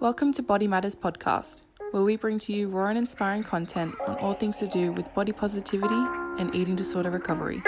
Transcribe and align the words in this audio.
Welcome 0.00 0.32
to 0.32 0.42
Body 0.42 0.66
Matters 0.66 0.94
Podcast, 0.94 1.60
where 1.90 2.02
we 2.02 2.16
bring 2.16 2.38
to 2.38 2.54
you 2.54 2.70
raw 2.70 2.86
and 2.86 2.96
inspiring 2.96 3.44
content 3.44 3.94
on 4.06 4.16
all 4.16 4.32
things 4.32 4.56
to 4.56 4.66
do 4.66 4.92
with 4.92 5.12
body 5.12 5.30
positivity 5.30 5.94
and 6.38 6.54
eating 6.54 6.74
disorder 6.74 7.10
recovery. 7.10 7.62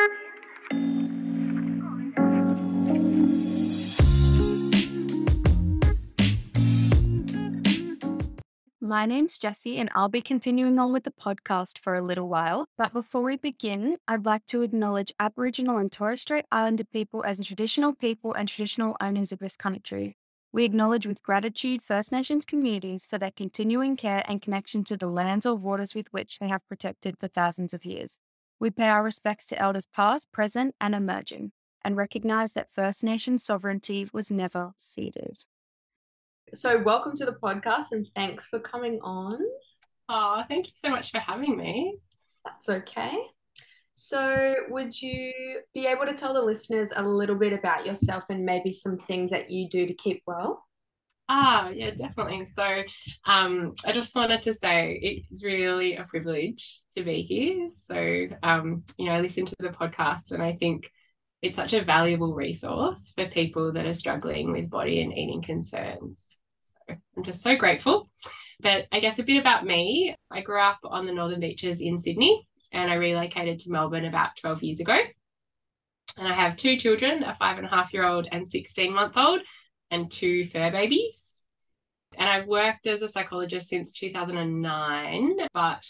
My 8.81 9.05
name's 9.05 9.39
Jessie, 9.39 9.77
and 9.77 9.91
I'll 9.95 10.09
be 10.09 10.23
continuing 10.23 10.79
on 10.79 10.91
with 10.91 11.05
the 11.05 11.11
podcast 11.11 11.79
for 11.79 11.95
a 11.95 12.01
little 12.01 12.31
while. 12.31 12.65
But 12.79 12.95
before 12.95 13.21
we 13.21 13.37
begin, 13.37 13.99
I'd 14.09 14.25
like 14.25 14.47
to 14.47 14.63
acknowledge 14.63 15.13
Aboriginal 15.21 15.77
and 15.77 15.93
Torres 15.93 16.23
Strait 16.23 16.47
Islander 16.51 16.85
people 16.85 17.23
as 17.25 17.47
traditional 17.47 17.95
people 17.95 18.33
and 18.33 18.49
traditional 18.49 18.97
owners 19.03 19.33
of 19.33 19.39
this 19.39 19.55
country. 19.55 20.17
We 20.55 20.65
acknowledge 20.65 21.07
with 21.07 21.23
gratitude 21.23 21.81
First 21.81 22.13
Nations 22.13 22.45
communities 22.45 23.07
for 23.07 23.17
their 23.17 23.31
continuing 23.31 23.97
care 23.97 24.23
and 24.29 24.43
connection 24.43 24.85
to 24.85 24.99
the 24.99 25.07
lands 25.07 25.47
or 25.47 25.55
waters 25.55 25.95
with 25.95 26.13
which 26.13 26.39
they 26.39 26.49
have 26.49 26.69
protected 26.69 27.17
for 27.19 27.27
thousands 27.27 27.73
of 27.73 27.87
years. 27.87 28.19
We 28.61 28.69
pay 28.69 28.89
our 28.89 29.03
respects 29.03 29.47
to 29.47 29.59
elders 29.59 29.87
past, 29.87 30.31
present, 30.31 30.75
and 30.79 30.95
emerging, 30.95 31.53
and 31.83 31.97
recognize 31.97 32.53
that 32.53 32.71
First 32.71 33.03
Nation 33.03 33.39
sovereignty 33.39 34.07
was 34.13 34.31
never 34.31 34.75
ceded. 34.77 35.45
So, 36.53 36.83
welcome 36.83 37.17
to 37.17 37.25
the 37.25 37.33
podcast 37.33 37.93
and 37.93 38.07
thanks 38.15 38.45
for 38.45 38.59
coming 38.59 38.99
on. 39.01 39.39
Oh, 40.11 40.45
thank 40.49 40.67
you 40.67 40.75
so 40.77 40.91
much 40.91 41.13
for 41.13 41.19
having 41.19 41.57
me. 41.57 41.97
That's 42.45 42.69
okay. 42.69 43.17
So, 43.95 44.55
would 44.71 45.01
you 45.01 45.61
be 45.75 45.87
able 45.87 46.07
to 46.07 46.15
tell 46.15 46.33
the 46.33 46.43
listeners 46.43 46.93
a 46.95 47.03
little 47.03 47.37
bit 47.37 47.53
about 47.53 47.87
yourself 47.87 48.25
and 48.31 48.45
maybe 48.45 48.73
some 48.73 48.97
things 48.97 49.31
that 49.31 49.51
you 49.51 49.69
do 49.69 49.87
to 49.87 49.95
keep 49.95 50.23
well? 50.27 50.65
Ah, 51.29 51.69
yeah, 51.71 51.91
definitely. 51.91 52.45
So, 52.47 52.83
um, 53.27 53.75
I 53.87 53.93
just 53.93 54.15
wanted 54.15 54.43
to 54.43 54.55
say 54.55 54.99
it's 55.03 55.45
really 55.45 55.97
a 55.97 56.05
privilege 56.05 56.81
to 56.97 57.05
be 57.05 57.23
here. 57.23 57.69
So, 57.85 58.29
um, 58.43 58.83
you 58.97 59.07
know, 59.07 59.13
I 59.13 59.21
listen 59.21 59.45
to 59.47 59.57
the 59.59 59.69
podcast 59.69 60.33
and 60.33 60.43
I 60.43 60.55
think 60.55 60.91
it's 61.43 61.57
such 61.57 61.75
a 61.75 61.85
valuable 61.85 62.35
resource 62.35 63.13
for 63.15 63.27
people 63.29 63.73
that 63.73 63.87
are 63.87 63.93
struggling 63.93 64.53
with 64.53 64.71
body 64.71 65.03
and 65.03 65.13
eating 65.13 65.43
concerns. 65.43 66.39
So, 66.63 66.97
I'm 67.17 67.25
just 67.25 67.43
so 67.43 67.57
grateful. 67.57 68.11
But 68.61 68.87
I 68.91 69.01
guess 69.01 69.19
a 69.19 69.23
bit 69.23 69.39
about 69.39 69.67
me. 69.67 70.15
I 70.31 70.41
grew 70.41 70.61
up 70.61 70.79
on 70.85 71.05
the 71.05 71.13
Northern 71.13 71.41
Beaches 71.41 71.81
in 71.81 71.99
Sydney 71.99 72.47
and 72.73 72.91
I 72.91 72.95
relocated 72.95 73.61
to 73.61 73.71
Melbourne 73.71 74.05
about 74.05 74.37
12 74.41 74.63
years 74.63 74.81
ago. 74.81 74.99
And 76.19 76.29
I 76.29 76.35
have 76.35 76.57
two 76.57 76.77
children, 76.77 77.23
a 77.23 77.35
five 77.35 77.59
and 77.59 77.67
a 77.67 77.71
half 77.71 77.93
year 77.93 78.05
old 78.05 78.29
and 78.31 78.49
16 78.49 78.93
month 78.93 79.17
old, 79.17 79.41
and 79.91 80.11
two 80.11 80.45
fur 80.47 80.71
babies. 80.71 81.43
And 82.19 82.29
I've 82.29 82.47
worked 82.47 82.87
as 82.87 83.03
a 83.03 83.09
psychologist 83.09 83.69
since 83.69 83.93
2009, 83.93 85.37
but 85.55 85.87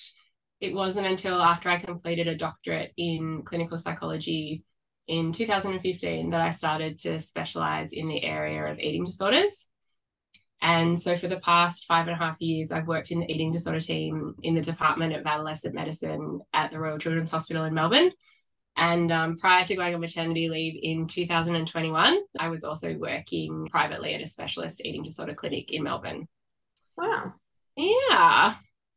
it 0.60 0.74
wasn't 0.74 1.08
until 1.08 1.42
after 1.42 1.68
I 1.68 1.78
completed 1.78 2.28
a 2.28 2.36
doctorate 2.36 2.92
in 2.96 3.42
clinical 3.42 3.78
psychology 3.78 4.62
in 5.08 5.32
2015 5.32 6.30
that 6.30 6.40
I 6.40 6.50
started 6.50 7.00
to 7.00 7.18
specialize 7.18 7.92
in 7.92 8.06
the 8.06 8.22
area 8.22 8.64
of 8.70 8.78
eating 8.78 9.04
disorders. 9.04 9.68
And 10.62 11.00
so 11.02 11.16
for 11.16 11.26
the 11.26 11.40
past 11.40 11.86
five 11.86 12.06
and 12.06 12.14
a 12.14 12.18
half 12.18 12.40
years, 12.40 12.70
I've 12.70 12.86
worked 12.86 13.10
in 13.10 13.18
the 13.18 13.30
eating 13.30 13.50
disorder 13.50 13.80
team 13.80 14.36
in 14.44 14.54
the 14.54 14.60
Department 14.60 15.12
of 15.12 15.26
Adolescent 15.26 15.74
Medicine 15.74 16.40
at 16.54 16.70
the 16.70 16.78
Royal 16.78 16.98
Children's 16.98 17.32
Hospital 17.32 17.64
in 17.64 17.74
Melbourne. 17.74 18.12
And 18.76 19.10
um, 19.10 19.36
prior 19.36 19.64
to 19.64 19.74
going 19.74 19.92
on 19.92 20.00
maternity 20.00 20.48
leave 20.48 20.78
in 20.80 21.08
2021, 21.08 22.16
I 22.38 22.48
was 22.48 22.62
also 22.62 22.96
working 22.96 23.66
privately 23.72 24.14
at 24.14 24.22
a 24.22 24.26
specialist 24.26 24.80
eating 24.84 25.02
disorder 25.02 25.34
clinic 25.34 25.72
in 25.72 25.82
Melbourne. 25.82 26.28
Wow. 26.96 27.34
Yeah. 27.76 28.54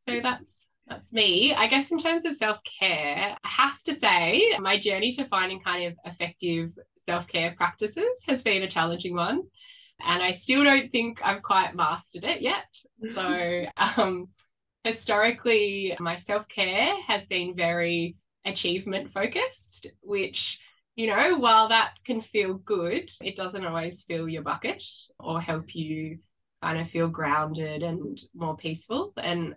So 0.07 0.19
that's 0.21 0.69
that's 0.87 1.11
me. 1.11 1.51
I 1.51 1.67
guess 1.67 1.89
in 1.89 1.97
terms 1.97 2.25
of 2.25 2.35
self-care, 2.35 3.35
I 3.43 3.47
have 3.47 3.81
to 3.83 3.95
say 3.95 4.55
my 4.59 4.77
journey 4.77 5.13
to 5.13 5.25
finding 5.25 5.59
kind 5.61 5.87
of 5.87 5.97
effective 6.05 6.73
self-care 7.07 7.55
practices 7.57 8.23
has 8.27 8.43
been 8.43 8.61
a 8.61 8.69
challenging 8.69 9.15
one 9.15 9.41
and 10.01 10.21
I 10.21 10.31
still 10.33 10.63
don't 10.63 10.91
think 10.91 11.19
I've 11.23 11.41
quite 11.41 11.75
mastered 11.75 12.23
it 12.23 12.41
yet. 12.41 12.65
So, 13.13 13.65
um, 13.97 14.29
historically, 14.83 15.95
my 15.99 16.15
self 16.15 16.47
care 16.47 16.93
has 17.07 17.27
been 17.27 17.55
very 17.55 18.15
achievement 18.45 19.09
focused, 19.09 19.87
which, 20.01 20.59
you 20.95 21.07
know, 21.07 21.37
while 21.37 21.69
that 21.69 21.93
can 22.05 22.21
feel 22.21 22.55
good, 22.55 23.09
it 23.21 23.35
doesn't 23.35 23.65
always 23.65 24.03
fill 24.03 24.29
your 24.29 24.43
bucket 24.43 24.83
or 25.19 25.41
help 25.41 25.75
you 25.75 26.19
kind 26.61 26.79
of 26.79 26.89
feel 26.89 27.07
grounded 27.07 27.83
and 27.83 28.19
more 28.33 28.55
peaceful. 28.55 29.13
And 29.17 29.55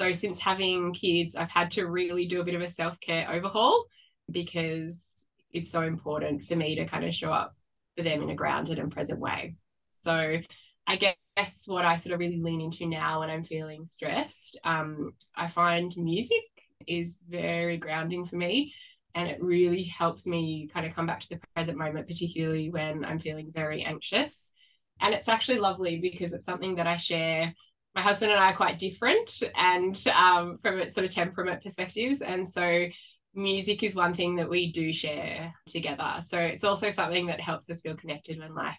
so, 0.00 0.12
since 0.12 0.38
having 0.38 0.94
kids, 0.94 1.36
I've 1.36 1.50
had 1.50 1.70
to 1.72 1.86
really 1.86 2.26
do 2.26 2.40
a 2.40 2.44
bit 2.44 2.54
of 2.54 2.62
a 2.62 2.68
self 2.68 2.98
care 3.00 3.30
overhaul 3.30 3.84
because 4.30 5.26
it's 5.52 5.70
so 5.70 5.82
important 5.82 6.44
for 6.44 6.56
me 6.56 6.76
to 6.76 6.86
kind 6.86 7.04
of 7.04 7.14
show 7.14 7.32
up 7.32 7.54
for 8.00 8.08
them 8.08 8.22
in 8.22 8.30
a 8.30 8.34
grounded 8.34 8.78
and 8.78 8.90
present 8.90 9.18
way. 9.18 9.56
So 10.02 10.38
I 10.86 10.96
guess 10.96 11.64
what 11.66 11.84
I 11.84 11.96
sort 11.96 12.14
of 12.14 12.20
really 12.20 12.40
lean 12.40 12.60
into 12.60 12.86
now 12.86 13.20
when 13.20 13.30
I'm 13.30 13.44
feeling 13.44 13.86
stressed, 13.86 14.58
um, 14.64 15.12
I 15.36 15.46
find 15.46 15.94
music 15.96 16.42
is 16.86 17.20
very 17.28 17.76
grounding 17.76 18.24
for 18.24 18.36
me. 18.36 18.74
And 19.14 19.28
it 19.28 19.42
really 19.42 19.82
helps 19.82 20.26
me 20.26 20.70
kind 20.72 20.86
of 20.86 20.94
come 20.94 21.06
back 21.06 21.20
to 21.20 21.28
the 21.30 21.40
present 21.54 21.76
moment, 21.76 22.06
particularly 22.06 22.70
when 22.70 23.04
I'm 23.04 23.18
feeling 23.18 23.50
very 23.52 23.82
anxious. 23.82 24.52
And 25.00 25.14
it's 25.14 25.28
actually 25.28 25.58
lovely 25.58 25.98
because 25.98 26.32
it's 26.32 26.46
something 26.46 26.76
that 26.76 26.86
I 26.86 26.96
share. 26.96 27.52
My 27.94 28.02
husband 28.02 28.30
and 28.30 28.40
I 28.40 28.52
are 28.52 28.56
quite 28.56 28.78
different 28.78 29.42
and 29.56 30.00
um, 30.14 30.58
from 30.62 30.88
sort 30.90 31.04
of 31.04 31.12
temperament 31.12 31.62
perspectives. 31.62 32.22
And 32.22 32.48
so 32.48 32.86
music 33.34 33.82
is 33.82 33.94
one 33.94 34.14
thing 34.14 34.36
that 34.36 34.48
we 34.48 34.72
do 34.72 34.92
share 34.92 35.54
together. 35.66 36.16
So 36.24 36.38
it's 36.38 36.64
also 36.64 36.90
something 36.90 37.26
that 37.26 37.40
helps 37.40 37.70
us 37.70 37.80
feel 37.80 37.96
connected 37.96 38.38
when 38.38 38.54
life 38.54 38.78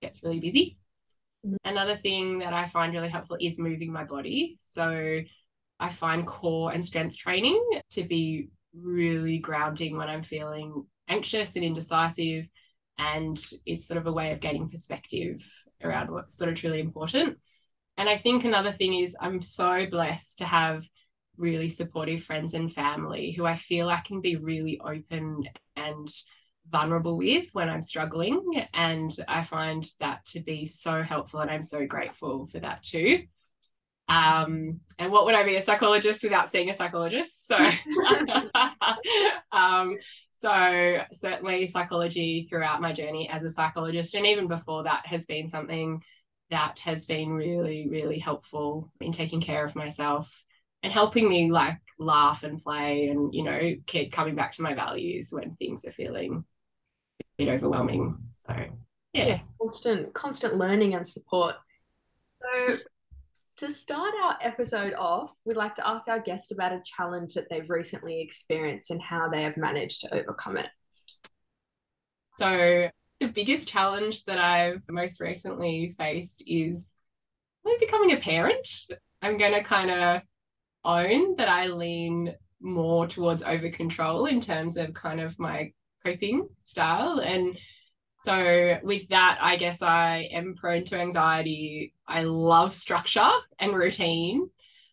gets 0.00 0.22
really 0.22 0.40
busy. 0.40 0.78
Mm-hmm. 1.46 1.56
Another 1.64 1.96
thing 1.96 2.38
that 2.40 2.52
I 2.52 2.68
find 2.68 2.92
really 2.92 3.08
helpful 3.08 3.36
is 3.40 3.58
moving 3.58 3.92
my 3.92 4.04
body. 4.04 4.56
So 4.60 5.20
I 5.78 5.88
find 5.88 6.26
core 6.26 6.72
and 6.72 6.84
strength 6.84 7.16
training 7.16 7.62
to 7.90 8.04
be 8.04 8.48
really 8.74 9.38
grounding 9.38 9.96
when 9.96 10.08
I'm 10.08 10.22
feeling 10.22 10.86
anxious 11.08 11.56
and 11.56 11.64
indecisive. 11.64 12.46
And 12.98 13.42
it's 13.64 13.86
sort 13.86 13.98
of 13.98 14.06
a 14.06 14.12
way 14.12 14.32
of 14.32 14.40
gaining 14.40 14.68
perspective 14.68 15.46
around 15.82 16.10
what's 16.10 16.36
sort 16.36 16.50
of 16.50 16.56
truly 16.56 16.80
important. 16.80 17.38
And 17.96 18.08
I 18.08 18.16
think 18.16 18.44
another 18.44 18.72
thing 18.72 18.94
is 18.94 19.16
I'm 19.20 19.42
so 19.42 19.86
blessed 19.90 20.38
to 20.38 20.44
have 20.44 20.84
really 21.40 21.68
supportive 21.68 22.22
friends 22.22 22.54
and 22.54 22.72
family 22.72 23.32
who 23.32 23.46
I 23.46 23.56
feel 23.56 23.88
I 23.88 24.00
can 24.00 24.20
be 24.20 24.36
really 24.36 24.80
open 24.80 25.44
and 25.74 26.08
vulnerable 26.68 27.16
with 27.16 27.46
when 27.52 27.68
I'm 27.68 27.82
struggling. 27.82 28.62
And 28.74 29.10
I 29.26 29.42
find 29.42 29.84
that 29.98 30.24
to 30.26 30.40
be 30.40 30.66
so 30.66 31.02
helpful. 31.02 31.40
And 31.40 31.50
I'm 31.50 31.62
so 31.62 31.86
grateful 31.86 32.46
for 32.46 32.60
that 32.60 32.82
too. 32.82 33.24
Um, 34.08 34.80
and 34.98 35.12
what 35.12 35.24
would 35.24 35.34
I 35.34 35.44
be 35.44 35.56
a 35.56 35.62
psychologist 35.62 36.22
without 36.22 36.50
seeing 36.50 36.68
a 36.68 36.74
psychologist? 36.74 37.46
So, 37.46 37.56
um, 39.52 39.96
so 40.40 40.98
certainly 41.12 41.66
psychology 41.66 42.46
throughout 42.48 42.80
my 42.80 42.92
journey 42.92 43.30
as 43.30 43.44
a 43.44 43.50
psychologist, 43.50 44.14
and 44.14 44.26
even 44.26 44.48
before 44.48 44.84
that, 44.84 45.06
has 45.06 45.26
been 45.26 45.46
something 45.46 46.02
that 46.50 46.80
has 46.80 47.06
been 47.06 47.30
really, 47.30 47.88
really 47.88 48.18
helpful 48.18 48.90
in 49.00 49.12
taking 49.12 49.40
care 49.40 49.64
of 49.64 49.76
myself 49.76 50.44
and 50.82 50.92
helping 50.92 51.28
me 51.28 51.50
like 51.50 51.78
laugh 51.98 52.44
and 52.44 52.62
play 52.62 53.08
and 53.08 53.34
you 53.34 53.44
know 53.44 53.74
keep 53.86 54.10
coming 54.10 54.34
back 54.34 54.52
to 54.52 54.62
my 54.62 54.74
values 54.74 55.28
when 55.30 55.54
things 55.56 55.84
are 55.84 55.92
feeling 55.92 56.44
a 57.20 57.24
bit 57.36 57.48
overwhelming. 57.48 58.16
So 58.30 58.54
yeah. 59.12 59.26
yeah, 59.26 59.40
constant 59.60 60.14
constant 60.14 60.56
learning 60.56 60.94
and 60.94 61.06
support. 61.06 61.56
So 62.42 62.78
to 63.58 63.70
start 63.70 64.14
our 64.22 64.38
episode 64.40 64.94
off, 64.94 65.34
we'd 65.44 65.56
like 65.56 65.74
to 65.74 65.86
ask 65.86 66.08
our 66.08 66.20
guest 66.20 66.50
about 66.50 66.72
a 66.72 66.82
challenge 66.84 67.34
that 67.34 67.48
they've 67.50 67.68
recently 67.68 68.22
experienced 68.22 68.90
and 68.90 69.02
how 69.02 69.28
they 69.28 69.42
have 69.42 69.58
managed 69.58 70.00
to 70.02 70.14
overcome 70.14 70.56
it. 70.56 70.68
So 72.38 72.88
the 73.20 73.28
biggest 73.28 73.68
challenge 73.68 74.24
that 74.24 74.38
I've 74.38 74.80
most 74.88 75.20
recently 75.20 75.94
faced 75.98 76.42
is 76.46 76.94
becoming 77.78 78.12
a 78.12 78.16
parent. 78.16 78.66
I'm 79.20 79.36
going 79.36 79.52
to 79.52 79.62
kind 79.62 79.90
of 79.90 80.22
own 80.84 81.36
that 81.36 81.48
I 81.48 81.66
lean 81.66 82.34
more 82.60 83.06
towards 83.06 83.42
over 83.42 83.70
control 83.70 84.26
in 84.26 84.40
terms 84.40 84.76
of 84.76 84.94
kind 84.94 85.20
of 85.20 85.38
my 85.38 85.72
coping 86.04 86.48
style. 86.60 87.18
And 87.18 87.58
so, 88.22 88.78
with 88.82 89.08
that, 89.08 89.38
I 89.40 89.56
guess 89.56 89.80
I 89.80 90.28
am 90.32 90.54
prone 90.54 90.84
to 90.86 90.98
anxiety. 90.98 91.94
I 92.06 92.22
love 92.22 92.74
structure 92.74 93.30
and 93.58 93.74
routine. 93.74 94.50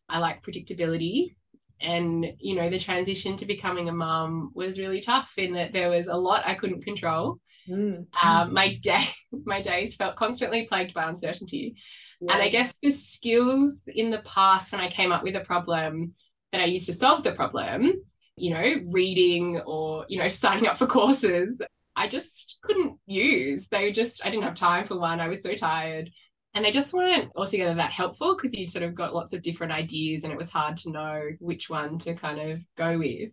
I 0.07 0.19
like 0.19 0.45
predictability. 0.45 1.35
And, 1.81 2.25
you 2.39 2.55
know, 2.55 2.69
the 2.69 2.79
transition 2.79 3.35
to 3.37 3.45
becoming 3.45 3.89
a 3.89 3.93
mum 3.93 4.51
was 4.55 4.79
really 4.79 5.01
tough 5.01 5.33
in 5.37 5.53
that 5.53 5.73
there 5.73 5.89
was 5.89 6.07
a 6.07 6.15
lot 6.15 6.47
I 6.47 6.55
couldn't 6.55 6.83
control. 6.85 7.39
Mm. 7.69 8.05
Um, 8.23 8.53
my 8.53 8.75
day, 8.75 9.09
my 9.45 9.61
days 9.61 9.95
felt 9.95 10.15
constantly 10.15 10.65
plagued 10.65 10.93
by 10.93 11.09
uncertainty. 11.09 11.75
Yeah. 12.19 12.33
And 12.33 12.41
I 12.41 12.49
guess 12.49 12.77
the 12.81 12.91
skills 12.91 13.87
in 13.93 14.09
the 14.09 14.19
past 14.19 14.71
when 14.71 14.81
I 14.81 14.89
came 14.89 15.11
up 15.11 15.23
with 15.23 15.35
a 15.35 15.41
problem 15.41 16.13
that 16.51 16.61
I 16.61 16.65
used 16.65 16.87
to 16.87 16.93
solve 16.93 17.23
the 17.23 17.33
problem, 17.33 17.93
you 18.35 18.53
know, 18.53 18.75
reading 18.87 19.59
or, 19.65 20.05
you 20.09 20.19
know, 20.19 20.27
signing 20.27 20.67
up 20.67 20.77
for 20.77 20.87
courses, 20.87 21.61
I 21.95 22.07
just 22.07 22.59
couldn't 22.63 22.97
use. 23.05 23.67
They 23.67 23.91
just, 23.91 24.25
I 24.25 24.29
didn't 24.29 24.43
have 24.43 24.55
time 24.55 24.85
for 24.85 24.99
one. 24.99 25.19
I 25.19 25.27
was 25.27 25.41
so 25.41 25.53
tired. 25.53 26.11
And 26.53 26.65
they 26.65 26.71
just 26.71 26.93
weren't 26.93 27.31
altogether 27.35 27.75
that 27.75 27.91
helpful 27.91 28.35
because 28.35 28.53
you 28.53 28.65
sort 28.65 28.83
of 28.83 28.95
got 28.95 29.13
lots 29.13 29.33
of 29.33 29.43
different 29.43 29.73
ideas 29.73 30.23
and 30.23 30.33
it 30.33 30.37
was 30.37 30.49
hard 30.49 30.77
to 30.77 30.91
know 30.91 31.29
which 31.39 31.69
one 31.69 31.99
to 31.99 32.15
kind 32.15 32.39
of 32.39 32.63
go 32.75 32.97
with. 32.97 33.29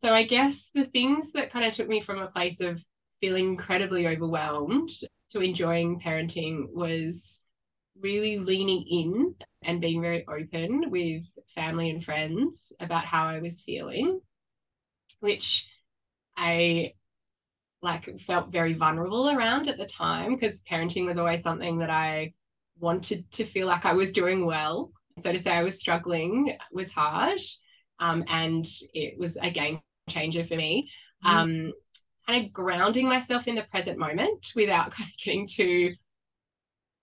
So 0.00 0.14
I 0.14 0.24
guess 0.24 0.70
the 0.72 0.84
things 0.84 1.32
that 1.32 1.50
kind 1.50 1.64
of 1.64 1.72
took 1.72 1.88
me 1.88 2.00
from 2.00 2.18
a 2.18 2.28
place 2.28 2.60
of 2.60 2.84
feeling 3.20 3.48
incredibly 3.48 4.06
overwhelmed 4.06 4.90
to 5.30 5.40
enjoying 5.40 5.98
parenting 5.98 6.66
was 6.72 7.42
really 8.00 8.38
leaning 8.38 8.84
in 8.88 9.34
and 9.62 9.80
being 9.80 10.00
very 10.00 10.24
open 10.26 10.90
with 10.90 11.24
family 11.54 11.90
and 11.90 12.04
friends 12.04 12.72
about 12.80 13.04
how 13.04 13.26
I 13.26 13.40
was 13.40 13.60
feeling, 13.60 14.20
which 15.20 15.68
I 16.36 16.94
like 17.82 18.20
felt 18.20 18.50
very 18.50 18.74
vulnerable 18.74 19.30
around 19.30 19.68
at 19.68 19.78
the 19.78 19.86
time 19.86 20.34
because 20.34 20.62
parenting 20.62 21.06
was 21.06 21.18
always 21.18 21.42
something 21.42 21.78
that 21.78 21.90
I 21.90 22.32
wanted 22.78 23.30
to 23.32 23.44
feel 23.44 23.66
like 23.66 23.84
I 23.84 23.94
was 23.94 24.12
doing 24.12 24.46
well. 24.46 24.92
So 25.20 25.32
to 25.32 25.38
say 25.38 25.52
I 25.52 25.62
was 25.62 25.78
struggling 25.78 26.56
was 26.72 26.92
hard. 26.92 27.40
Um, 28.00 28.24
and 28.28 28.66
it 28.94 29.18
was 29.18 29.36
a 29.36 29.50
game 29.50 29.80
changer 30.08 30.44
for 30.44 30.54
me. 30.54 30.90
Mm. 31.24 31.28
Um, 31.28 31.72
kind 32.26 32.44
of 32.44 32.52
grounding 32.52 33.08
myself 33.08 33.48
in 33.48 33.54
the 33.54 33.64
present 33.64 33.98
moment 33.98 34.52
without 34.54 34.90
kind 34.92 35.08
of 35.08 35.24
getting 35.24 35.48
too 35.48 35.94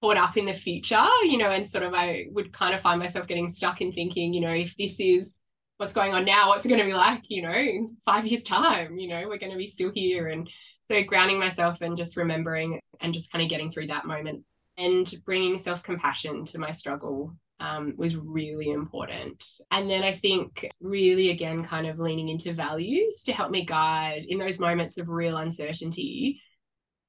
caught 0.05 0.17
up 0.17 0.37
in 0.37 0.45
the 0.45 0.53
future, 0.53 1.03
you 1.23 1.37
know, 1.37 1.49
and 1.49 1.65
sort 1.65 1.83
of 1.83 1.93
I 1.93 2.27
would 2.31 2.53
kind 2.53 2.75
of 2.75 2.81
find 2.81 2.99
myself 2.99 3.27
getting 3.27 3.47
stuck 3.47 3.81
in 3.81 3.91
thinking, 3.91 4.33
you 4.33 4.41
know, 4.41 4.51
if 4.51 4.75
this 4.77 4.99
is 4.99 5.39
what's 5.77 5.93
going 5.93 6.13
on 6.13 6.25
now, 6.25 6.49
what's 6.49 6.63
it 6.63 6.69
going 6.69 6.79
to 6.79 6.85
be 6.85 6.93
like, 6.93 7.23
you 7.29 7.41
know, 7.41 7.51
in 7.51 7.97
five 8.05 8.25
years' 8.25 8.43
time, 8.43 8.99
you 8.99 9.07
know, 9.07 9.27
we're 9.27 9.39
going 9.39 9.51
to 9.51 9.57
be 9.57 9.67
still 9.67 9.91
here. 9.93 10.27
And 10.27 10.47
so 10.87 11.03
grounding 11.03 11.39
myself 11.39 11.81
and 11.81 11.97
just 11.97 12.17
remembering 12.17 12.79
and 13.01 13.13
just 13.13 13.31
kind 13.31 13.43
of 13.43 13.49
getting 13.49 13.71
through 13.71 13.87
that 13.87 14.05
moment 14.05 14.43
and 14.77 15.11
bringing 15.25 15.57
self 15.57 15.81
compassion 15.81 16.45
to 16.45 16.59
my 16.59 16.71
struggle 16.71 17.35
um, 17.59 17.95
was 17.97 18.15
really 18.15 18.69
important. 18.69 19.43
And 19.71 19.89
then 19.89 20.03
I 20.03 20.13
think 20.13 20.69
really, 20.81 21.31
again, 21.31 21.63
kind 21.63 21.87
of 21.87 21.99
leaning 21.99 22.29
into 22.29 22.53
values 22.53 23.23
to 23.23 23.33
help 23.33 23.49
me 23.49 23.65
guide 23.65 24.25
in 24.27 24.37
those 24.37 24.59
moments 24.59 24.97
of 24.97 25.09
real 25.09 25.37
uncertainty, 25.37 26.41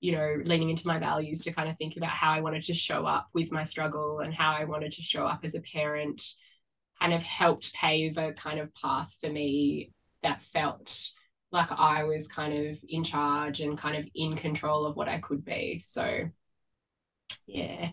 you 0.00 0.12
know, 0.12 0.36
leaning 0.44 0.70
into 0.70 0.86
my 0.86 0.98
values 0.98 1.40
to 1.42 1.52
kind 1.52 1.68
of 1.68 1.76
think 1.78 1.96
about 1.96 2.10
how 2.10 2.32
I 2.32 2.40
wanted 2.40 2.62
to 2.64 2.74
show 2.74 3.06
up 3.06 3.28
with 3.32 3.50
my 3.50 3.64
struggle 3.64 4.20
and 4.20 4.34
how 4.34 4.52
I 4.52 4.64
wanted 4.64 4.92
to 4.92 5.02
show 5.02 5.26
up 5.26 5.40
as 5.42 5.54
a 5.54 5.60
parent 5.60 6.22
kind 7.00 7.12
of 7.12 7.22
helped 7.22 7.74
pave 7.74 8.16
a 8.18 8.32
kind 8.32 8.58
of 8.58 8.74
path 8.74 9.12
for 9.20 9.28
me 9.28 9.92
that 10.22 10.42
felt 10.42 11.10
like 11.52 11.70
I 11.70 12.04
was 12.04 12.28
kind 12.28 12.68
of 12.68 12.78
in 12.88 13.04
charge 13.04 13.60
and 13.60 13.78
kind 13.78 13.96
of 13.96 14.06
in 14.14 14.36
control 14.36 14.84
of 14.84 14.96
what 14.96 15.08
I 15.08 15.18
could 15.18 15.44
be. 15.44 15.82
So, 15.84 16.28
yeah. 17.46 17.90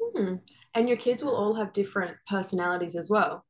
Hmm. 0.00 0.36
And 0.74 0.88
your 0.88 0.98
kids 0.98 1.24
will 1.24 1.34
all 1.34 1.54
have 1.54 1.72
different 1.72 2.16
personalities 2.28 2.96
as 2.96 3.10
well. 3.10 3.44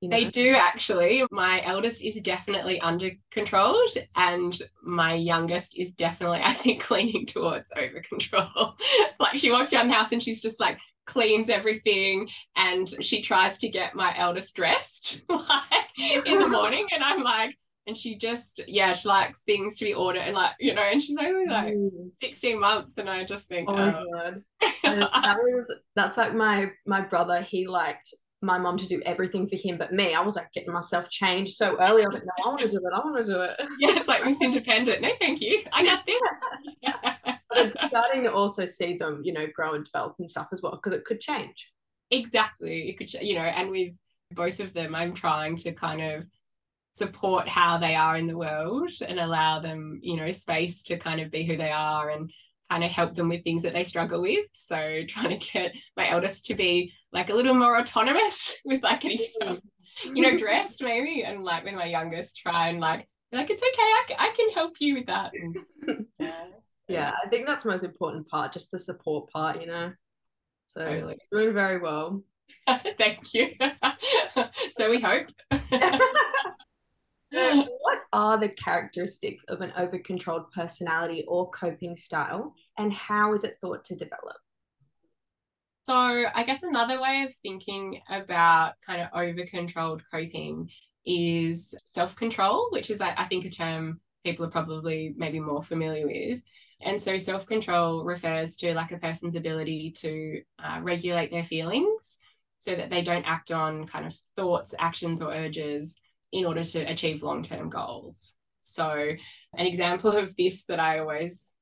You 0.00 0.08
know? 0.08 0.16
They 0.16 0.30
do 0.30 0.52
actually. 0.52 1.24
My 1.30 1.62
eldest 1.64 2.02
is 2.02 2.20
definitely 2.22 2.80
under 2.80 3.10
controlled, 3.30 3.90
and 4.16 4.58
my 4.82 5.14
youngest 5.14 5.78
is 5.78 5.92
definitely, 5.92 6.40
I 6.42 6.54
think, 6.54 6.90
leaning 6.90 7.26
towards 7.26 7.70
over 7.76 8.02
control. 8.08 8.76
like 9.20 9.36
she 9.36 9.50
walks 9.50 9.72
around 9.72 9.88
the 9.88 9.94
house 9.94 10.12
and 10.12 10.22
she's 10.22 10.40
just 10.40 10.58
like 10.58 10.78
cleans 11.04 11.50
everything, 11.50 12.28
and 12.56 12.88
she 13.02 13.20
tries 13.20 13.58
to 13.58 13.68
get 13.68 13.94
my 13.94 14.16
eldest 14.16 14.56
dressed 14.56 15.22
like 15.28 16.24
in 16.26 16.38
the 16.38 16.48
morning, 16.48 16.86
and 16.92 17.04
I'm 17.04 17.22
like, 17.22 17.54
and 17.86 17.96
she 17.96 18.16
just 18.16 18.60
yeah 18.68 18.92
she 18.92 19.08
likes 19.08 19.42
things 19.42 19.76
to 19.76 19.84
be 19.84 19.94
ordered 19.94 20.20
and 20.20 20.34
like 20.34 20.52
you 20.60 20.74
know 20.74 20.82
and 20.82 21.02
she's 21.02 21.16
only 21.18 21.46
like 21.46 21.74
mm. 21.74 22.10
16 22.20 22.60
months 22.60 22.98
and 22.98 23.08
i 23.08 23.24
just 23.24 23.48
think 23.48 23.68
oh 23.68 23.74
my 23.74 23.94
oh. 23.94 24.06
god 24.22 24.44
that 24.82 25.38
was 25.38 25.74
that's 25.96 26.16
like 26.16 26.34
my 26.34 26.70
my 26.86 27.00
brother 27.00 27.40
he 27.40 27.66
liked 27.66 28.14
my 28.42 28.58
mom 28.58 28.76
to 28.78 28.86
do 28.86 29.02
everything 29.04 29.46
for 29.46 29.56
him 29.56 29.76
but 29.76 29.92
me. 29.92 30.14
I 30.14 30.20
was 30.20 30.36
like 30.36 30.52
getting 30.52 30.72
myself 30.72 31.10
changed 31.10 31.56
so 31.56 31.76
early. 31.80 32.02
I 32.02 32.06
was 32.06 32.14
like 32.14 32.24
no 32.24 32.44
i 32.44 32.48
want 32.48 32.60
to 32.60 32.68
do 32.68 32.76
it. 32.76 32.92
I 32.94 32.98
want 32.98 33.16
to 33.16 33.24
do 33.24 33.40
it. 33.40 33.60
Yeah 33.78 33.98
it's 33.98 34.08
like 34.08 34.24
miss 34.24 34.40
independent. 34.40 35.02
No 35.02 35.10
thank 35.18 35.40
you. 35.40 35.62
I 35.72 35.84
got 35.84 36.06
this. 36.06 36.20
But 37.52 37.66
it's 37.66 37.76
starting 37.88 38.22
to 38.22 38.32
also 38.32 38.64
see 38.64 38.96
them 38.96 39.22
you 39.24 39.32
know 39.32 39.46
grow 39.52 39.74
and 39.74 39.84
develop 39.84 40.14
and 40.20 40.30
stuff 40.30 40.48
as 40.52 40.62
well 40.62 40.72
because 40.72 40.92
it 40.92 41.04
could 41.04 41.20
change. 41.20 41.72
Exactly. 42.10 42.88
It 42.88 42.96
could 42.96 43.12
you 43.12 43.34
know 43.34 43.40
and 43.40 43.70
with 43.70 43.92
both 44.32 44.60
of 44.60 44.72
them 44.72 44.94
i'm 44.94 45.12
trying 45.12 45.56
to 45.56 45.72
kind 45.72 46.00
of 46.00 46.24
support 46.92 47.48
how 47.48 47.78
they 47.78 47.94
are 47.94 48.16
in 48.16 48.26
the 48.26 48.36
world 48.36 48.90
and 49.06 49.18
allow 49.18 49.60
them, 49.60 50.00
you 50.02 50.16
know, 50.16 50.30
space 50.32 50.82
to 50.84 50.98
kind 50.98 51.20
of 51.20 51.30
be 51.30 51.44
who 51.44 51.56
they 51.56 51.70
are 51.70 52.10
and 52.10 52.30
kind 52.70 52.84
of 52.84 52.90
help 52.90 53.14
them 53.14 53.28
with 53.28 53.44
things 53.44 53.62
that 53.62 53.72
they 53.72 53.84
struggle 53.84 54.20
with. 54.20 54.46
So 54.52 55.02
trying 55.08 55.38
to 55.38 55.52
get 55.52 55.74
my 55.96 56.10
eldest 56.10 56.46
to 56.46 56.54
be 56.54 56.92
like 57.12 57.30
a 57.30 57.34
little 57.34 57.54
more 57.54 57.78
autonomous 57.78 58.58
with 58.64 58.82
like 58.82 59.00
getting 59.00 59.24
stuff, 59.24 59.56
mm-hmm. 59.56 60.16
you 60.16 60.22
know, 60.22 60.36
dressed 60.36 60.82
maybe, 60.82 61.24
and 61.24 61.42
like 61.42 61.64
with 61.64 61.74
my 61.74 61.86
youngest, 61.86 62.38
try 62.38 62.68
and 62.68 62.80
like 62.80 63.06
like 63.32 63.50
it's 63.50 63.62
okay, 63.62 64.16
I, 64.18 64.28
I 64.28 64.32
can 64.34 64.50
help 64.50 64.74
you 64.80 64.94
with 64.94 65.06
that. 65.06 65.32
And, 65.34 65.56
yeah. 66.18 66.44
yeah, 66.88 67.12
I 67.24 67.28
think 67.28 67.46
that's 67.46 67.62
the 67.62 67.70
most 67.70 67.84
important 67.84 68.28
part, 68.28 68.52
just 68.52 68.70
the 68.70 68.78
support 68.78 69.30
part, 69.30 69.60
you 69.60 69.66
know. 69.68 69.92
So 70.66 70.84
totally. 70.84 71.18
doing 71.30 71.54
very 71.54 71.78
well. 71.78 72.22
Thank 72.98 73.34
you. 73.34 73.50
so 74.76 74.90
we 74.90 75.00
hope. 75.00 75.28
what 77.30 77.98
are 78.12 78.38
the 78.38 78.48
characteristics 78.48 79.44
of 79.44 79.60
an 79.60 79.72
over-controlled 79.76 80.50
personality 80.52 81.24
or 81.28 81.50
coping 81.50 81.96
style, 81.96 82.54
and 82.78 82.92
how 82.92 83.34
is 83.34 83.44
it 83.44 83.56
thought 83.60 83.84
to 83.84 83.94
develop? 83.94 84.36
So, 85.90 85.96
I 85.96 86.44
guess 86.44 86.62
another 86.62 87.00
way 87.00 87.24
of 87.26 87.34
thinking 87.42 88.00
about 88.08 88.74
kind 88.86 89.02
of 89.02 89.08
over-controlled 89.12 90.04
coping 90.08 90.70
is 91.04 91.74
self-control, 91.84 92.68
which 92.70 92.90
is, 92.90 93.00
I 93.00 93.24
think, 93.24 93.44
a 93.44 93.50
term 93.50 94.00
people 94.22 94.46
are 94.46 94.50
probably 94.50 95.14
maybe 95.16 95.40
more 95.40 95.64
familiar 95.64 96.06
with. 96.06 96.42
And 96.80 97.02
so, 97.02 97.18
self 97.18 97.44
control 97.44 98.04
refers 98.04 98.54
to 98.58 98.72
like 98.72 98.92
a 98.92 98.98
person's 98.98 99.34
ability 99.34 99.90
to 99.96 100.42
uh, 100.62 100.78
regulate 100.80 101.32
their 101.32 101.42
feelings 101.42 102.18
so 102.58 102.76
that 102.76 102.88
they 102.88 103.02
don't 103.02 103.24
act 103.24 103.50
on 103.50 103.88
kind 103.88 104.06
of 104.06 104.14
thoughts, 104.36 104.76
actions, 104.78 105.20
or 105.20 105.32
urges 105.32 106.00
in 106.30 106.44
order 106.44 106.62
to 106.62 106.82
achieve 106.82 107.24
long 107.24 107.42
term 107.42 107.68
goals. 107.68 108.34
So, 108.62 108.92
an 109.58 109.66
example 109.66 110.12
of 110.12 110.36
this 110.36 110.66
that 110.66 110.78
I 110.78 111.00
always 111.00 111.52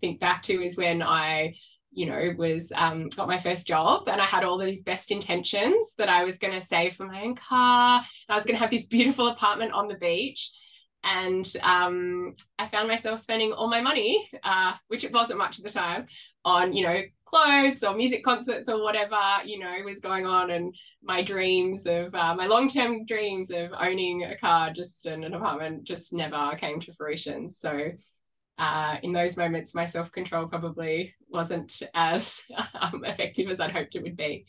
think 0.00 0.18
back 0.18 0.44
to 0.44 0.64
is 0.64 0.78
when 0.78 1.02
I 1.02 1.56
you 1.96 2.04
know, 2.04 2.34
was 2.36 2.70
um, 2.76 3.08
got 3.08 3.26
my 3.26 3.38
first 3.38 3.66
job 3.66 4.06
and 4.06 4.20
I 4.20 4.26
had 4.26 4.44
all 4.44 4.58
these 4.58 4.82
best 4.82 5.10
intentions 5.10 5.94
that 5.96 6.10
I 6.10 6.24
was 6.24 6.36
going 6.36 6.52
to 6.52 6.64
save 6.64 6.94
for 6.94 7.06
my 7.06 7.22
own 7.22 7.34
car. 7.34 8.00
And 8.00 8.34
I 8.34 8.36
was 8.36 8.44
going 8.44 8.54
to 8.54 8.60
have 8.60 8.70
this 8.70 8.84
beautiful 8.84 9.28
apartment 9.28 9.72
on 9.72 9.88
the 9.88 9.96
beach. 9.96 10.52
And 11.02 11.50
um, 11.62 12.34
I 12.58 12.66
found 12.66 12.88
myself 12.88 13.20
spending 13.20 13.52
all 13.52 13.70
my 13.70 13.80
money, 13.80 14.28
uh, 14.44 14.74
which 14.88 15.04
it 15.04 15.12
wasn't 15.12 15.38
much 15.38 15.58
at 15.58 15.64
the 15.64 15.70
time, 15.70 16.06
on, 16.44 16.74
you 16.74 16.84
know, 16.84 17.00
clothes 17.24 17.82
or 17.82 17.94
music 17.94 18.22
concerts 18.24 18.68
or 18.68 18.80
whatever 18.82 19.18
you 19.44 19.58
know 19.58 19.74
was 19.84 19.98
going 19.98 20.26
on 20.26 20.48
and 20.52 20.72
my 21.02 21.24
dreams 21.24 21.84
of 21.84 22.14
uh, 22.14 22.32
my 22.36 22.46
long-term 22.46 23.04
dreams 23.04 23.50
of 23.50 23.72
owning 23.80 24.22
a 24.22 24.36
car 24.38 24.70
just 24.72 25.06
in 25.06 25.24
an 25.24 25.34
apartment 25.34 25.82
just 25.82 26.12
never 26.12 26.52
came 26.56 26.78
to 26.78 26.92
fruition 26.92 27.50
so 27.50 27.90
uh, 28.58 28.96
in 29.02 29.12
those 29.12 29.36
moments 29.36 29.74
my 29.74 29.86
self-control 29.86 30.46
probably 30.46 31.14
wasn't 31.28 31.82
as 31.94 32.42
um, 32.80 33.04
effective 33.04 33.48
as 33.50 33.60
i'd 33.60 33.70
hoped 33.70 33.96
it 33.96 34.02
would 34.02 34.16
be 34.16 34.46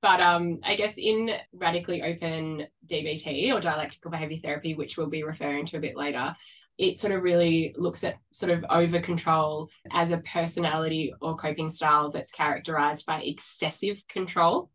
but 0.00 0.20
um, 0.20 0.60
I 0.62 0.76
guess 0.76 0.94
in 0.96 1.30
radically 1.52 2.02
open 2.02 2.66
DBT 2.86 3.52
or 3.52 3.60
dialectical 3.60 4.10
behavior 4.10 4.36
therapy, 4.36 4.74
which 4.74 4.96
we'll 4.96 5.08
be 5.08 5.24
referring 5.24 5.66
to 5.66 5.76
a 5.76 5.80
bit 5.80 5.96
later, 5.96 6.36
it 6.78 7.00
sort 7.00 7.12
of 7.12 7.24
really 7.24 7.74
looks 7.76 8.04
at 8.04 8.18
sort 8.32 8.52
of 8.52 8.64
over 8.70 9.00
control 9.00 9.68
as 9.90 10.12
a 10.12 10.18
personality 10.18 11.12
or 11.20 11.36
coping 11.36 11.70
style 11.70 12.10
that's 12.10 12.30
characterized 12.30 13.04
by 13.06 13.22
excessive 13.22 14.00
control. 14.08 14.70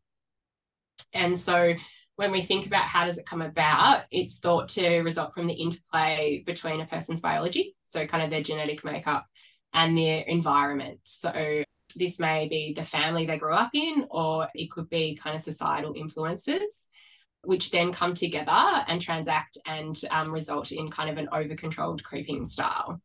And 1.13 1.37
so 1.37 1.73
when 2.15 2.31
we 2.31 2.41
think 2.41 2.65
about 2.65 2.83
how 2.83 3.05
does 3.05 3.17
it 3.17 3.25
come 3.25 3.41
about, 3.41 4.03
it's 4.11 4.37
thought 4.37 4.69
to 4.69 5.01
result 5.01 5.33
from 5.33 5.47
the 5.47 5.53
interplay 5.53 6.43
between 6.45 6.81
a 6.81 6.85
person's 6.85 7.21
biology, 7.21 7.75
so 7.85 8.05
kind 8.05 8.23
of 8.23 8.29
their 8.29 8.43
genetic 8.43 8.83
makeup 8.83 9.25
and 9.73 9.97
their 9.97 10.21
environment. 10.21 10.99
So 11.03 11.63
this 11.95 12.19
may 12.19 12.47
be 12.47 12.73
the 12.75 12.83
family 12.83 13.25
they 13.25 13.37
grew 13.37 13.53
up 13.53 13.71
in, 13.73 14.05
or 14.11 14.47
it 14.53 14.69
could 14.69 14.89
be 14.89 15.15
kind 15.15 15.35
of 15.35 15.41
societal 15.41 15.93
influences 15.95 16.89
which 17.43 17.71
then 17.71 17.91
come 17.91 18.13
together 18.13 18.51
and 18.87 19.01
transact 19.01 19.57
and 19.65 19.99
um, 20.11 20.31
result 20.31 20.71
in 20.71 20.89
kind 20.89 21.09
of 21.09 21.17
an 21.17 21.27
over 21.31 21.55
controlled 21.55 22.03
coping 22.03 22.45
style. 22.45 23.01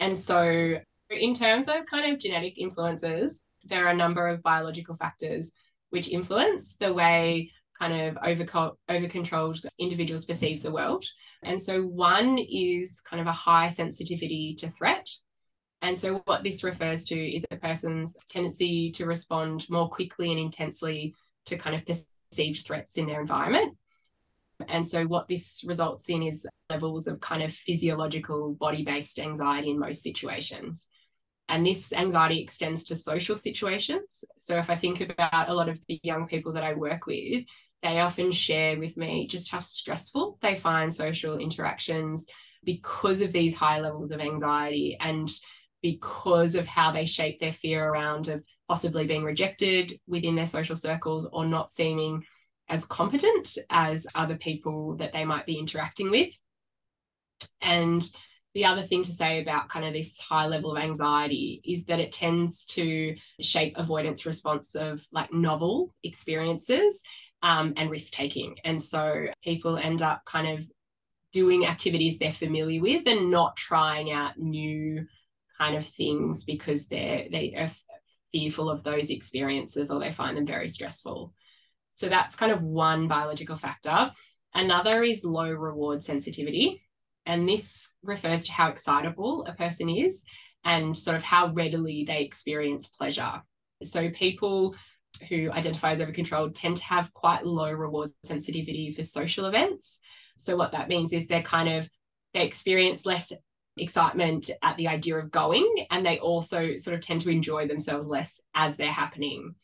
And 0.00 0.18
so, 0.18 0.78
in 1.10 1.34
terms 1.34 1.68
of 1.68 1.86
kind 1.86 2.12
of 2.12 2.18
genetic 2.18 2.58
influences, 2.58 3.44
there 3.64 3.86
are 3.86 3.90
a 3.90 3.96
number 3.96 4.26
of 4.28 4.42
biological 4.42 4.94
factors 4.94 5.52
which 5.90 6.08
influence 6.08 6.76
the 6.76 6.92
way 6.92 7.50
kind 7.78 7.92
of 7.92 8.18
over 8.24 8.74
over 8.88 9.08
controlled 9.08 9.60
individuals 9.78 10.24
perceive 10.24 10.62
the 10.62 10.72
world. 10.72 11.04
And 11.42 11.60
so 11.62 11.82
one 11.82 12.38
is 12.38 13.00
kind 13.00 13.20
of 13.20 13.26
a 13.26 13.32
high 13.32 13.68
sensitivity 13.68 14.56
to 14.58 14.70
threat. 14.70 15.08
And 15.80 15.96
so 15.96 16.22
what 16.24 16.42
this 16.42 16.64
refers 16.64 17.04
to 17.04 17.14
is 17.14 17.46
a 17.50 17.56
person's 17.56 18.16
tendency 18.28 18.90
to 18.92 19.06
respond 19.06 19.64
more 19.70 19.88
quickly 19.88 20.30
and 20.30 20.40
intensely 20.40 21.14
to 21.46 21.56
kind 21.56 21.76
of 21.76 21.84
perceived 21.86 22.66
threats 22.66 22.98
in 22.98 23.06
their 23.06 23.20
environment. 23.20 23.76
And 24.66 24.86
so 24.86 25.04
what 25.04 25.28
this 25.28 25.62
results 25.64 26.08
in 26.08 26.24
is 26.24 26.46
levels 26.68 27.06
of 27.06 27.20
kind 27.20 27.44
of 27.44 27.54
physiological 27.54 28.54
body-based 28.54 29.20
anxiety 29.20 29.70
in 29.70 29.78
most 29.78 30.02
situations. 30.02 30.88
And 31.48 31.64
this 31.64 31.92
anxiety 31.92 32.42
extends 32.42 32.84
to 32.84 32.96
social 32.96 33.36
situations. 33.36 34.24
So 34.36 34.56
if 34.56 34.68
I 34.68 34.74
think 34.74 35.00
about 35.00 35.48
a 35.48 35.54
lot 35.54 35.68
of 35.68 35.80
the 35.88 36.00
young 36.02 36.26
people 36.26 36.52
that 36.54 36.64
I 36.64 36.74
work 36.74 37.06
with, 37.06 37.44
they 37.82 38.00
often 38.00 38.32
share 38.32 38.78
with 38.78 38.96
me 38.96 39.26
just 39.26 39.50
how 39.50 39.60
stressful 39.60 40.38
they 40.42 40.56
find 40.56 40.92
social 40.92 41.38
interactions 41.38 42.26
because 42.64 43.20
of 43.20 43.32
these 43.32 43.54
high 43.54 43.80
levels 43.80 44.10
of 44.10 44.20
anxiety 44.20 44.96
and 45.00 45.30
because 45.80 46.54
of 46.54 46.66
how 46.66 46.90
they 46.90 47.06
shape 47.06 47.38
their 47.38 47.52
fear 47.52 47.86
around 47.86 48.28
of 48.28 48.44
possibly 48.68 49.06
being 49.06 49.22
rejected 49.22 49.98
within 50.06 50.34
their 50.34 50.46
social 50.46 50.76
circles 50.76 51.28
or 51.32 51.46
not 51.46 51.70
seeming 51.70 52.24
as 52.68 52.84
competent 52.84 53.56
as 53.70 54.06
other 54.14 54.36
people 54.36 54.96
that 54.96 55.12
they 55.12 55.24
might 55.24 55.46
be 55.46 55.58
interacting 55.58 56.10
with. 56.10 56.30
And 57.60 58.02
the 58.54 58.64
other 58.64 58.82
thing 58.82 59.04
to 59.04 59.12
say 59.12 59.40
about 59.40 59.68
kind 59.68 59.86
of 59.86 59.92
this 59.92 60.18
high 60.18 60.46
level 60.46 60.76
of 60.76 60.82
anxiety 60.82 61.62
is 61.64 61.84
that 61.84 62.00
it 62.00 62.12
tends 62.12 62.64
to 62.66 63.14
shape 63.40 63.74
avoidance 63.76 64.26
response 64.26 64.74
of 64.74 65.06
like 65.12 65.32
novel 65.32 65.94
experiences 66.02 67.02
um, 67.42 67.74
and 67.76 67.90
risk 67.90 68.12
taking. 68.12 68.56
And 68.64 68.82
so 68.82 69.26
people 69.42 69.76
end 69.76 70.02
up 70.02 70.24
kind 70.24 70.58
of 70.58 70.66
doing 71.32 71.66
activities 71.66 72.18
they're 72.18 72.32
familiar 72.32 72.80
with 72.80 73.06
and 73.06 73.30
not 73.30 73.56
trying 73.56 74.10
out 74.10 74.38
new 74.38 75.06
kind 75.58 75.76
of 75.76 75.86
things 75.86 76.44
because 76.44 76.86
they're 76.86 77.26
they 77.30 77.54
are 77.56 77.70
fearful 78.32 78.70
of 78.70 78.82
those 78.82 79.10
experiences 79.10 79.90
or 79.90 80.00
they 80.00 80.12
find 80.12 80.36
them 80.36 80.46
very 80.46 80.68
stressful. 80.68 81.32
So 81.94 82.08
that's 82.08 82.36
kind 82.36 82.52
of 82.52 82.62
one 82.62 83.08
biological 83.08 83.56
factor. 83.56 84.12
Another 84.54 85.02
is 85.02 85.24
low 85.24 85.50
reward 85.50 86.04
sensitivity. 86.04 86.82
And 87.26 87.48
this 87.48 87.92
refers 88.02 88.46
to 88.46 88.52
how 88.52 88.68
excitable 88.68 89.44
a 89.46 89.52
person 89.52 89.88
is 89.88 90.24
and 90.64 90.96
sort 90.96 91.16
of 91.16 91.22
how 91.22 91.48
readily 91.48 92.04
they 92.04 92.22
experience 92.22 92.86
pleasure. 92.86 93.42
So 93.82 94.10
people 94.10 94.76
who 95.28 95.50
identify 95.50 95.92
as 95.92 96.00
overcontrolled 96.00 96.54
tend 96.54 96.76
to 96.76 96.84
have 96.84 97.12
quite 97.12 97.44
low 97.44 97.70
reward 97.72 98.12
sensitivity 98.24 98.92
for 98.92 99.02
social 99.02 99.46
events. 99.46 100.00
So 100.36 100.56
what 100.56 100.72
that 100.72 100.88
means 100.88 101.12
is 101.12 101.26
they're 101.26 101.42
kind 101.42 101.68
of 101.68 101.88
they 102.34 102.44
experience 102.44 103.06
less 103.06 103.32
excitement 103.76 104.50
at 104.62 104.76
the 104.76 104.88
idea 104.88 105.16
of 105.16 105.30
going 105.30 105.86
and 105.90 106.04
they 106.04 106.18
also 106.18 106.76
sort 106.76 106.94
of 106.94 107.00
tend 107.00 107.20
to 107.22 107.30
enjoy 107.30 107.66
themselves 107.66 108.06
less 108.06 108.40
as 108.54 108.76
they're 108.76 108.92
happening. 108.92 109.54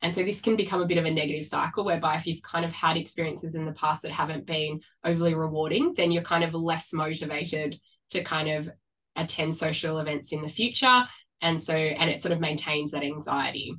And 0.00 0.14
so 0.14 0.22
this 0.22 0.40
can 0.40 0.56
become 0.56 0.80
a 0.80 0.86
bit 0.86 0.98
of 0.98 1.04
a 1.04 1.10
negative 1.10 1.44
cycle 1.44 1.84
whereby 1.84 2.16
if 2.16 2.26
you've 2.26 2.42
kind 2.42 2.64
of 2.64 2.72
had 2.72 2.96
experiences 2.96 3.54
in 3.54 3.64
the 3.64 3.72
past 3.72 4.02
that 4.02 4.12
haven't 4.12 4.46
been 4.46 4.80
overly 5.04 5.34
rewarding, 5.34 5.94
then 5.96 6.12
you're 6.12 6.22
kind 6.22 6.44
of 6.44 6.54
less 6.54 6.92
motivated 6.92 7.78
to 8.10 8.22
kind 8.22 8.48
of 8.48 8.70
attend 9.16 9.56
social 9.56 9.98
events 9.98 10.32
in 10.32 10.42
the 10.42 10.48
future. 10.48 11.04
And 11.40 11.60
so, 11.60 11.74
and 11.74 12.10
it 12.10 12.22
sort 12.22 12.32
of 12.32 12.40
maintains 12.40 12.92
that 12.92 13.02
anxiety. 13.02 13.74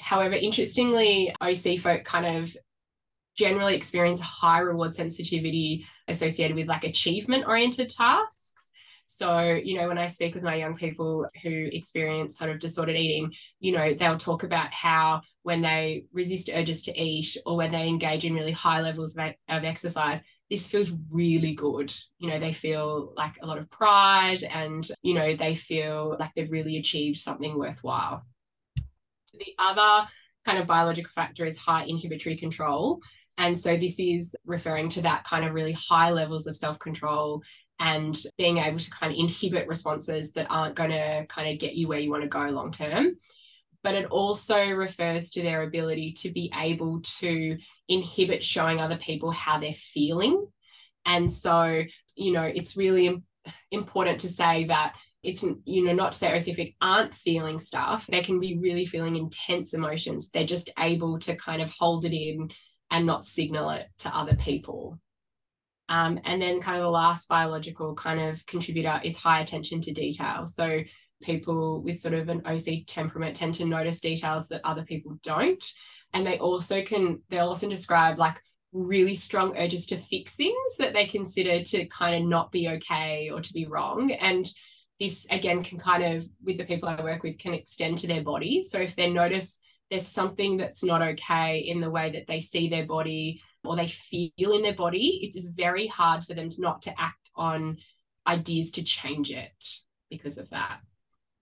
However, 0.00 0.34
interestingly, 0.34 1.34
OC 1.40 1.78
folk 1.78 2.04
kind 2.04 2.38
of 2.38 2.56
generally 3.36 3.74
experience 3.74 4.20
high 4.20 4.60
reward 4.60 4.94
sensitivity 4.94 5.86
associated 6.08 6.56
with 6.56 6.68
like 6.68 6.84
achievement 6.84 7.44
oriented 7.46 7.90
tasks. 7.90 8.72
So, 9.06 9.60
you 9.62 9.78
know, 9.78 9.88
when 9.88 9.98
I 9.98 10.06
speak 10.06 10.34
with 10.34 10.44
my 10.44 10.54
young 10.54 10.76
people 10.76 11.26
who 11.42 11.68
experience 11.72 12.38
sort 12.38 12.50
of 12.50 12.58
disordered 12.58 12.96
eating, 12.96 13.32
you 13.60 13.72
know, 13.72 13.92
they'll 13.92 14.18
talk 14.18 14.44
about 14.44 14.72
how 14.72 15.20
when 15.42 15.60
they 15.60 16.06
resist 16.12 16.50
urges 16.52 16.82
to 16.82 17.00
eat 17.00 17.36
or 17.44 17.56
when 17.56 17.70
they 17.70 17.86
engage 17.86 18.24
in 18.24 18.34
really 18.34 18.52
high 18.52 18.80
levels 18.80 19.16
of, 19.16 19.34
of 19.48 19.64
exercise, 19.64 20.20
this 20.50 20.66
feels 20.66 20.90
really 21.10 21.54
good. 21.54 21.94
You 22.18 22.30
know, 22.30 22.38
they 22.38 22.52
feel 22.52 23.12
like 23.16 23.34
a 23.42 23.46
lot 23.46 23.58
of 23.58 23.70
pride 23.70 24.42
and, 24.42 24.86
you 25.02 25.14
know, 25.14 25.36
they 25.36 25.54
feel 25.54 26.16
like 26.18 26.32
they've 26.34 26.50
really 26.50 26.78
achieved 26.78 27.18
something 27.18 27.58
worthwhile. 27.58 28.24
The 29.38 29.54
other 29.58 30.08
kind 30.44 30.58
of 30.58 30.66
biological 30.66 31.10
factor 31.10 31.44
is 31.44 31.56
high 31.56 31.84
inhibitory 31.84 32.36
control. 32.36 33.00
And 33.38 33.60
so 33.60 33.76
this 33.76 33.98
is 33.98 34.36
referring 34.46 34.90
to 34.90 35.02
that 35.02 35.24
kind 35.24 35.44
of 35.44 35.54
really 35.54 35.72
high 35.72 36.10
levels 36.10 36.46
of 36.46 36.56
self 36.56 36.78
control 36.78 37.42
and 37.80 38.16
being 38.38 38.58
able 38.58 38.78
to 38.78 38.90
kind 38.90 39.12
of 39.12 39.18
inhibit 39.18 39.66
responses 39.66 40.32
that 40.32 40.46
aren't 40.48 40.76
going 40.76 40.90
to 40.90 41.26
kind 41.28 41.52
of 41.52 41.58
get 41.58 41.74
you 41.74 41.88
where 41.88 41.98
you 41.98 42.10
want 42.10 42.22
to 42.22 42.28
go 42.28 42.44
long 42.50 42.70
term. 42.70 43.16
But 43.82 43.94
it 43.94 44.06
also 44.06 44.70
refers 44.70 45.30
to 45.30 45.42
their 45.42 45.62
ability 45.62 46.12
to 46.20 46.30
be 46.30 46.52
able 46.58 47.02
to 47.18 47.58
inhibit 47.88 48.42
showing 48.42 48.80
other 48.80 48.96
people 48.96 49.30
how 49.30 49.58
they're 49.58 49.72
feeling. 49.72 50.46
And 51.04 51.30
so, 51.30 51.82
you 52.14 52.32
know, 52.32 52.44
it's 52.44 52.76
really 52.76 53.22
important 53.70 54.20
to 54.20 54.28
say 54.28 54.64
that 54.66 54.94
it's 55.24 55.42
you 55.64 55.84
know 55.84 55.92
not 55.92 56.12
to 56.12 56.18
say 56.18 56.36
OC 56.36 56.56
folk 56.56 56.68
aren't 56.80 57.14
feeling 57.14 57.58
stuff 57.58 58.06
they 58.06 58.22
can 58.22 58.40
be 58.40 58.58
really 58.58 58.86
feeling 58.86 59.16
intense 59.16 59.74
emotions. 59.74 60.30
They're 60.30 60.44
just 60.44 60.70
able 60.78 61.18
to 61.20 61.34
kind 61.34 61.62
of 61.62 61.70
hold 61.70 62.04
it 62.04 62.14
in 62.14 62.50
and 62.90 63.06
not 63.06 63.26
signal 63.26 63.70
it 63.70 63.86
to 64.00 64.16
other 64.16 64.36
people. 64.36 64.98
Um, 65.88 66.20
and 66.24 66.40
then 66.40 66.60
kind 66.60 66.78
of 66.78 66.84
the 66.84 66.90
last 66.90 67.28
biological 67.28 67.94
kind 67.94 68.20
of 68.20 68.44
contributor 68.46 69.00
is 69.04 69.16
high 69.16 69.40
attention 69.40 69.80
to 69.82 69.92
detail. 69.92 70.46
So 70.46 70.80
people 71.22 71.82
with 71.82 72.00
sort 72.00 72.14
of 72.14 72.28
an 72.28 72.42
OC 72.46 72.86
temperament 72.86 73.36
tend 73.36 73.54
to 73.54 73.64
notice 73.64 74.00
details 74.00 74.48
that 74.48 74.60
other 74.64 74.82
people 74.82 75.18
don't. 75.22 75.64
And 76.12 76.26
they 76.26 76.38
also 76.38 76.82
can 76.82 77.22
they'll 77.28 77.48
also 77.48 77.68
describe 77.68 78.18
like 78.18 78.40
really 78.72 79.14
strong 79.14 79.56
urges 79.56 79.86
to 79.86 79.96
fix 79.96 80.34
things 80.34 80.76
that 80.78 80.92
they 80.92 81.06
consider 81.06 81.62
to 81.62 81.86
kind 81.86 82.22
of 82.22 82.28
not 82.28 82.50
be 82.50 82.68
okay 82.68 83.30
or 83.32 83.40
to 83.40 83.52
be 83.52 83.66
wrong. 83.66 84.10
And 84.12 84.46
this 85.00 85.26
again 85.30 85.62
can 85.62 85.78
kind 85.78 86.02
of 86.16 86.26
with 86.44 86.58
the 86.58 86.64
people 86.64 86.88
I 86.88 87.02
work 87.02 87.22
with 87.22 87.38
can 87.38 87.54
extend 87.54 87.98
to 87.98 88.06
their 88.06 88.22
body. 88.22 88.62
So 88.62 88.78
if 88.78 88.94
they 88.96 89.10
notice 89.10 89.60
there's 89.90 90.06
something 90.06 90.56
that's 90.56 90.82
not 90.82 91.02
okay 91.02 91.58
in 91.58 91.80
the 91.80 91.90
way 91.90 92.10
that 92.12 92.26
they 92.26 92.40
see 92.40 92.68
their 92.68 92.86
body 92.86 93.42
or 93.64 93.76
they 93.76 93.88
feel 93.88 94.52
in 94.52 94.62
their 94.62 94.74
body, 94.74 95.20
it's 95.22 95.38
very 95.54 95.86
hard 95.86 96.24
for 96.24 96.34
them 96.34 96.50
to 96.50 96.60
not 96.60 96.82
to 96.82 97.00
act 97.00 97.28
on 97.34 97.78
ideas 98.26 98.70
to 98.72 98.82
change 98.82 99.30
it 99.30 99.64
because 100.10 100.38
of 100.38 100.48
that. 100.50 100.80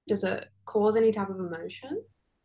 Does 0.09 0.25
it 0.25 0.47
cause 0.65 0.97
any 0.97 1.13
type 1.13 1.29
of 1.29 1.39
emotion? 1.39 2.03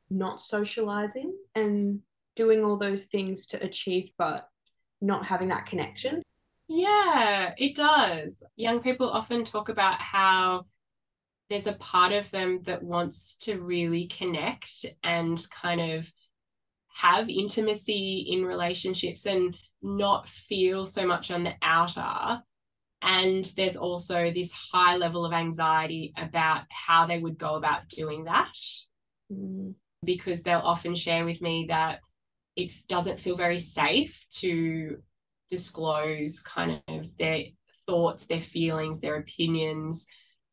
Not 0.09 0.41
socializing 0.41 1.33
and 1.55 2.01
doing 2.35 2.63
all 2.63 2.77
those 2.77 3.05
things 3.05 3.47
to 3.47 3.63
achieve, 3.63 4.11
but 4.17 4.47
not 5.01 5.25
having 5.25 5.49
that 5.49 5.65
connection? 5.65 6.21
Yeah, 6.67 7.53
it 7.57 7.75
does. 7.75 8.43
Young 8.55 8.81
people 8.81 9.09
often 9.09 9.43
talk 9.43 9.69
about 9.69 9.99
how 9.99 10.65
there's 11.49 11.67
a 11.67 11.73
part 11.73 12.11
of 12.11 12.29
them 12.31 12.61
that 12.63 12.83
wants 12.83 13.37
to 13.37 13.59
really 13.59 14.07
connect 14.07 14.85
and 15.03 15.39
kind 15.49 15.79
of 15.79 16.11
have 16.93 17.29
intimacy 17.29 18.27
in 18.29 18.43
relationships 18.43 19.25
and 19.25 19.55
not 19.81 20.27
feel 20.27 20.85
so 20.85 21.05
much 21.05 21.31
on 21.31 21.43
the 21.43 21.53
outer. 21.61 22.41
And 23.01 23.45
there's 23.55 23.77
also 23.77 24.31
this 24.31 24.51
high 24.51 24.97
level 24.97 25.25
of 25.25 25.31
anxiety 25.31 26.13
about 26.17 26.63
how 26.69 27.05
they 27.05 27.19
would 27.19 27.37
go 27.37 27.55
about 27.55 27.87
doing 27.87 28.25
that. 28.25 28.53
Mm. 29.31 29.75
Because 30.03 30.41
they'll 30.41 30.59
often 30.59 30.95
share 30.95 31.23
with 31.23 31.41
me 31.41 31.67
that 31.69 31.99
it 32.55 32.71
doesn't 32.87 33.19
feel 33.19 33.37
very 33.37 33.59
safe 33.59 34.25
to 34.35 34.97
disclose 35.49 36.39
kind 36.39 36.81
of 36.87 37.15
their 37.17 37.43
thoughts, 37.85 38.25
their 38.25 38.41
feelings, 38.41 38.99
their 38.99 39.17
opinions 39.17 40.07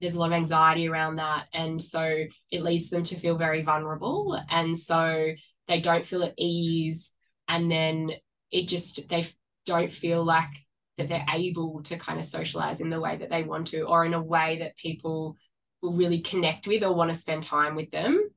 there's 0.04 0.16
a 0.16 0.20
lot 0.20 0.26
of 0.26 0.32
anxiety 0.34 0.86
around 0.86 1.16
that. 1.16 1.46
And 1.54 1.80
so 1.80 2.26
it 2.50 2.62
leads 2.62 2.90
them 2.90 3.04
to 3.04 3.16
feel 3.16 3.38
very 3.38 3.62
vulnerable. 3.62 4.38
And 4.50 4.78
so 4.78 5.32
they 5.66 5.80
don't 5.80 6.04
feel 6.04 6.22
at 6.24 6.34
ease. 6.36 7.10
And 7.48 7.70
then 7.70 8.10
it 8.50 8.68
just, 8.68 9.08
they 9.08 9.26
don't 9.64 9.90
feel 9.90 10.22
like 10.22 10.50
that 10.98 11.08
they're 11.08 11.24
able 11.32 11.82
to 11.84 11.96
kind 11.96 12.18
of 12.18 12.26
socialize 12.26 12.82
in 12.82 12.90
the 12.90 13.00
way 13.00 13.16
that 13.16 13.30
they 13.30 13.44
want 13.44 13.68
to, 13.68 13.80
or 13.84 14.04
in 14.04 14.12
a 14.12 14.22
way 14.22 14.58
that 14.58 14.76
people 14.76 15.38
will 15.80 15.94
really 15.94 16.20
connect 16.20 16.66
with 16.66 16.82
or 16.84 16.94
want 16.94 17.10
to 17.10 17.16
spend 17.16 17.42
time 17.42 17.74
with 17.74 17.90
them. 17.90 18.28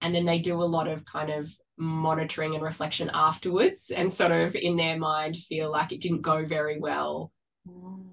And 0.00 0.14
then 0.14 0.24
they 0.24 0.38
do 0.38 0.54
a 0.54 0.62
lot 0.62 0.86
of 0.86 1.04
kind 1.04 1.30
of 1.30 1.52
monitoring 1.78 2.54
and 2.54 2.62
reflection 2.62 3.10
afterwards 3.12 3.90
and 3.90 4.12
sort 4.12 4.30
of 4.30 4.54
in 4.54 4.76
their 4.76 4.96
mind 4.96 5.36
feel 5.36 5.68
like 5.72 5.90
it 5.90 6.00
didn't 6.00 6.22
go 6.22 6.44
very 6.46 6.78
well. 6.78 7.32
Mm. 7.68 8.10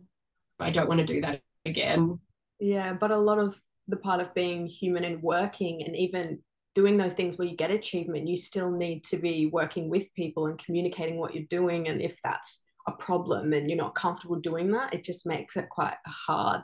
I 0.59 0.71
don't 0.71 0.87
want 0.87 1.01
to 1.01 1.05
do 1.05 1.21
that 1.21 1.41
again. 1.63 2.19
Yeah, 2.59 2.93
but 2.93 3.11
a 3.11 3.17
lot 3.17 3.39
of 3.39 3.59
the 3.87 3.97
part 3.97 4.19
of 4.19 4.33
being 4.33 4.67
human 4.67 5.03
and 5.03 5.21
working 5.21 5.83
and 5.83 5.95
even 5.95 6.39
doing 6.75 6.97
those 6.97 7.13
things 7.13 7.37
where 7.37 7.47
you 7.47 7.55
get 7.55 7.71
achievement, 7.71 8.27
you 8.27 8.37
still 8.37 8.71
need 8.71 9.03
to 9.05 9.17
be 9.17 9.47
working 9.47 9.89
with 9.89 10.13
people 10.13 10.47
and 10.47 10.63
communicating 10.63 11.17
what 11.17 11.33
you're 11.33 11.45
doing. 11.49 11.87
And 11.87 12.01
if 12.01 12.19
that's 12.23 12.63
a 12.87 12.91
problem 12.91 13.53
and 13.53 13.69
you're 13.69 13.77
not 13.77 13.95
comfortable 13.95 14.35
doing 14.35 14.71
that, 14.71 14.93
it 14.93 15.03
just 15.03 15.25
makes 15.25 15.57
it 15.57 15.69
quite 15.69 15.95
a 16.05 16.09
hard 16.09 16.61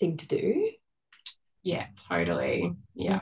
thing 0.00 0.16
to 0.16 0.28
do. 0.28 0.70
Yeah, 1.62 1.86
totally. 2.08 2.72
Yeah. 2.94 3.20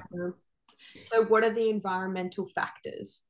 So, 1.12 1.23
what 1.25 1.45
are 1.45 1.55
the 1.55 1.71
environmental 1.71 2.49
factors? 2.49 3.23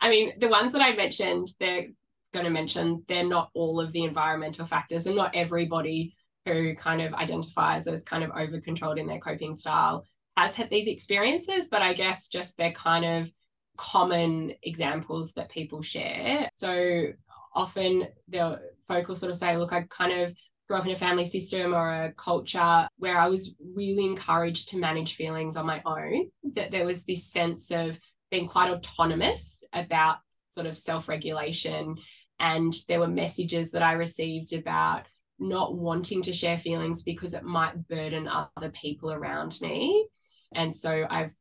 I 0.00 0.08
mean, 0.08 0.38
the 0.38 0.48
ones 0.48 0.72
that 0.72 0.82
I 0.82 0.94
mentioned, 0.94 1.48
they're 1.58 1.88
going 2.32 2.44
to 2.44 2.50
mention, 2.50 3.04
they're 3.08 3.26
not 3.26 3.50
all 3.54 3.80
of 3.80 3.92
the 3.92 4.04
environmental 4.04 4.66
factors, 4.66 5.06
and 5.06 5.16
not 5.16 5.34
everybody 5.34 6.14
who 6.46 6.74
kind 6.74 7.00
of 7.02 7.14
identifies 7.14 7.86
as 7.86 8.02
kind 8.02 8.24
of 8.24 8.30
over 8.30 8.60
controlled 8.60 8.98
in 8.98 9.06
their 9.06 9.20
coping 9.20 9.56
style 9.56 10.04
has 10.36 10.54
had 10.54 10.70
these 10.70 10.88
experiences, 10.88 11.68
but 11.70 11.82
I 11.82 11.94
guess 11.94 12.28
just 12.28 12.56
they're 12.56 12.72
kind 12.72 13.04
of 13.04 13.32
common 13.76 14.52
examples 14.62 15.32
that 15.32 15.50
people 15.50 15.82
share. 15.82 16.48
So 16.56 17.08
often 17.54 18.08
the 18.28 18.60
folk 18.86 19.08
will 19.08 19.16
sort 19.16 19.30
of 19.30 19.38
say, 19.38 19.56
look, 19.56 19.72
I 19.72 19.82
kind 19.82 20.22
of 20.22 20.34
grew 20.68 20.78
up 20.78 20.86
in 20.86 20.92
a 20.92 20.96
family 20.96 21.24
system 21.24 21.74
or 21.74 22.04
a 22.04 22.12
culture 22.12 22.88
where 22.96 23.18
I 23.18 23.28
was 23.28 23.54
really 23.74 24.06
encouraged 24.06 24.70
to 24.70 24.78
manage 24.78 25.14
feelings 25.14 25.56
on 25.56 25.66
my 25.66 25.82
own, 25.84 26.30
that 26.54 26.70
there 26.70 26.86
was 26.86 27.02
this 27.02 27.30
sense 27.30 27.70
of 27.70 27.98
being 28.30 28.48
quite 28.48 28.70
autonomous 28.70 29.62
about 29.72 30.16
sort 30.50 30.66
of 30.66 30.76
self 30.76 31.08
regulation. 31.08 31.96
And 32.40 32.74
there 32.88 33.00
were 33.00 33.08
messages 33.08 33.70
that 33.72 33.82
I 33.82 33.92
received 33.92 34.52
about 34.52 35.06
not 35.38 35.76
wanting 35.76 36.22
to 36.22 36.32
share 36.32 36.58
feelings 36.58 37.02
because 37.02 37.34
it 37.34 37.42
might 37.42 37.88
burden 37.88 38.28
other 38.28 38.70
people 38.70 39.12
around 39.12 39.58
me. 39.60 40.06
And 40.54 40.74
so 40.74 41.06
I've 41.08 41.34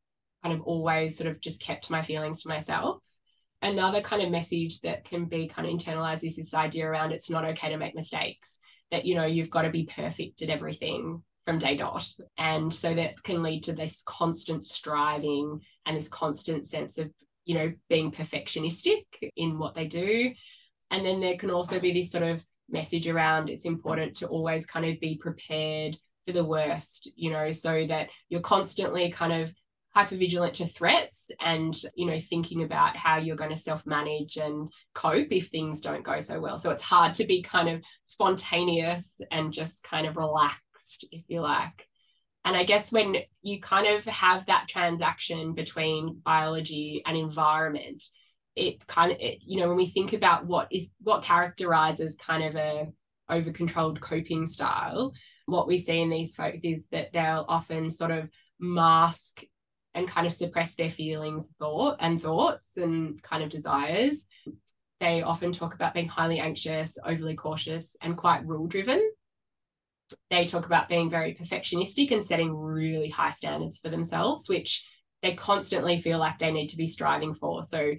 kind 0.43 0.55
of 0.55 0.61
always 0.61 1.17
sort 1.17 1.29
of 1.29 1.39
just 1.39 1.61
kept 1.61 1.89
my 1.89 2.01
feelings 2.01 2.41
to 2.43 2.49
myself. 2.49 3.01
Another 3.61 4.01
kind 4.01 4.21
of 4.21 4.29
message 4.29 4.81
that 4.81 5.05
can 5.05 5.25
be 5.25 5.47
kind 5.47 5.67
of 5.67 5.73
internalized 5.73 6.25
is 6.25 6.35
this 6.35 6.53
idea 6.53 6.85
around 6.85 7.11
it's 7.11 7.29
not 7.29 7.45
okay 7.45 7.69
to 7.69 7.77
make 7.77 7.95
mistakes, 7.95 8.59
that, 8.91 9.05
you 9.05 9.15
know, 9.15 9.25
you've 9.25 9.49
got 9.49 9.61
to 9.61 9.69
be 9.69 9.85
perfect 9.85 10.41
at 10.41 10.49
everything 10.49 11.23
from 11.45 11.59
day 11.59 11.77
dot. 11.77 12.07
And 12.37 12.73
so 12.73 12.93
that 12.93 13.21
can 13.23 13.41
lead 13.41 13.63
to 13.63 13.73
this 13.73 14.03
constant 14.05 14.65
striving 14.65 15.61
and 15.85 15.95
this 15.95 16.09
constant 16.09 16.67
sense 16.67 16.97
of, 16.97 17.09
you 17.45 17.55
know, 17.55 17.73
being 17.89 18.11
perfectionistic 18.11 19.05
in 19.37 19.59
what 19.59 19.75
they 19.75 19.87
do. 19.87 20.33
And 20.91 21.05
then 21.05 21.21
there 21.21 21.37
can 21.37 21.51
also 21.51 21.79
be 21.79 21.93
this 21.93 22.11
sort 22.11 22.23
of 22.23 22.43
message 22.69 23.07
around 23.07 23.49
it's 23.49 23.65
important 23.65 24.15
to 24.17 24.27
always 24.27 24.65
kind 24.65 24.85
of 24.85 24.99
be 24.99 25.17
prepared 25.17 25.97
for 26.25 26.33
the 26.33 26.45
worst, 26.45 27.09
you 27.15 27.31
know, 27.31 27.51
so 27.51 27.85
that 27.87 28.09
you're 28.29 28.41
constantly 28.41 29.11
kind 29.11 29.33
of 29.33 29.53
hyper 29.93 30.15
vigilant 30.15 30.55
to 30.55 30.65
threats 30.65 31.29
and 31.39 31.79
you 31.95 32.07
know 32.07 32.17
thinking 32.17 32.63
about 32.63 32.97
how 32.97 33.17
you're 33.17 33.35
going 33.35 33.51
to 33.51 33.55
self 33.55 33.85
manage 33.85 34.37
and 34.37 34.71
cope 34.93 35.31
if 35.31 35.49
things 35.49 35.81
don't 35.81 36.03
go 36.03 36.19
so 36.19 36.39
well. 36.39 36.57
So 36.57 36.71
it's 36.71 36.83
hard 36.83 37.13
to 37.15 37.25
be 37.25 37.43
kind 37.43 37.69
of 37.69 37.83
spontaneous 38.05 39.21
and 39.31 39.53
just 39.53 39.83
kind 39.83 40.07
of 40.07 40.17
relaxed 40.17 41.05
if 41.11 41.23
you 41.27 41.41
like. 41.41 41.87
And 42.45 42.57
i 42.57 42.65
guess 42.65 42.91
when 42.91 43.15
you 43.41 43.61
kind 43.61 43.87
of 43.87 44.03
have 44.05 44.45
that 44.47 44.67
transaction 44.67 45.53
between 45.53 46.19
biology 46.25 47.01
and 47.05 47.15
environment 47.15 48.03
it 48.55 48.85
kind 48.87 49.11
of 49.11 49.17
it, 49.19 49.39
you 49.41 49.59
know 49.59 49.67
when 49.67 49.77
we 49.77 49.85
think 49.85 50.13
about 50.13 50.45
what 50.45 50.67
is 50.71 50.91
what 51.01 51.23
characterizes 51.23 52.15
kind 52.15 52.43
of 52.43 52.55
a 52.55 52.87
over 53.29 53.51
controlled 53.51 53.99
coping 53.99 54.45
style 54.45 55.13
what 55.45 55.67
we 55.67 55.77
see 55.77 55.99
in 55.99 56.09
these 56.09 56.35
folks 56.35 56.63
is 56.63 56.85
that 56.91 57.11
they'll 57.13 57.45
often 57.47 57.89
sort 57.89 58.11
of 58.11 58.29
mask 58.59 59.43
and 59.93 60.07
kind 60.07 60.25
of 60.25 60.33
suppress 60.33 60.75
their 60.75 60.89
feelings 60.89 61.49
thought 61.59 61.97
and 61.99 62.21
thoughts 62.21 62.77
and 62.77 63.21
kind 63.21 63.43
of 63.43 63.49
desires. 63.49 64.25
They 64.99 65.21
often 65.21 65.51
talk 65.51 65.75
about 65.75 65.93
being 65.93 66.07
highly 66.07 66.39
anxious 66.39 66.97
overly 67.05 67.35
cautious 67.35 67.97
and 68.01 68.17
quite 68.17 68.45
rule 68.45 68.67
driven 68.67 69.01
they 70.29 70.45
talk 70.45 70.65
about 70.65 70.89
being 70.89 71.09
very 71.09 71.33
perfectionistic 71.33 72.11
and 72.11 72.23
setting 72.23 72.55
really 72.55 73.09
high 73.09 73.31
standards 73.31 73.79
for 73.79 73.89
themselves 73.89 74.47
which 74.47 74.85
they 75.23 75.33
constantly 75.33 75.97
feel 75.97 76.19
like 76.19 76.37
they 76.37 76.51
need 76.51 76.67
to 76.67 76.77
be 76.77 76.85
striving 76.85 77.33
for. 77.33 77.63
So 77.63 77.93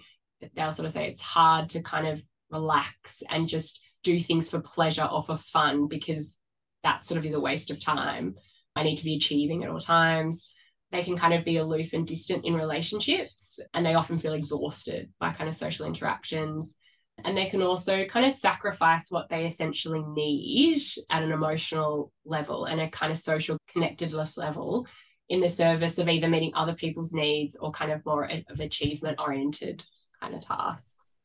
they'll 0.54 0.72
sort 0.72 0.86
of 0.86 0.92
say 0.92 1.08
it's 1.08 1.20
hard 1.20 1.70
to 1.70 1.82
kind 1.82 2.06
of 2.06 2.22
relax 2.50 3.22
and 3.30 3.48
just 3.48 3.80
do 4.02 4.20
things 4.20 4.50
for 4.50 4.60
pleasure 4.60 5.04
or 5.04 5.22
for 5.22 5.36
fun 5.36 5.88
because 5.88 6.36
that 6.82 7.06
sort 7.06 7.18
of 7.18 7.26
is 7.26 7.34
a 7.34 7.40
waste 7.40 7.70
of 7.70 7.82
time. 7.82 8.34
I 8.76 8.82
need 8.82 8.96
to 8.96 9.04
be 9.04 9.16
achieving 9.16 9.64
at 9.64 9.70
all 9.70 9.80
times. 9.80 10.48
They 10.92 11.02
can 11.02 11.16
kind 11.16 11.34
of 11.34 11.44
be 11.44 11.56
aloof 11.56 11.92
and 11.92 12.06
distant 12.06 12.44
in 12.44 12.54
relationships, 12.54 13.58
and 13.72 13.84
they 13.84 13.94
often 13.94 14.18
feel 14.18 14.34
exhausted 14.34 15.10
by 15.18 15.32
kind 15.32 15.48
of 15.48 15.56
social 15.56 15.86
interactions. 15.86 16.76
And 17.24 17.36
they 17.36 17.46
can 17.46 17.62
also 17.62 18.04
kind 18.04 18.26
of 18.26 18.32
sacrifice 18.32 19.06
what 19.08 19.28
they 19.28 19.46
essentially 19.46 20.02
need 20.02 20.82
at 21.10 21.22
an 21.22 21.32
emotional 21.32 22.12
level 22.24 22.64
and 22.66 22.80
a 22.80 22.88
kind 22.88 23.12
of 23.12 23.18
social 23.18 23.56
connectedness 23.72 24.36
level 24.36 24.86
in 25.28 25.40
the 25.40 25.48
service 25.48 25.98
of 25.98 26.08
either 26.08 26.28
meeting 26.28 26.52
other 26.54 26.74
people's 26.74 27.12
needs 27.12 27.56
or 27.56 27.70
kind 27.70 27.92
of 27.92 28.04
more 28.04 28.28
of 28.48 28.60
achievement 28.60 29.18
oriented 29.20 29.82
kind 30.24 30.34
of 30.34 30.40
tasks. 30.40 31.16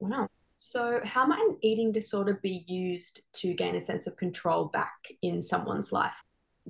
Wow. 0.00 0.28
So, 0.56 1.00
how 1.04 1.26
might 1.26 1.40
an 1.40 1.56
eating 1.62 1.92
disorder 1.92 2.40
be 2.42 2.64
used 2.66 3.20
to 3.34 3.54
gain 3.54 3.76
a 3.76 3.80
sense 3.80 4.06
of 4.06 4.16
control 4.16 4.66
back 4.66 5.08
in 5.22 5.40
someone's 5.40 5.92
life? 5.92 6.16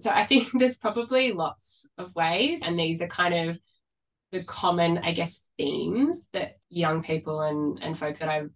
So, 0.00 0.10
I 0.10 0.26
think 0.26 0.48
there's 0.58 0.76
probably 0.76 1.32
lots 1.32 1.88
of 1.96 2.14
ways, 2.14 2.60
and 2.62 2.78
these 2.78 3.00
are 3.00 3.08
kind 3.08 3.48
of 3.48 3.58
the 4.30 4.44
common, 4.44 4.98
I 4.98 5.12
guess, 5.12 5.42
themes 5.56 6.28
that 6.34 6.58
young 6.68 7.02
people 7.02 7.40
and, 7.40 7.78
and 7.82 7.98
folk 7.98 8.18
that 8.18 8.28
I've 8.28 8.50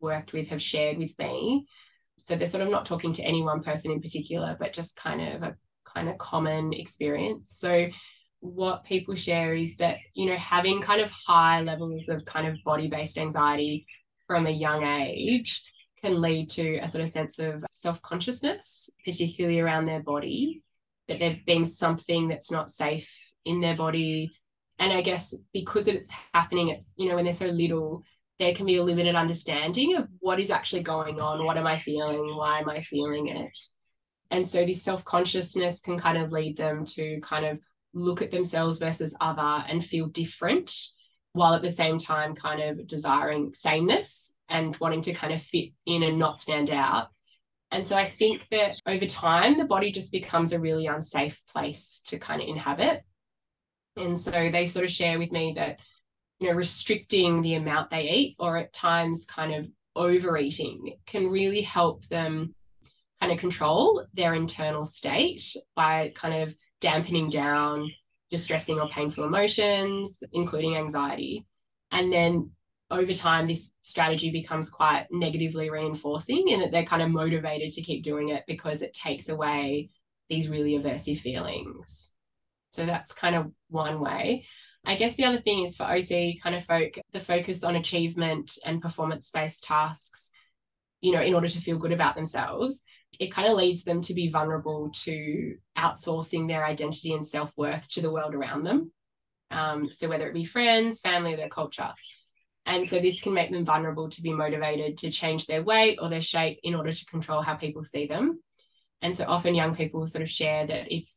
worked 0.00 0.32
with 0.32 0.48
have 0.48 0.62
shared 0.62 0.98
with 0.98 1.18
me. 1.18 1.66
So, 2.18 2.36
they're 2.36 2.46
sort 2.46 2.62
of 2.62 2.70
not 2.70 2.86
talking 2.86 3.12
to 3.14 3.24
any 3.24 3.42
one 3.42 3.62
person 3.62 3.90
in 3.90 4.00
particular, 4.00 4.56
but 4.58 4.72
just 4.72 4.94
kind 4.94 5.20
of 5.20 5.42
a 5.42 5.56
kind 5.84 6.08
of 6.08 6.18
common 6.18 6.72
experience. 6.72 7.56
So, 7.58 7.88
what 8.40 8.84
people 8.84 9.14
share 9.14 9.54
is 9.54 9.76
that, 9.76 9.98
you 10.14 10.26
know, 10.26 10.36
having 10.36 10.80
kind 10.80 11.00
of 11.00 11.10
high 11.10 11.62
levels 11.62 12.08
of 12.08 12.24
kind 12.24 12.46
of 12.46 12.62
body 12.64 12.88
based 12.88 13.18
anxiety 13.18 13.86
from 14.26 14.46
a 14.46 14.50
young 14.50 14.84
age 14.84 15.62
can 16.02 16.20
lead 16.20 16.50
to 16.50 16.78
a 16.78 16.88
sort 16.88 17.02
of 17.02 17.08
sense 17.08 17.38
of 17.38 17.64
self 17.72 18.02
consciousness, 18.02 18.90
particularly 19.04 19.60
around 19.60 19.86
their 19.86 20.02
body, 20.02 20.62
that 21.08 21.18
there 21.18 21.38
being 21.46 21.64
something 21.64 22.28
that's 22.28 22.50
not 22.50 22.70
safe 22.70 23.10
in 23.44 23.60
their 23.60 23.76
body. 23.76 24.32
And 24.78 24.92
I 24.92 25.00
guess 25.00 25.34
because 25.52 25.88
it's 25.88 26.12
happening, 26.34 26.68
it's, 26.68 26.92
you 26.96 27.08
know, 27.08 27.14
when 27.14 27.24
they're 27.24 27.32
so 27.32 27.46
little, 27.46 28.02
there 28.38 28.54
can 28.54 28.66
be 28.66 28.76
a 28.76 28.82
limited 28.82 29.14
understanding 29.14 29.96
of 29.96 30.08
what 30.20 30.38
is 30.38 30.50
actually 30.50 30.82
going 30.82 31.20
on. 31.20 31.44
What 31.44 31.56
am 31.56 31.66
I 31.66 31.78
feeling? 31.78 32.36
Why 32.36 32.60
am 32.60 32.68
I 32.68 32.82
feeling 32.82 33.28
it? 33.28 33.58
And 34.30 34.46
so 34.46 34.66
this 34.66 34.82
self 34.82 35.04
consciousness 35.04 35.80
can 35.80 35.98
kind 35.98 36.18
of 36.18 36.32
lead 36.32 36.56
them 36.56 36.84
to 36.86 37.20
kind 37.20 37.46
of 37.46 37.58
look 37.96 38.22
at 38.22 38.30
themselves 38.30 38.78
versus 38.78 39.16
other 39.20 39.64
and 39.68 39.84
feel 39.84 40.06
different 40.06 40.72
while 41.32 41.54
at 41.54 41.62
the 41.62 41.70
same 41.70 41.98
time 41.98 42.34
kind 42.34 42.60
of 42.60 42.86
desiring 42.86 43.52
sameness 43.54 44.34
and 44.48 44.76
wanting 44.76 45.02
to 45.02 45.12
kind 45.12 45.32
of 45.32 45.42
fit 45.42 45.70
in 45.86 46.02
and 46.02 46.18
not 46.18 46.40
stand 46.40 46.70
out. 46.70 47.08
And 47.70 47.86
so 47.86 47.96
I 47.96 48.06
think 48.06 48.46
that 48.50 48.76
over 48.86 49.06
time, 49.06 49.58
the 49.58 49.64
body 49.64 49.90
just 49.90 50.12
becomes 50.12 50.52
a 50.52 50.60
really 50.60 50.86
unsafe 50.86 51.42
place 51.52 52.00
to 52.06 52.18
kind 52.18 52.40
of 52.40 52.48
inhabit. 52.48 53.02
And 53.96 54.20
so 54.20 54.50
they 54.50 54.66
sort 54.66 54.84
of 54.84 54.90
share 54.90 55.18
with 55.18 55.32
me 55.32 55.54
that, 55.56 55.80
you 56.38 56.48
know, 56.48 56.54
restricting 56.54 57.42
the 57.42 57.54
amount 57.54 57.90
they 57.90 58.08
eat 58.08 58.36
or 58.38 58.56
at 58.56 58.72
times 58.72 59.26
kind 59.26 59.54
of 59.54 59.68
overeating 59.96 60.96
can 61.06 61.28
really 61.28 61.62
help 61.62 62.06
them 62.08 62.54
kind 63.20 63.32
of 63.32 63.38
control 63.38 64.04
their 64.12 64.34
internal 64.34 64.84
state 64.84 65.56
by 65.74 66.12
kind 66.14 66.42
of 66.42 66.54
dampening 66.80 67.30
down 67.30 67.90
distressing 68.30 68.80
or 68.80 68.88
painful 68.88 69.24
emotions, 69.24 70.22
including 70.32 70.76
anxiety. 70.76 71.46
And 71.90 72.12
then 72.12 72.50
over 72.90 73.12
time, 73.12 73.48
this 73.48 73.72
strategy 73.82 74.30
becomes 74.30 74.70
quite 74.70 75.06
negatively 75.10 75.70
reinforcing 75.70 76.48
in 76.48 76.60
that 76.60 76.70
they're 76.70 76.84
kind 76.84 77.02
of 77.02 77.10
motivated 77.10 77.72
to 77.72 77.82
keep 77.82 78.02
doing 78.02 78.30
it 78.30 78.44
because 78.46 78.82
it 78.82 78.94
takes 78.94 79.28
away 79.28 79.90
these 80.28 80.48
really 80.48 80.78
aversive 80.78 81.18
feelings. 81.18 82.12
So 82.70 82.84
that's 82.84 83.12
kind 83.12 83.36
of 83.36 83.52
one 83.68 84.00
way. 84.00 84.44
I 84.84 84.94
guess 84.94 85.16
the 85.16 85.24
other 85.24 85.40
thing 85.40 85.64
is 85.64 85.76
for 85.76 85.84
OC 85.84 86.40
kind 86.42 86.54
of 86.54 86.64
folk, 86.64 86.98
the 87.12 87.20
focus 87.20 87.64
on 87.64 87.74
achievement 87.74 88.56
and 88.64 88.82
performance 88.82 89.30
based 89.32 89.64
tasks, 89.64 90.30
you 91.00 91.12
know, 91.12 91.20
in 91.20 91.34
order 91.34 91.48
to 91.48 91.60
feel 91.60 91.78
good 91.78 91.92
about 91.92 92.14
themselves 92.14 92.82
it 93.18 93.32
kind 93.32 93.48
of 93.48 93.56
leads 93.56 93.84
them 93.84 94.02
to 94.02 94.14
be 94.14 94.28
vulnerable 94.28 94.90
to 95.04 95.56
outsourcing 95.76 96.48
their 96.48 96.64
identity 96.64 97.12
and 97.12 97.26
self 97.26 97.52
worth 97.56 97.88
to 97.90 98.00
the 98.00 98.10
world 98.10 98.34
around 98.34 98.64
them. 98.64 98.92
Um, 99.50 99.88
so, 99.92 100.08
whether 100.08 100.28
it 100.28 100.34
be 100.34 100.44
friends, 100.44 101.00
family, 101.00 101.36
their 101.36 101.48
culture. 101.48 101.92
And 102.64 102.86
so, 102.86 102.98
this 102.98 103.20
can 103.20 103.32
make 103.32 103.50
them 103.50 103.64
vulnerable 103.64 104.08
to 104.10 104.22
be 104.22 104.32
motivated 104.32 104.98
to 104.98 105.10
change 105.10 105.46
their 105.46 105.62
weight 105.62 105.98
or 106.00 106.08
their 106.08 106.22
shape 106.22 106.58
in 106.62 106.74
order 106.74 106.92
to 106.92 107.06
control 107.06 107.42
how 107.42 107.54
people 107.54 107.82
see 107.82 108.06
them. 108.06 108.40
And 109.02 109.16
so, 109.16 109.24
often 109.26 109.54
young 109.54 109.74
people 109.74 110.06
sort 110.06 110.22
of 110.22 110.30
share 110.30 110.66
that 110.66 110.92
if 110.92 111.08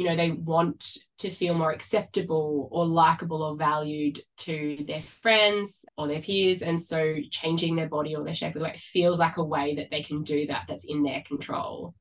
you 0.00 0.06
know 0.06 0.16
they 0.16 0.30
want 0.30 0.96
to 1.18 1.28
feel 1.28 1.52
more 1.52 1.72
acceptable 1.72 2.70
or 2.72 2.86
likable 2.86 3.42
or 3.42 3.54
valued 3.54 4.18
to 4.38 4.82
their 4.86 5.02
friends 5.02 5.84
or 5.98 6.08
their 6.08 6.22
peers. 6.22 6.62
And 6.62 6.82
so 6.82 7.16
changing 7.30 7.76
their 7.76 7.86
body 7.86 8.16
or 8.16 8.24
their 8.24 8.34
shape 8.34 8.56
of 8.56 8.60
the 8.60 8.64
way 8.64 8.74
feels 8.76 9.18
like 9.18 9.36
a 9.36 9.44
way 9.44 9.74
that 9.74 9.88
they 9.90 10.02
can 10.02 10.22
do 10.22 10.46
that 10.46 10.64
that's 10.66 10.86
in 10.86 11.02
their 11.02 11.22
control. 11.28 11.94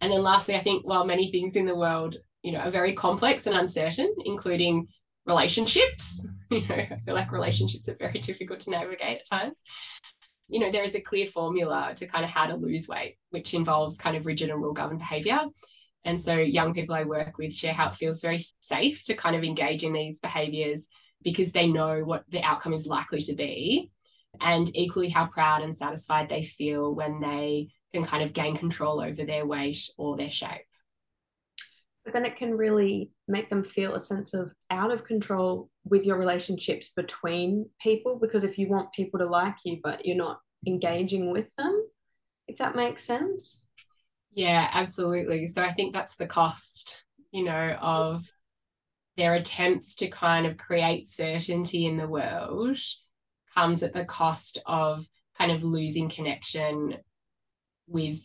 And 0.00 0.12
then 0.12 0.22
lastly 0.22 0.54
i 0.54 0.62
think 0.62 0.86
while 0.86 1.04
many 1.04 1.32
things 1.32 1.56
in 1.56 1.66
the 1.66 1.74
world 1.74 2.14
you 2.42 2.52
know 2.52 2.60
are 2.60 2.70
very 2.70 2.94
complex 2.94 3.48
and 3.48 3.56
uncertain 3.56 4.14
including 4.24 4.86
relationships 5.26 6.24
you 6.52 6.60
know 6.68 6.76
i 6.76 7.00
feel 7.04 7.14
like 7.16 7.32
relationships 7.32 7.88
are 7.88 7.96
very 7.98 8.20
difficult 8.20 8.60
to 8.60 8.70
navigate 8.70 9.18
at 9.18 9.28
times 9.28 9.64
you 10.48 10.60
know 10.60 10.70
there 10.70 10.84
is 10.84 10.94
a 10.94 11.00
clear 11.00 11.26
formula 11.26 11.94
to 11.96 12.06
kind 12.06 12.24
of 12.24 12.30
how 12.30 12.46
to 12.46 12.54
lose 12.54 12.86
weight 12.86 13.16
which 13.30 13.54
involves 13.54 13.98
kind 13.98 14.16
of 14.16 14.24
rigid 14.24 14.50
and 14.50 14.62
rule 14.62 14.72
governed 14.72 15.00
behavior 15.00 15.40
and 16.04 16.20
so 16.20 16.34
young 16.34 16.74
people 16.74 16.94
I 16.94 17.04
work 17.04 17.38
with 17.38 17.52
share 17.52 17.74
how 17.74 17.88
it 17.88 17.96
feels 17.96 18.20
very 18.20 18.38
safe 18.38 19.04
to 19.04 19.14
kind 19.14 19.36
of 19.36 19.44
engage 19.44 19.84
in 19.84 19.92
these 19.92 20.20
behaviors 20.20 20.88
because 21.22 21.52
they 21.52 21.66
know 21.66 22.04
what 22.04 22.24
the 22.28 22.42
outcome 22.42 22.72
is 22.72 22.86
likely 22.86 23.22
to 23.22 23.34
be. 23.34 23.90
And 24.40 24.74
equally 24.76 25.08
how 25.08 25.26
proud 25.26 25.62
and 25.62 25.76
satisfied 25.76 26.28
they 26.28 26.44
feel 26.44 26.94
when 26.94 27.20
they 27.20 27.68
can 27.92 28.04
kind 28.04 28.22
of 28.22 28.32
gain 28.32 28.56
control 28.56 29.00
over 29.00 29.24
their 29.24 29.46
weight 29.46 29.90
or 29.96 30.16
their 30.16 30.30
shape. 30.30 30.66
But 32.04 32.14
then 32.14 32.24
it 32.24 32.36
can 32.36 32.56
really 32.56 33.10
make 33.26 33.50
them 33.50 33.64
feel 33.64 33.94
a 33.94 34.00
sense 34.00 34.34
of 34.34 34.52
out 34.70 34.90
of 34.90 35.04
control 35.04 35.70
with 35.84 36.06
your 36.06 36.18
relationships 36.18 36.90
between 36.94 37.68
people 37.80 38.18
because 38.18 38.44
if 38.44 38.58
you 38.58 38.68
want 38.68 38.92
people 38.92 39.18
to 39.18 39.26
like 39.26 39.56
you 39.64 39.80
but 39.82 40.06
you're 40.06 40.16
not 40.16 40.40
engaging 40.66 41.32
with 41.32 41.54
them, 41.56 41.86
if 42.46 42.58
that 42.58 42.76
makes 42.76 43.04
sense. 43.04 43.64
Yeah, 44.38 44.68
absolutely. 44.72 45.48
So 45.48 45.64
I 45.64 45.72
think 45.72 45.92
that's 45.92 46.14
the 46.14 46.28
cost, 46.28 47.02
you 47.32 47.42
know, 47.42 47.76
of 47.80 48.24
their 49.16 49.34
attempts 49.34 49.96
to 49.96 50.08
kind 50.08 50.46
of 50.46 50.56
create 50.56 51.10
certainty 51.10 51.86
in 51.86 51.96
the 51.96 52.06
world 52.06 52.78
comes 53.52 53.82
at 53.82 53.94
the 53.94 54.04
cost 54.04 54.58
of 54.64 55.08
kind 55.36 55.50
of 55.50 55.64
losing 55.64 56.08
connection 56.08 56.98
with 57.88 58.20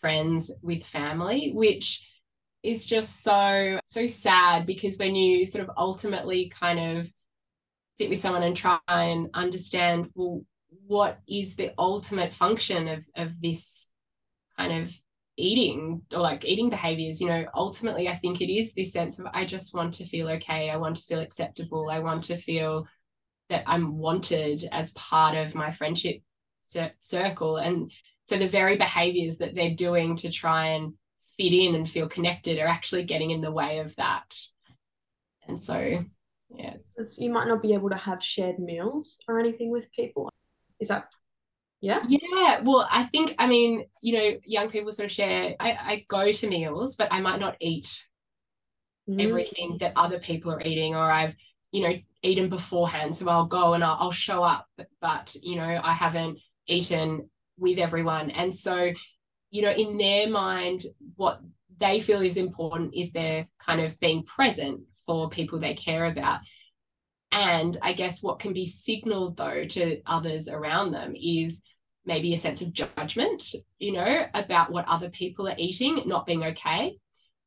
friends, 0.00 0.50
with 0.62 0.84
family, 0.84 1.52
which 1.54 2.08
is 2.62 2.86
just 2.86 3.22
so, 3.22 3.78
so 3.88 4.06
sad 4.06 4.66
because 4.66 4.98
when 4.98 5.16
you 5.16 5.46
sort 5.46 5.64
of 5.68 5.76
ultimately 5.76 6.48
kind 6.48 6.98
of 6.98 7.12
sit 7.96 8.08
with 8.10 8.20
someone 8.20 8.42
and 8.42 8.56
try 8.56 8.78
and 8.88 9.28
understand, 9.34 10.08
well, 10.14 10.42
what 10.86 11.20
is 11.28 11.56
the 11.56 11.72
ultimate 11.78 12.32
function 12.32 12.88
of, 12.88 13.04
of 13.16 13.40
this 13.42 13.90
kind 14.56 14.82
of 14.82 14.92
eating 15.38 16.02
or 16.12 16.18
like 16.18 16.44
eating 16.44 16.68
behaviors 16.68 17.20
you 17.20 17.28
know 17.28 17.46
ultimately 17.54 18.08
i 18.08 18.16
think 18.16 18.40
it 18.40 18.52
is 18.52 18.72
this 18.72 18.92
sense 18.92 19.18
of 19.18 19.26
i 19.32 19.44
just 19.44 19.72
want 19.72 19.94
to 19.94 20.04
feel 20.04 20.28
okay 20.28 20.68
i 20.68 20.76
want 20.76 20.96
to 20.96 21.02
feel 21.04 21.20
acceptable 21.20 21.88
i 21.90 22.00
want 22.00 22.24
to 22.24 22.36
feel 22.36 22.86
that 23.48 23.62
i'm 23.66 23.96
wanted 23.96 24.68
as 24.72 24.90
part 24.90 25.36
of 25.36 25.54
my 25.54 25.70
friendship 25.70 26.22
circle. 27.00 27.56
And 27.56 27.92
so 28.26 28.36
the 28.36 28.48
very 28.48 28.76
behaviors 28.76 29.38
that 29.38 29.54
they're 29.54 29.74
doing 29.74 30.16
to 30.16 30.30
try 30.30 30.68
and 30.68 30.94
fit 31.36 31.52
in 31.52 31.74
and 31.74 31.88
feel 31.88 32.08
connected 32.08 32.58
are 32.58 32.66
actually 32.66 33.04
getting 33.04 33.30
in 33.30 33.40
the 33.40 33.52
way 33.52 33.78
of 33.78 33.94
that. 33.96 34.34
And 35.46 35.60
so 35.60 36.04
yeah. 36.54 36.74
You 37.18 37.30
might 37.30 37.46
not 37.46 37.62
be 37.62 37.74
able 37.74 37.90
to 37.90 37.96
have 37.96 38.24
shared 38.24 38.58
meals 38.58 39.18
or 39.28 39.38
anything 39.38 39.70
with 39.70 39.92
people. 39.92 40.30
Is 40.80 40.88
that 40.88 41.10
yeah. 41.80 42.02
Yeah. 42.06 42.60
Well, 42.62 42.88
I 42.90 43.04
think, 43.04 43.34
I 43.38 43.46
mean, 43.46 43.84
you 44.02 44.14
know, 44.14 44.30
young 44.44 44.70
people 44.70 44.92
sort 44.92 45.06
of 45.06 45.12
share, 45.12 45.54
I, 45.60 45.70
I 45.70 46.04
go 46.08 46.32
to 46.32 46.48
meals, 46.48 46.96
but 46.96 47.08
I 47.12 47.20
might 47.20 47.40
not 47.40 47.56
eat 47.60 48.06
mm. 49.08 49.22
everything 49.22 49.78
that 49.80 49.92
other 49.96 50.18
people 50.18 50.52
are 50.52 50.62
eating, 50.62 50.94
or 50.94 51.10
I've, 51.10 51.34
you 51.70 51.82
know, 51.82 51.94
eaten 52.22 52.48
beforehand. 52.48 53.16
So 53.16 53.28
I'll 53.28 53.46
go 53.46 53.74
and 53.74 53.84
I'll, 53.84 53.96
I'll 54.00 54.12
show 54.12 54.42
up, 54.42 54.66
but, 54.76 54.88
but, 55.00 55.34
you 55.42 55.56
know, 55.56 55.80
I 55.82 55.92
haven't 55.92 56.38
eaten 56.66 57.30
with 57.58 57.78
everyone. 57.78 58.30
And 58.30 58.56
so, 58.56 58.92
you 59.50 59.62
know, 59.62 59.70
in 59.70 59.98
their 59.98 60.28
mind, 60.28 60.84
what 61.16 61.40
they 61.78 62.00
feel 62.00 62.22
is 62.22 62.36
important 62.36 62.94
is 62.94 63.12
their 63.12 63.46
kind 63.60 63.80
of 63.80 63.98
being 64.00 64.24
present 64.24 64.80
for 65.06 65.28
people 65.28 65.58
they 65.58 65.74
care 65.74 66.06
about. 66.06 66.40
And 67.30 67.76
I 67.82 67.92
guess 67.92 68.22
what 68.22 68.38
can 68.38 68.52
be 68.52 68.66
signaled 68.66 69.36
though 69.36 69.64
to 69.64 70.00
others 70.06 70.48
around 70.48 70.92
them 70.92 71.14
is 71.14 71.62
maybe 72.04 72.32
a 72.32 72.38
sense 72.38 72.62
of 72.62 72.72
judgment, 72.72 73.44
you 73.78 73.92
know, 73.92 74.26
about 74.32 74.72
what 74.72 74.88
other 74.88 75.10
people 75.10 75.46
are 75.46 75.54
eating, 75.58 76.02
not 76.06 76.26
being 76.26 76.42
okay, 76.42 76.96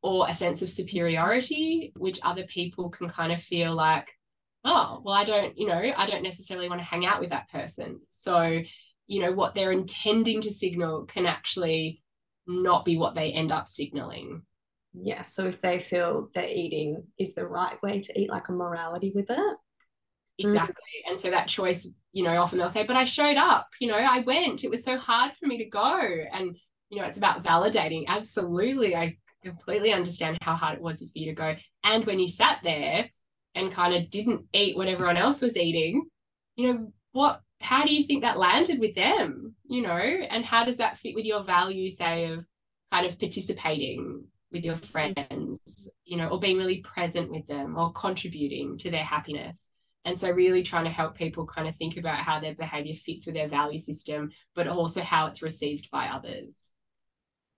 or 0.04 0.28
a 0.30 0.36
sense 0.36 0.62
of 0.62 0.70
superiority, 0.70 1.92
which 1.98 2.20
other 2.24 2.44
people 2.44 2.90
can 2.90 3.10
kind 3.10 3.32
of 3.32 3.42
feel 3.42 3.74
like, 3.74 4.08
oh, 4.64 5.02
well, 5.04 5.16
I 5.16 5.24
don't, 5.24 5.58
you 5.58 5.68
know, 5.68 5.82
I 5.96 6.06
don't 6.06 6.24
necessarily 6.24 6.70
want 6.70 6.80
to 6.80 6.86
hang 6.86 7.06
out 7.06 7.20
with 7.20 7.32
that 7.32 7.50
person. 7.50 8.02
So, 8.12 8.62
you 9.08 9.22
know, 9.22 9.32
what 9.32 9.56
they're 9.56 9.72
intending 9.72 10.42
to 10.42 10.52
signal 10.52 11.06
can 11.06 11.26
actually 11.26 12.04
not 12.48 12.86
be 12.86 12.98
what 12.98 13.16
they 13.16 13.32
end 13.32 13.52
up 13.52 13.68
signaling. 13.68 14.44
Yeah. 14.94 15.24
So 15.24 15.48
if 15.48 15.62
they 15.62 15.80
feel 15.80 16.30
their 16.34 16.48
eating 16.48 17.04
is 17.18 17.34
the 17.34 17.48
right 17.48 17.82
way 17.82 18.02
to 18.02 18.20
eat, 18.20 18.30
like 18.30 18.50
a 18.50 18.52
morality 18.52 19.12
with 19.14 19.30
it. 19.30 19.58
Exactly. 20.38 20.76
Mm. 21.08 21.12
And 21.12 21.20
so 21.20 21.30
that 21.32 21.48
choice, 21.48 21.90
you 22.14 22.24
know, 22.24 22.42
often 22.42 22.58
they'll 22.58 22.70
say, 22.70 22.86
but 22.86 22.96
I 22.96 23.06
showed 23.06 23.38
up, 23.38 23.68
you 23.80 23.88
know, 23.88 23.96
I 23.96 24.22
went. 24.22 24.64
It 24.64 24.70
was 24.72 24.84
so 24.84 24.98
hard 24.98 25.34
for 25.40 25.48
me 25.48 25.58
to 25.60 25.66
go. 25.66 26.00
And, 26.34 26.58
you 26.90 27.00
know, 27.00 27.08
it's 27.08 27.18
about 27.18 27.44
validating. 27.44 28.06
Absolutely. 28.08 28.96
I 28.96 29.18
completely 29.44 29.94
understand 29.94 30.38
how 30.42 30.56
hard 30.56 30.76
it 30.76 30.82
was 30.82 31.00
for 31.00 31.08
you 31.14 31.28
to 31.28 31.36
go. 31.36 31.56
And 31.84 32.06
when 32.06 32.20
you 32.20 32.28
sat 32.28 32.60
there 32.64 33.10
and 33.56 33.72
kind 33.72 33.94
of 33.94 34.10
didn't 34.10 34.46
eat 34.54 34.78
what 34.78 34.88
everyone 34.88 35.18
else 35.18 35.42
was 35.42 35.58
eating, 35.58 36.06
you 36.56 36.74
know, 36.74 36.94
what 37.12 37.42
how 37.60 37.86
do 37.86 37.94
you 37.94 38.04
think 38.04 38.24
that 38.24 38.40
landed 38.40 38.80
with 38.80 38.96
them? 38.96 39.56
You 39.68 39.84
know, 39.84 39.92
and 39.92 40.44
how 40.44 40.66
does 40.66 40.78
that 40.78 40.98
fit 40.98 41.16
with 41.16 41.26
your 41.26 41.44
value, 41.44 41.90
say, 41.90 42.26
of 42.26 42.46
kind 42.92 43.06
of 43.06 43.20
participating 43.20 44.26
with 44.52 44.64
your 44.64 44.76
friends, 44.76 45.90
you 46.04 46.18
know, 46.18 46.28
or 46.28 46.40
being 46.40 46.58
really 46.58 46.82
present 46.82 47.32
with 47.32 47.48
them 47.48 47.78
or 47.78 47.94
contributing 47.94 48.78
to 48.80 48.92
their 48.92 49.04
happiness? 49.04 49.71
And 50.04 50.18
so, 50.18 50.30
really 50.32 50.64
trying 50.64 50.86
to 50.86 50.90
help 50.90 51.16
people 51.16 51.46
kind 51.46 51.68
of 51.68 51.76
think 51.76 51.98
about 51.98 52.20
how 52.20 52.40
their 52.40 52.56
behavior 52.56 52.96
fits 52.96 53.26
with 53.26 53.36
their 53.36 53.48
value 53.48 53.78
system, 53.78 54.32
but 54.56 54.68
also 54.68 55.02
how 55.02 55.28
it's 55.28 55.42
received 55.42 55.92
by 55.92 56.08
others. 56.08 56.72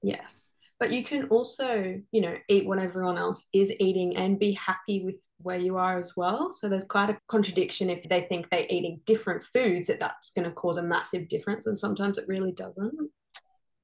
Yes. 0.02 0.52
But 0.80 0.92
you 0.92 1.04
can 1.04 1.26
also, 1.30 2.02
you 2.12 2.22
know, 2.22 2.36
eat 2.50 2.66
what 2.66 2.80
everyone 2.80 3.18
else 3.18 3.46
is 3.54 3.72
eating 3.80 4.18
and 4.18 4.38
be 4.38 4.52
happy 4.52 5.06
with 5.06 5.16
where 5.38 5.60
you 5.60 5.78
are 5.78 5.98
as 5.98 6.14
well. 6.18 6.52
So 6.52 6.68
there's 6.68 6.84
quite 6.84 7.10
a 7.10 7.18
contradiction 7.30 7.90
if 7.90 8.08
they 8.10 8.22
think 8.22 8.50
they're 8.50 8.66
eating 8.70 9.00
different 9.06 9.44
foods 9.44 9.88
that 9.88 10.00
that's 10.00 10.32
going 10.32 10.46
to 10.46 10.52
cause 10.52 10.78
a 10.78 10.84
massive 10.84 11.30
difference, 11.30 11.68
and 11.68 11.78
sometimes 11.78 12.18
it 12.18 12.28
really 12.28 12.52
doesn't. 12.52 12.94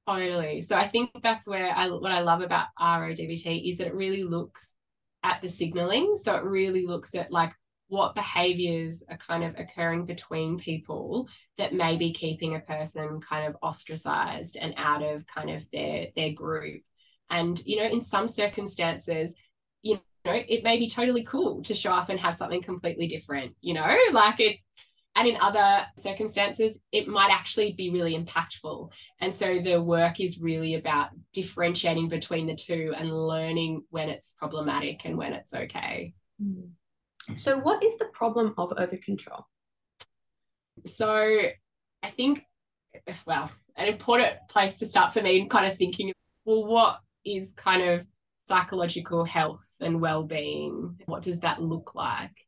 Totally. 0.06 0.62
So 0.62 0.76
I 0.76 0.88
think 0.88 1.10
that's 1.22 1.46
where 1.46 1.70
I 1.74 1.88
what 1.88 2.12
I 2.12 2.20
love 2.20 2.40
about 2.40 2.66
RODBT 2.78 3.70
is 3.70 3.78
that 3.78 3.86
it 3.86 3.94
really 3.94 4.24
looks 4.24 4.74
at 5.22 5.40
the 5.40 5.48
signaling. 5.48 6.16
So 6.22 6.34
it 6.36 6.44
really 6.44 6.86
looks 6.86 7.14
at 7.14 7.30
like 7.30 7.52
what 7.90 8.14
behaviors 8.14 9.02
are 9.10 9.16
kind 9.16 9.42
of 9.42 9.58
occurring 9.58 10.06
between 10.06 10.56
people 10.56 11.28
that 11.58 11.74
may 11.74 11.96
be 11.96 12.12
keeping 12.12 12.54
a 12.54 12.60
person 12.60 13.20
kind 13.20 13.48
of 13.48 13.56
ostracized 13.62 14.56
and 14.56 14.72
out 14.76 15.02
of 15.02 15.26
kind 15.26 15.50
of 15.50 15.64
their 15.72 16.06
their 16.16 16.32
group. 16.32 16.82
And 17.28 17.60
you 17.66 17.78
know 17.78 17.86
in 17.86 18.00
some 18.00 18.28
circumstances 18.28 19.34
you 19.82 20.00
know 20.24 20.32
it 20.32 20.62
may 20.62 20.78
be 20.78 20.88
totally 20.88 21.24
cool 21.24 21.62
to 21.64 21.74
show 21.74 21.92
up 21.92 22.08
and 22.08 22.20
have 22.20 22.36
something 22.36 22.62
completely 22.62 23.08
different 23.08 23.56
you 23.60 23.74
know? 23.74 23.98
Like 24.12 24.38
it 24.38 24.56
and 25.16 25.26
in 25.26 25.36
other 25.40 25.84
circumstances 25.98 26.78
it 26.92 27.08
might 27.08 27.32
actually 27.32 27.72
be 27.72 27.90
really 27.90 28.16
impactful. 28.16 28.92
And 29.20 29.34
so 29.34 29.60
the 29.60 29.82
work 29.82 30.20
is 30.20 30.38
really 30.38 30.76
about 30.76 31.08
differentiating 31.32 32.08
between 32.08 32.46
the 32.46 32.54
two 32.54 32.94
and 32.96 33.12
learning 33.12 33.82
when 33.90 34.08
it's 34.10 34.32
problematic 34.38 35.04
and 35.04 35.18
when 35.18 35.32
it's 35.32 35.52
okay. 35.52 36.14
Mm. 36.40 36.70
So, 37.36 37.58
what 37.58 37.82
is 37.82 37.96
the 37.98 38.06
problem 38.06 38.54
of 38.58 38.72
over 38.76 38.96
control? 38.96 39.46
So, 40.86 41.12
I 42.02 42.10
think, 42.10 42.42
well, 43.26 43.50
an 43.76 43.88
important 43.88 44.36
place 44.48 44.76
to 44.78 44.86
start 44.86 45.12
for 45.12 45.22
me 45.22 45.40
in 45.40 45.48
kind 45.48 45.70
of 45.70 45.76
thinking, 45.76 46.12
well, 46.44 46.64
what 46.66 47.00
is 47.24 47.52
kind 47.52 47.82
of 47.82 48.06
psychological 48.44 49.24
health 49.24 49.64
and 49.80 50.00
well-being? 50.00 50.98
What 51.06 51.22
does 51.22 51.40
that 51.40 51.62
look 51.62 51.94
like? 51.94 52.46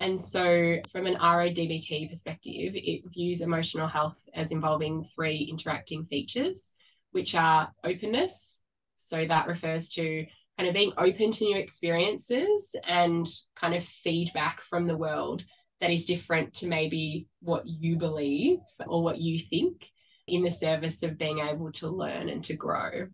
And 0.00 0.20
so, 0.20 0.76
from 0.90 1.06
an 1.06 1.14
RODBT 1.14 2.10
perspective, 2.10 2.72
it 2.74 3.02
views 3.12 3.40
emotional 3.40 3.86
health 3.86 4.18
as 4.34 4.50
involving 4.50 5.04
three 5.14 5.48
interacting 5.50 6.06
features, 6.06 6.72
which 7.12 7.34
are 7.34 7.72
openness. 7.84 8.64
So, 8.96 9.26
that 9.26 9.46
refers 9.46 9.88
to 9.90 10.26
kind 10.58 10.68
of 10.68 10.74
being 10.74 10.92
open 10.98 11.32
to 11.32 11.44
new 11.44 11.56
experiences 11.56 12.76
and 12.86 13.26
kind 13.56 13.74
of 13.74 13.84
feedback 13.84 14.60
from 14.60 14.86
the 14.86 14.96
world 14.96 15.44
that 15.80 15.90
is 15.90 16.04
different 16.04 16.54
to 16.54 16.66
maybe 16.66 17.26
what 17.40 17.66
you 17.66 17.96
believe 17.96 18.58
or 18.86 19.02
what 19.02 19.18
you 19.18 19.38
think 19.38 19.90
in 20.28 20.42
the 20.42 20.50
service 20.50 21.02
of 21.02 21.18
being 21.18 21.40
able 21.40 21.72
to 21.72 21.88
learn 21.88 22.28
and 22.28 22.44
to 22.44 22.54
grow. 22.54 23.06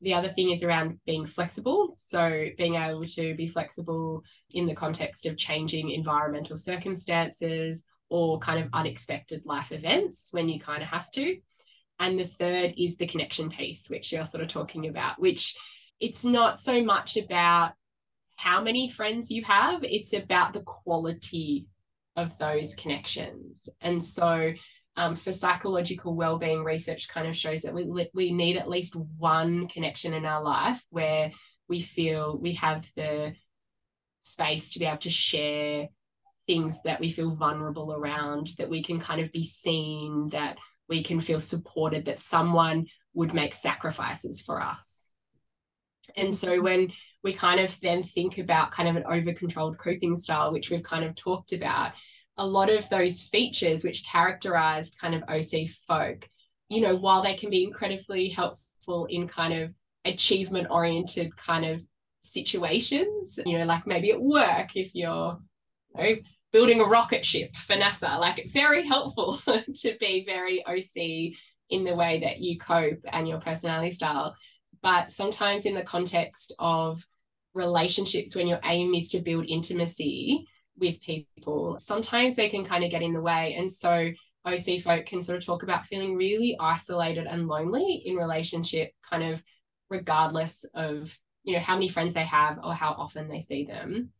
The 0.00 0.14
other 0.14 0.32
thing 0.32 0.50
is 0.50 0.62
around 0.62 0.98
being 1.06 1.26
flexible. 1.26 1.94
So, 1.98 2.46
being 2.56 2.74
able 2.74 3.04
to 3.04 3.34
be 3.34 3.46
flexible 3.46 4.22
in 4.50 4.66
the 4.66 4.74
context 4.74 5.26
of 5.26 5.36
changing 5.36 5.90
environmental 5.90 6.58
circumstances 6.58 7.84
or 8.08 8.38
kind 8.38 8.64
of 8.64 8.70
unexpected 8.72 9.42
life 9.44 9.70
events 9.70 10.28
when 10.32 10.48
you 10.48 10.58
kind 10.58 10.82
of 10.82 10.88
have 10.88 11.10
to. 11.12 11.36
And 12.00 12.18
the 12.18 12.26
third 12.26 12.74
is 12.76 12.96
the 12.96 13.06
connection 13.06 13.50
piece, 13.50 13.88
which 13.88 14.12
you're 14.12 14.24
sort 14.24 14.42
of 14.42 14.48
talking 14.48 14.88
about, 14.88 15.20
which 15.20 15.56
it's 16.00 16.24
not 16.24 16.60
so 16.60 16.82
much 16.82 17.16
about 17.16 17.72
how 18.36 18.60
many 18.62 18.90
friends 18.90 19.30
you 19.30 19.44
have, 19.44 19.84
it's 19.84 20.12
about 20.12 20.52
the 20.52 20.62
quality 20.62 21.66
of 22.16 22.36
those 22.38 22.74
connections. 22.74 23.68
And 23.80 24.02
so, 24.02 24.52
um, 24.96 25.16
for 25.16 25.32
psychological 25.32 26.14
well-being 26.14 26.62
research 26.62 27.08
kind 27.08 27.26
of 27.26 27.36
shows 27.36 27.62
that 27.62 27.74
we 27.74 28.08
we 28.14 28.32
need 28.32 28.56
at 28.56 28.68
least 28.68 28.94
one 28.94 29.66
connection 29.66 30.14
in 30.14 30.24
our 30.24 30.42
life 30.42 30.80
where 30.90 31.32
we 31.68 31.80
feel 31.80 32.38
we 32.38 32.52
have 32.52 32.88
the 32.94 33.34
space 34.20 34.70
to 34.70 34.78
be 34.78 34.84
able 34.84 34.98
to 34.98 35.10
share 35.10 35.88
things 36.46 36.80
that 36.82 37.00
we 37.00 37.10
feel 37.10 37.34
vulnerable 37.34 37.92
around 37.92 38.50
that 38.58 38.70
we 38.70 38.82
can 38.82 39.00
kind 39.00 39.20
of 39.20 39.32
be 39.32 39.44
seen 39.44 40.28
that 40.30 40.58
we 40.88 41.02
can 41.02 41.18
feel 41.18 41.40
supported 41.40 42.04
that 42.04 42.18
someone 42.18 42.86
would 43.14 43.34
make 43.34 43.54
sacrifices 43.54 44.40
for 44.40 44.62
us 44.62 45.10
and 46.16 46.34
so 46.34 46.48
mm-hmm. 46.48 46.64
when 46.64 46.92
we 47.22 47.32
kind 47.32 47.60
of 47.60 47.80
then 47.80 48.02
think 48.02 48.38
about 48.38 48.70
kind 48.70 48.88
of 48.88 48.96
an 48.96 49.04
over 49.06 49.32
controlled 49.32 49.78
coping 49.78 50.16
style 50.18 50.52
which 50.52 50.70
we've 50.70 50.82
kind 50.82 51.04
of 51.04 51.14
talked 51.14 51.52
about 51.52 51.92
a 52.36 52.46
lot 52.46 52.70
of 52.70 52.88
those 52.88 53.22
features 53.22 53.84
which 53.84 54.06
characterized 54.06 54.98
kind 54.98 55.14
of 55.14 55.22
OC 55.28 55.68
folk, 55.86 56.28
you 56.68 56.80
know, 56.80 56.96
while 56.96 57.22
they 57.22 57.34
can 57.34 57.50
be 57.50 57.64
incredibly 57.64 58.28
helpful 58.28 59.06
in 59.06 59.28
kind 59.28 59.54
of 59.54 59.72
achievement 60.04 60.68
oriented 60.70 61.36
kind 61.36 61.64
of 61.64 61.80
situations, 62.22 63.38
you 63.46 63.58
know, 63.58 63.64
like 63.64 63.86
maybe 63.86 64.10
at 64.10 64.20
work, 64.20 64.76
if 64.76 64.94
you're, 64.94 65.38
you 65.96 66.02
know, 66.02 66.16
building 66.52 66.80
a 66.80 66.84
rocket 66.84 67.24
ship 67.24 67.54
for 67.54 67.76
NASA, 67.76 68.18
like 68.18 68.50
very 68.52 68.86
helpful 68.86 69.38
to 69.76 69.96
be 70.00 70.24
very 70.26 70.64
OC 70.66 71.36
in 71.70 71.84
the 71.84 71.94
way 71.94 72.20
that 72.20 72.40
you 72.40 72.58
cope 72.58 73.00
and 73.12 73.28
your 73.28 73.40
personality 73.40 73.90
style. 73.90 74.34
But 74.84 75.10
sometimes 75.10 75.66
in 75.66 75.74
the 75.74 75.82
context 75.82 76.54
of 76.60 77.04
relationships, 77.54 78.36
when 78.36 78.46
your 78.46 78.60
aim 78.62 78.94
is 78.94 79.08
to 79.08 79.20
build 79.20 79.46
intimacy, 79.48 80.46
with 80.78 81.00
people, 81.00 81.78
sometimes 81.78 82.34
they 82.34 82.48
can 82.48 82.64
kind 82.64 82.84
of 82.84 82.90
get 82.90 83.02
in 83.02 83.12
the 83.12 83.20
way. 83.20 83.54
And 83.56 83.70
so 83.70 84.10
OC 84.44 84.80
folk 84.82 85.06
can 85.06 85.22
sort 85.22 85.38
of 85.38 85.44
talk 85.44 85.62
about 85.62 85.86
feeling 85.86 86.16
really 86.16 86.56
isolated 86.58 87.26
and 87.26 87.48
lonely 87.48 88.02
in 88.04 88.16
relationship, 88.16 88.92
kind 89.08 89.22
of 89.32 89.42
regardless 89.88 90.64
of, 90.74 91.16
you 91.44 91.54
know, 91.54 91.60
how 91.60 91.74
many 91.74 91.88
friends 91.88 92.14
they 92.14 92.24
have 92.24 92.58
or 92.62 92.74
how 92.74 92.92
often 92.92 93.28
they 93.28 93.40
see 93.40 93.64
them. 93.64 94.10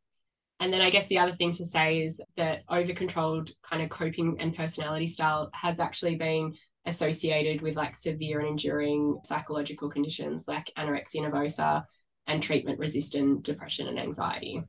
And 0.60 0.72
then 0.72 0.80
I 0.80 0.90
guess 0.90 1.08
the 1.08 1.18
other 1.18 1.32
thing 1.32 1.50
to 1.52 1.64
say 1.64 2.02
is 2.02 2.22
that 2.36 2.62
over 2.68 2.94
controlled 2.94 3.50
kind 3.68 3.82
of 3.82 3.90
coping 3.90 4.36
and 4.38 4.56
personality 4.56 5.08
style 5.08 5.50
has 5.52 5.80
actually 5.80 6.14
been 6.14 6.54
associated 6.86 7.62
with 7.62 7.76
like 7.76 7.96
severe 7.96 8.40
and 8.40 8.48
enduring 8.48 9.18
psychological 9.24 9.88
conditions 9.88 10.46
like 10.46 10.70
anorexia 10.76 11.20
nervosa 11.20 11.84
and 12.26 12.42
treatment 12.42 12.78
resistant 12.78 13.42
depression 13.42 13.88
and 13.88 13.98
anxiety. 13.98 14.62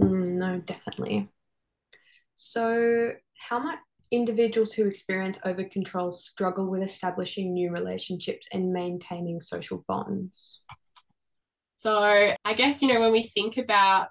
Mm, 0.00 0.32
no, 0.34 0.58
definitely. 0.58 1.28
So, 2.34 3.12
how 3.36 3.58
might 3.58 3.78
individuals 4.10 4.72
who 4.72 4.86
experience 4.86 5.38
over 5.44 5.64
control 5.64 6.12
struggle 6.12 6.66
with 6.66 6.82
establishing 6.82 7.52
new 7.52 7.70
relationships 7.70 8.46
and 8.52 8.72
maintaining 8.72 9.40
social 9.40 9.84
bonds? 9.88 10.60
So, 11.74 12.34
I 12.44 12.54
guess, 12.54 12.82
you 12.82 12.88
know, 12.88 13.00
when 13.00 13.12
we 13.12 13.24
think 13.24 13.56
about 13.56 14.08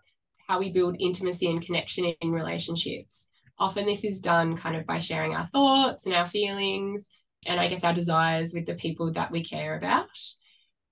how 0.47 0.59
we 0.59 0.71
build 0.71 0.97
intimacy 0.99 1.49
and 1.49 1.61
connection 1.61 2.05
in 2.05 2.31
relationships, 2.31 3.27
often 3.59 3.85
this 3.85 4.03
is 4.03 4.19
done 4.19 4.55
kind 4.55 4.75
of 4.75 4.85
by 4.85 4.99
sharing 4.99 5.33
our 5.35 5.45
thoughts 5.47 6.05
and 6.05 6.15
our 6.15 6.25
feelings 6.25 7.09
and 7.45 7.59
I 7.59 7.67
guess 7.67 7.83
our 7.83 7.93
desires 7.93 8.53
with 8.53 8.65
the 8.65 8.75
people 8.75 9.11
that 9.13 9.31
we 9.31 9.43
care 9.43 9.77
about. 9.77 10.07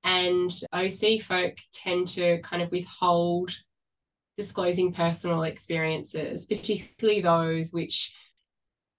And 0.04 0.52
OC 0.72 1.22
folk 1.22 1.56
tend 1.74 2.08
to 2.10 2.40
kind 2.42 2.62
of 2.62 2.72
withhold 2.72 3.52
disclosing 4.38 4.94
personal 4.94 5.44
experiences, 5.44 6.46
particularly 6.46 7.22
those 7.22 7.72
which 7.72 8.14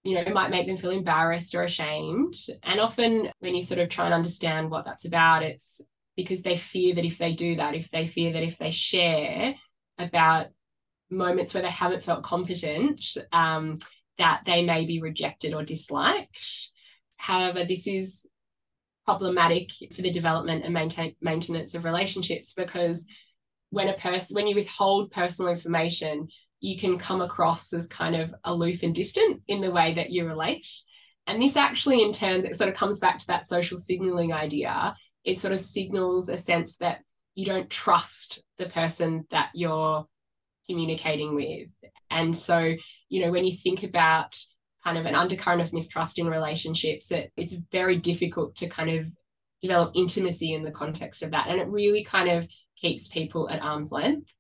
you 0.02 0.14
know 0.14 0.33
might 0.33 0.50
make 0.50 0.66
them 0.66 0.76
feel 0.76 0.90
embarrassed 0.90 1.55
or 1.55 1.62
ashamed. 1.62 2.35
And 2.62 2.81
often 2.81 3.31
when 3.40 3.55
you 3.55 3.62
sort 3.62 3.81
of 3.81 3.88
try 3.88 4.07
and 4.07 4.14
understand 4.14 4.70
what 4.70 4.85
that's 4.85 5.05
about, 5.05 5.42
it's 5.42 5.81
because 6.16 6.42
they 6.42 6.57
fear 6.57 6.94
that 6.94 7.05
if 7.05 7.18
they 7.18 7.33
do 7.33 7.57
that, 7.57 7.74
if 7.74 7.90
they 7.90 8.07
fear 8.07 8.33
that 8.33 8.42
if 8.42 8.59
they 8.59 8.70
share 8.70 9.55
about 9.98 10.46
moments 11.11 11.55
where 11.55 11.62
they 11.62 11.71
haven't 11.71 12.03
felt 12.03 12.23
competent, 12.23 13.16
um, 13.33 13.77
that 14.19 14.42
they 14.47 14.64
may 14.64 14.87
be 14.87 15.01
rejected 15.01 15.55
or 15.55 15.62
disliked. 15.62 16.71
However, 17.16 17.64
this 17.64 17.87
is 17.87 18.27
problematic 19.07 19.71
for 19.95 20.03
the 20.03 20.11
development 20.11 20.64
and 20.64 20.75
maintain, 20.75 21.14
maintenance 21.21 21.75
of 21.75 21.85
relationships 21.85 22.53
because 22.55 23.07
when 23.71 23.88
a 23.88 23.95
person 23.95 24.35
when 24.35 24.49
you 24.49 24.55
withhold 24.55 25.12
personal 25.12 25.51
information 25.51 26.27
you 26.61 26.77
can 26.77 26.99
come 26.99 27.21
across 27.21 27.73
as 27.73 27.87
kind 27.87 28.16
of 28.16 28.35
aloof 28.45 28.83
and 28.83 28.95
distant 28.95 29.40
in 29.47 29.61
the 29.61 29.71
way 29.71 29.95
that 29.95 30.11
you 30.11 30.27
relate 30.27 30.66
and 31.29 31.40
this 31.40 31.57
actually 31.57 32.03
in 32.03 32.12
turn 32.12 32.45
it 32.45 32.57
sort 32.57 32.69
of 32.69 32.75
comes 32.75 32.99
back 32.99 33.19
to 33.19 33.27
that 33.29 33.47
social 33.47 33.79
signaling 33.79 34.33
idea 34.33 34.95
it 35.25 35.38
sort 35.38 35.53
of 35.53 35.61
signals 35.61 36.29
a 36.29 36.37
sense 36.37 36.77
that 36.79 36.99
you 37.37 37.45
don't 37.45 37.71
trust 37.71 38.42
the 38.59 38.66
person 38.66 39.25
that 39.31 39.51
you're 39.55 40.05
communicating 40.68 41.35
with 41.35 41.68
and 42.11 42.37
so 42.37 42.74
you 43.09 43.24
know 43.24 43.31
when 43.31 43.44
you 43.44 43.57
think 43.57 43.83
about 43.83 44.37
kind 44.85 44.98
of 44.98 45.07
an 45.07 45.14
undercurrent 45.14 45.61
of 45.61 45.72
mistrust 45.72 46.18
in 46.18 46.29
relationships 46.29 47.11
it, 47.11 47.33
it's 47.37 47.55
very 47.72 47.96
difficult 47.96 48.55
to 48.57 48.68
kind 48.68 48.90
of 48.90 49.11
develop 49.62 49.92
intimacy 49.94 50.52
in 50.52 50.62
the 50.62 50.70
context 50.70 51.22
of 51.22 51.31
that 51.31 51.48
and 51.48 51.61
it 51.61 51.68
really 51.68 52.05
kind 52.05 52.29
of 52.29 52.46
keeps 52.76 53.09
people 53.09 53.48
at 53.50 53.62
arm's 53.62 53.92
length. 53.92 54.31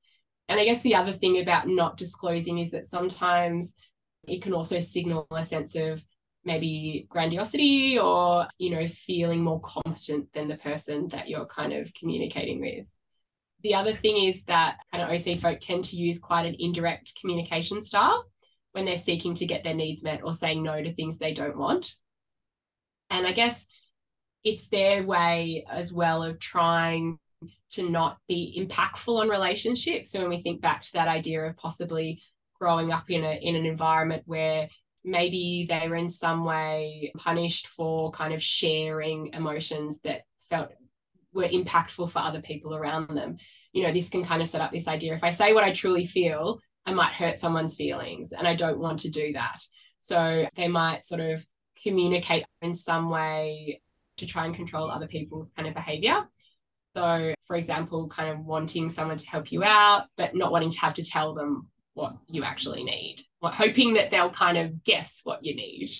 And 0.48 0.60
I 0.60 0.64
guess 0.64 0.82
the 0.82 0.94
other 0.94 1.12
thing 1.12 1.40
about 1.40 1.66
not 1.66 1.96
disclosing 1.96 2.58
is 2.58 2.70
that 2.70 2.84
sometimes 2.84 3.74
it 4.28 4.42
can 4.42 4.52
also 4.52 4.78
signal 4.78 5.26
a 5.30 5.44
sense 5.44 5.74
of 5.74 6.04
maybe 6.44 7.06
grandiosity 7.08 7.98
or, 7.98 8.46
you 8.58 8.70
know, 8.70 8.86
feeling 8.86 9.42
more 9.42 9.60
competent 9.60 10.32
than 10.32 10.46
the 10.46 10.56
person 10.56 11.08
that 11.08 11.28
you're 11.28 11.46
kind 11.46 11.72
of 11.72 11.92
communicating 11.94 12.60
with. 12.60 12.86
The 13.66 13.74
other 13.74 13.94
thing 13.94 14.24
is 14.24 14.44
that 14.44 14.76
kind 14.92 15.02
of 15.02 15.10
OC 15.10 15.40
folk 15.40 15.58
tend 15.58 15.82
to 15.86 15.96
use 15.96 16.20
quite 16.20 16.46
an 16.46 16.54
indirect 16.56 17.14
communication 17.20 17.82
style 17.82 18.24
when 18.70 18.84
they're 18.84 18.96
seeking 18.96 19.34
to 19.34 19.44
get 19.44 19.64
their 19.64 19.74
needs 19.74 20.04
met 20.04 20.20
or 20.22 20.32
saying 20.32 20.62
no 20.62 20.80
to 20.80 20.94
things 20.94 21.18
they 21.18 21.34
don't 21.34 21.58
want. 21.58 21.92
And 23.10 23.26
I 23.26 23.32
guess 23.32 23.66
it's 24.44 24.68
their 24.68 25.04
way 25.04 25.66
as 25.68 25.92
well 25.92 26.22
of 26.22 26.38
trying 26.38 27.18
to 27.72 27.90
not 27.90 28.18
be 28.28 28.56
impactful 28.56 29.20
on 29.20 29.28
relationships. 29.28 30.12
So 30.12 30.20
when 30.20 30.28
we 30.28 30.42
think 30.42 30.60
back 30.60 30.82
to 30.82 30.92
that 30.92 31.08
idea 31.08 31.42
of 31.42 31.56
possibly 31.56 32.22
growing 32.60 32.92
up 32.92 33.10
in 33.10 33.24
a 33.24 33.36
in 33.42 33.56
an 33.56 33.66
environment 33.66 34.22
where 34.26 34.68
maybe 35.02 35.66
they 35.68 35.88
were 35.88 35.96
in 35.96 36.08
some 36.08 36.44
way 36.44 37.10
punished 37.18 37.66
for 37.66 38.12
kind 38.12 38.32
of 38.32 38.40
sharing 38.40 39.30
emotions 39.32 39.98
that 40.04 40.22
felt 40.50 40.68
were 41.32 41.48
impactful 41.48 42.10
for 42.10 42.20
other 42.20 42.40
people 42.40 42.76
around 42.76 43.08
them. 43.16 43.38
You 43.76 43.82
know, 43.82 43.92
this 43.92 44.08
can 44.08 44.24
kind 44.24 44.40
of 44.40 44.48
set 44.48 44.62
up 44.62 44.72
this 44.72 44.88
idea 44.88 45.12
if 45.12 45.22
I 45.22 45.30
say 45.30 45.52
what 45.52 45.62
I 45.62 45.72
truly 45.72 46.06
feel, 46.06 46.60
I 46.86 46.94
might 46.94 47.12
hurt 47.12 47.38
someone's 47.38 47.76
feelings 47.76 48.32
and 48.32 48.48
I 48.48 48.54
don't 48.54 48.78
want 48.78 49.00
to 49.00 49.10
do 49.10 49.34
that. 49.34 49.58
So 50.00 50.46
they 50.56 50.68
might 50.68 51.04
sort 51.04 51.20
of 51.20 51.44
communicate 51.82 52.46
in 52.62 52.74
some 52.74 53.10
way 53.10 53.82
to 54.16 54.24
try 54.24 54.46
and 54.46 54.54
control 54.54 54.90
other 54.90 55.06
people's 55.06 55.50
kind 55.54 55.68
of 55.68 55.74
behavior. 55.74 56.24
So, 56.96 57.34
for 57.46 57.56
example, 57.56 58.08
kind 58.08 58.30
of 58.30 58.46
wanting 58.46 58.88
someone 58.88 59.18
to 59.18 59.28
help 59.28 59.52
you 59.52 59.62
out, 59.62 60.04
but 60.16 60.34
not 60.34 60.52
wanting 60.52 60.70
to 60.70 60.78
have 60.78 60.94
to 60.94 61.04
tell 61.04 61.34
them 61.34 61.68
what 61.92 62.14
you 62.28 62.44
actually 62.44 62.82
need, 62.82 63.18
what 63.40 63.52
hoping 63.52 63.94
that 63.94 64.10
they'll 64.10 64.30
kind 64.30 64.56
of 64.56 64.84
guess 64.84 65.20
what 65.24 65.44
you 65.44 65.54
need 65.54 65.90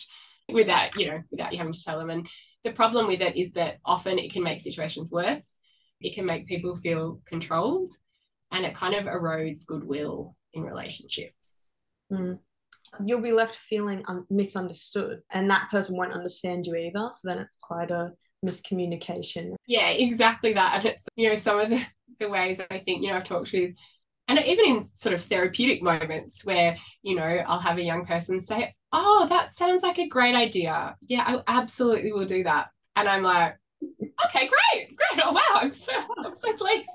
without, 0.51 0.99
you 0.99 1.09
know, 1.09 1.23
without 1.31 1.53
you 1.53 1.59
having 1.59 1.75
to 1.75 1.85
tell 1.85 1.99
them. 1.99 2.09
And 2.09 2.27
the 2.65 2.73
problem 2.73 3.07
with 3.07 3.21
it 3.21 3.37
is 3.37 3.53
that 3.53 3.79
often 3.85 4.19
it 4.19 4.33
can 4.33 4.43
make 4.43 4.61
situations 4.63 5.11
worse. 5.11 5.61
It 6.01 6.15
can 6.15 6.27
make 6.27 6.47
people 6.47 6.79
feel 6.83 7.21
controlled 7.27 7.93
and 8.53 8.65
it 8.65 8.75
kind 8.75 8.95
of 8.95 9.05
erodes 9.05 9.67
goodwill 9.67 10.37
in 10.53 10.63
relationships. 10.63 11.69
Mm. 12.13 12.39
You'll 13.05 13.21
be 13.21 13.33
left 13.33 13.57
feeling 13.57 14.03
un- 14.09 14.25
misunderstood, 14.31 15.21
and 15.31 15.51
that 15.51 15.69
person 15.71 15.97
won't 15.97 16.15
understand 16.15 16.67
you 16.67 16.75
either. 16.77 17.11
So 17.13 17.29
then 17.29 17.39
it's 17.39 17.59
quite 17.61 17.91
a 17.91 18.13
miscommunication. 18.45 19.55
Yeah, 19.67 19.91
exactly 19.91 20.55
that. 20.55 20.77
And 20.77 20.87
it's, 20.87 21.07
you 21.17 21.29
know, 21.29 21.35
some 21.35 21.59
of 21.59 21.71
the, 21.71 21.85
the 22.21 22.31
ways 22.31 22.61
I 22.71 22.79
think, 22.79 23.03
you 23.03 23.11
know, 23.11 23.17
I've 23.17 23.25
talked 23.25 23.53
with, 23.53 23.75
and 24.29 24.39
even 24.39 24.65
in 24.67 24.89
sort 24.95 25.15
of 25.15 25.23
therapeutic 25.23 25.83
moments 25.83 26.45
where, 26.45 26.77
you 27.03 27.15
know, 27.15 27.23
I'll 27.23 27.61
have 27.61 27.79
a 27.79 27.83
young 27.83 28.07
person 28.07 28.41
say, 28.41 28.75
Oh, 28.93 29.27
that 29.29 29.57
sounds 29.57 29.83
like 29.83 29.99
a 29.99 30.09
great 30.09 30.35
idea. 30.35 30.97
Yeah, 31.07 31.23
I 31.27 31.43
absolutely 31.47 32.13
will 32.13 32.25
do 32.25 32.45
that. 32.45 32.69
And 32.95 33.09
I'm 33.09 33.23
like, 33.23 33.57
okay, 34.27 34.49
great, 34.49 34.97
great. 34.97 35.25
Oh 35.25 35.33
wow, 35.33 35.43
I'm 35.55 35.73
so 35.73 35.93
I'm 36.25 36.37
so 36.37 36.53
pleased. 36.55 36.89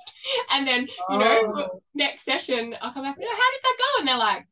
And 0.52 0.68
then 0.68 0.88
you 1.10 1.18
know, 1.18 1.54
Oh. 1.56 1.82
next 1.94 2.24
session 2.24 2.76
I'll 2.82 2.94
come 2.94 3.04
back. 3.04 3.18
You 3.20 3.26
know, 3.26 3.32
how 3.32 3.52
did 3.52 3.62
that 3.64 3.78
go? 3.78 4.00
And 4.00 4.08
they're 4.08 4.18
like, 4.18 4.48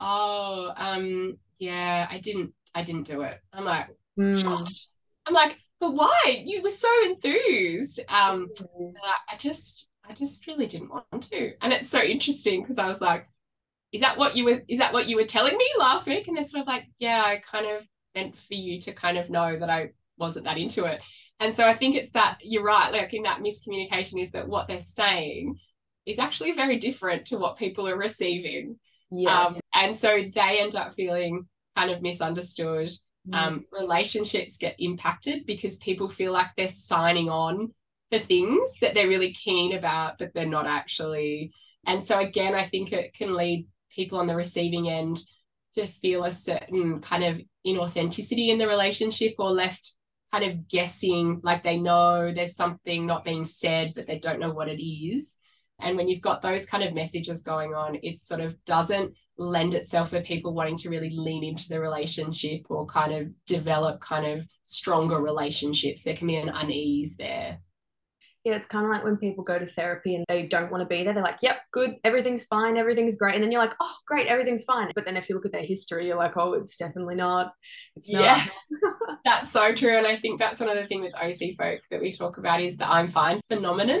oh, 0.00 0.72
um, 0.76 1.38
yeah, 1.58 2.06
I 2.10 2.18
didn't, 2.18 2.52
I 2.74 2.82
didn't 2.82 3.06
do 3.06 3.22
it. 3.22 3.38
I'm 3.52 3.64
like, 3.64 3.88
Mm. 4.18 4.36
shocked. 4.40 4.88
I'm 5.26 5.34
like, 5.34 5.56
but 5.80 5.92
why? 5.94 6.42
You 6.44 6.60
were 6.62 6.70
so 6.70 6.88
enthused. 7.06 8.00
Um, 8.08 8.48
like, 8.58 9.14
I 9.30 9.36
just, 9.36 9.86
I 10.08 10.12
just 10.12 10.44
really 10.48 10.66
didn't 10.66 10.90
want 10.90 11.22
to. 11.30 11.52
And 11.62 11.72
it's 11.72 11.88
so 11.88 12.00
interesting 12.00 12.62
because 12.62 12.78
I 12.78 12.88
was 12.88 13.00
like, 13.00 13.28
is 13.92 14.00
that 14.00 14.18
what 14.18 14.34
you 14.34 14.44
were, 14.44 14.62
is 14.68 14.80
that 14.80 14.92
what 14.92 15.06
you 15.06 15.14
were 15.16 15.24
telling 15.24 15.56
me 15.56 15.66
last 15.78 16.06
week? 16.08 16.26
And 16.26 16.36
they're 16.36 16.44
sort 16.44 16.62
of 16.62 16.66
like, 16.66 16.86
yeah, 16.98 17.22
I 17.24 17.36
kind 17.36 17.66
of 17.66 17.86
meant 18.14 18.36
for 18.36 18.54
you 18.54 18.80
to 18.82 18.92
kind 18.92 19.18
of 19.18 19.30
know 19.30 19.56
that 19.58 19.70
I 19.70 19.90
wasn't 20.16 20.46
that 20.46 20.58
into 20.58 20.84
it. 20.84 21.00
And 21.40 21.54
so 21.54 21.64
I 21.64 21.76
think 21.76 21.94
it's 21.94 22.10
that 22.12 22.38
you're 22.42 22.64
right, 22.64 22.92
like 22.92 23.14
in 23.14 23.22
that 23.22 23.40
miscommunication 23.40 24.20
is 24.20 24.32
that 24.32 24.48
what 24.48 24.66
they're 24.66 24.80
saying 24.80 25.58
is 26.04 26.18
actually 26.18 26.52
very 26.52 26.78
different 26.78 27.26
to 27.26 27.38
what 27.38 27.58
people 27.58 27.86
are 27.86 27.96
receiving. 27.96 28.78
Yeah. 29.10 29.46
Um, 29.46 29.60
and 29.74 29.94
so 29.94 30.08
they 30.08 30.60
end 30.60 30.74
up 30.74 30.94
feeling 30.94 31.46
kind 31.76 31.90
of 31.90 32.02
misunderstood. 32.02 32.90
Mm. 33.28 33.34
Um, 33.34 33.64
relationships 33.72 34.58
get 34.58 34.76
impacted 34.78 35.46
because 35.46 35.76
people 35.76 36.08
feel 36.08 36.32
like 36.32 36.48
they're 36.56 36.68
signing 36.68 37.28
on 37.28 37.72
for 38.10 38.18
things 38.18 38.74
that 38.80 38.94
they're 38.94 39.08
really 39.08 39.32
keen 39.32 39.76
about, 39.76 40.18
but 40.18 40.32
they're 40.34 40.46
not 40.46 40.66
actually. 40.66 41.52
And 41.86 42.02
so, 42.02 42.18
again, 42.18 42.54
I 42.54 42.66
think 42.68 42.92
it 42.92 43.14
can 43.14 43.34
lead 43.34 43.66
people 43.90 44.18
on 44.18 44.26
the 44.26 44.36
receiving 44.36 44.88
end 44.88 45.18
to 45.74 45.86
feel 45.86 46.24
a 46.24 46.32
certain 46.32 47.00
kind 47.00 47.24
of 47.24 47.40
inauthenticity 47.66 48.48
in 48.48 48.58
the 48.58 48.66
relationship 48.66 49.34
or 49.38 49.50
left 49.50 49.92
kind 50.32 50.44
of 50.44 50.68
guessing 50.68 51.40
like 51.42 51.62
they 51.62 51.78
know 51.78 52.32
there's 52.32 52.56
something 52.56 53.06
not 53.06 53.24
being 53.24 53.44
said, 53.44 53.92
but 53.94 54.06
they 54.06 54.18
don't 54.18 54.40
know 54.40 54.52
what 54.52 54.68
it 54.68 54.82
is. 54.82 55.38
And 55.80 55.96
when 55.96 56.08
you've 56.08 56.20
got 56.20 56.42
those 56.42 56.66
kind 56.66 56.82
of 56.82 56.94
messages 56.94 57.42
going 57.42 57.74
on, 57.74 57.98
it 58.02 58.18
sort 58.18 58.40
of 58.40 58.62
doesn't 58.64 59.14
lend 59.36 59.74
itself 59.74 60.10
for 60.10 60.20
people 60.20 60.52
wanting 60.52 60.76
to 60.78 60.90
really 60.90 61.10
lean 61.10 61.44
into 61.44 61.68
the 61.68 61.80
relationship 61.80 62.62
or 62.68 62.84
kind 62.86 63.14
of 63.14 63.28
develop 63.46 64.00
kind 64.00 64.26
of 64.26 64.44
stronger 64.64 65.20
relationships. 65.20 66.02
There 66.02 66.16
can 66.16 66.26
be 66.26 66.36
an 66.36 66.48
unease 66.48 67.16
there. 67.16 67.60
Yeah, 68.44 68.54
it's 68.54 68.66
kind 68.66 68.84
of 68.84 68.90
like 68.90 69.04
when 69.04 69.16
people 69.16 69.44
go 69.44 69.58
to 69.58 69.66
therapy 69.66 70.14
and 70.14 70.24
they 70.28 70.46
don't 70.46 70.70
want 70.70 70.80
to 70.80 70.86
be 70.86 71.04
there. 71.04 71.12
They're 71.12 71.22
like, 71.22 71.42
yep, 71.42 71.58
good, 71.72 71.96
everything's 72.04 72.44
fine, 72.44 72.76
everything's 72.76 73.16
great. 73.16 73.34
And 73.34 73.42
then 73.42 73.50
you're 73.50 73.60
like, 73.60 73.74
oh, 73.80 73.94
great, 74.06 74.28
everything's 74.28 74.64
fine. 74.64 74.90
But 74.94 75.04
then 75.04 75.16
if 75.16 75.28
you 75.28 75.34
look 75.34 75.44
at 75.44 75.52
their 75.52 75.64
history, 75.64 76.06
you're 76.06 76.16
like, 76.16 76.36
oh, 76.36 76.54
it's 76.54 76.76
definitely 76.76 77.16
not. 77.16 77.52
It's 77.96 78.10
not. 78.10 78.22
Yes. 78.22 78.56
That's 79.24 79.50
so 79.50 79.74
true. 79.74 79.96
And 79.96 80.06
I 80.06 80.16
think 80.16 80.38
that's 80.38 80.60
one 80.60 80.70
of 80.70 80.76
the 80.76 80.86
things 80.86 81.04
with 81.04 81.14
OC 81.14 81.56
folk 81.56 81.80
that 81.90 82.00
we 82.00 82.12
talk 82.12 82.38
about 82.38 82.62
is 82.62 82.76
the 82.76 82.88
I'm 82.88 83.08
fine 83.08 83.40
phenomenon. 83.50 84.00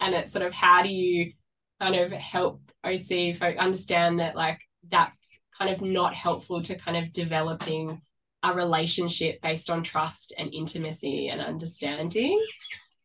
And 0.00 0.14
it's 0.14 0.32
sort 0.32 0.44
of 0.44 0.52
how 0.52 0.82
do 0.82 0.90
you 0.90 1.32
kind 1.80 1.94
of 1.94 2.12
help 2.12 2.60
OC 2.84 3.36
folk 3.36 3.56
understand 3.56 4.20
that 4.20 4.36
like 4.36 4.60
that's 4.90 5.40
kind 5.56 5.70
of 5.70 5.80
not 5.80 6.14
helpful 6.14 6.62
to 6.62 6.76
kind 6.76 6.96
of 6.96 7.12
developing 7.12 8.02
a 8.42 8.52
relationship 8.52 9.40
based 9.40 9.70
on 9.70 9.82
trust 9.82 10.34
and 10.36 10.52
intimacy 10.52 11.28
and 11.28 11.40
understanding. 11.40 12.44